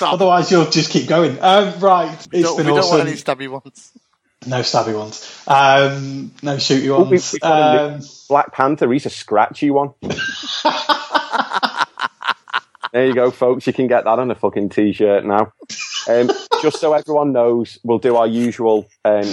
[0.00, 1.38] Otherwise, you'll just keep going.
[1.42, 2.98] Um, right, it's we don't, been we don't awesome.
[2.98, 3.92] want any stabby ones.
[4.46, 5.42] No stabby ones.
[5.46, 7.32] Um, no shooty we- ones.
[7.32, 9.92] we've got Um, Black Panther, he's a scratchy one.
[12.92, 13.66] there you go, folks.
[13.66, 15.52] You can get that on a fucking t-shirt now.
[16.08, 16.30] Um,
[16.62, 19.24] just so everyone knows, we'll do our usual um,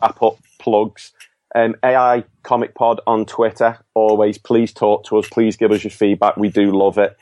[0.00, 1.12] wrap up plugs.
[1.54, 3.78] Um, AI Comic Pod on Twitter.
[3.94, 5.28] Always, please talk to us.
[5.28, 6.36] Please give us your feedback.
[6.36, 7.16] We do love it.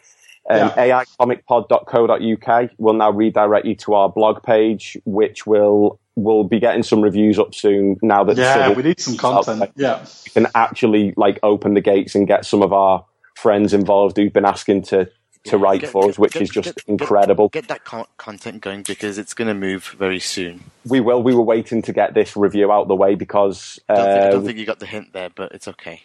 [0.49, 1.03] Um, Yeah.
[1.21, 7.01] AIComicPod.co.uk will now redirect you to our blog page, which will will be getting some
[7.01, 7.97] reviews up soon.
[8.03, 9.71] Now that Yeah, Civil we need some content.
[9.77, 10.05] Yeah.
[10.27, 13.05] we can actually like open the gates and get some of our
[13.37, 15.09] friends involved who've been asking to
[15.45, 17.49] to write Get- for us, which get- is just get- get- incredible.
[17.49, 20.65] Get, that con- content going because it's going to move very soon.
[20.87, 21.23] we will.
[21.23, 24.27] We were waiting to get this review out the way because I don't, think, I
[24.27, 26.03] uh, don't think you got the hint there, but it's okay.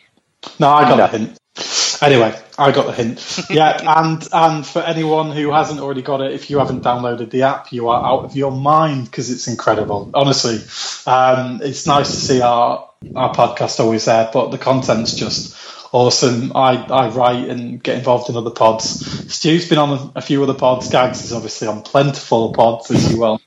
[0.59, 1.07] No, I got No.
[1.07, 1.37] the hint.
[2.01, 3.39] Anyway, I got the hint.
[3.49, 7.43] Yeah, and and for anyone who hasn't already got it, if you haven't downloaded the
[7.43, 10.11] app, you are out of your mind because it's incredible.
[10.13, 10.57] Honestly,
[11.11, 15.55] um, it's nice to see our our podcast always there, but the content's just
[15.95, 16.51] awesome.
[16.53, 19.33] I, I write and get involved in other pods.
[19.33, 20.89] Stu's been on a, a few other pods.
[20.89, 23.41] Gags is obviously on plentiful pods, as you well,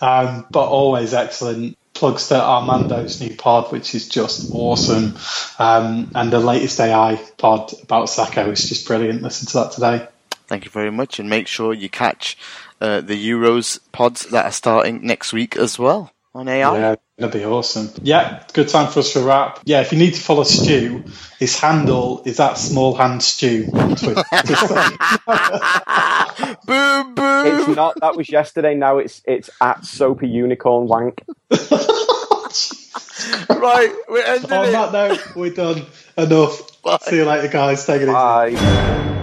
[0.00, 5.16] um, but always excellent plugs to Armando's new pod, which is just awesome.
[5.60, 9.22] Um, and the latest AI pod about Sacco is just brilliant.
[9.22, 10.08] Listen to that today.
[10.48, 12.36] Thank you very much, and make sure you catch
[12.80, 16.78] uh, the Euros pods that are starting next week as well on AI.
[16.78, 17.90] Yeah, it'll be awesome.
[18.02, 19.60] Yeah, good time for us to wrap.
[19.64, 21.04] Yeah, if you need to follow Stu,
[21.38, 24.22] his handle is at Small Hand Stew on Twitter.
[26.66, 27.46] Boom, boom.
[27.46, 27.98] it's not.
[28.00, 28.74] That was yesterday.
[28.74, 31.22] Now it's it's at Soapy Unicorn Wank.
[33.50, 34.72] right, we're ending On it.
[34.72, 35.86] that note, we're done.
[36.18, 36.82] Enough.
[36.82, 36.98] Bye.
[37.02, 37.86] See you later, guys.
[37.86, 38.12] Take it easy.
[38.12, 39.22] Bye.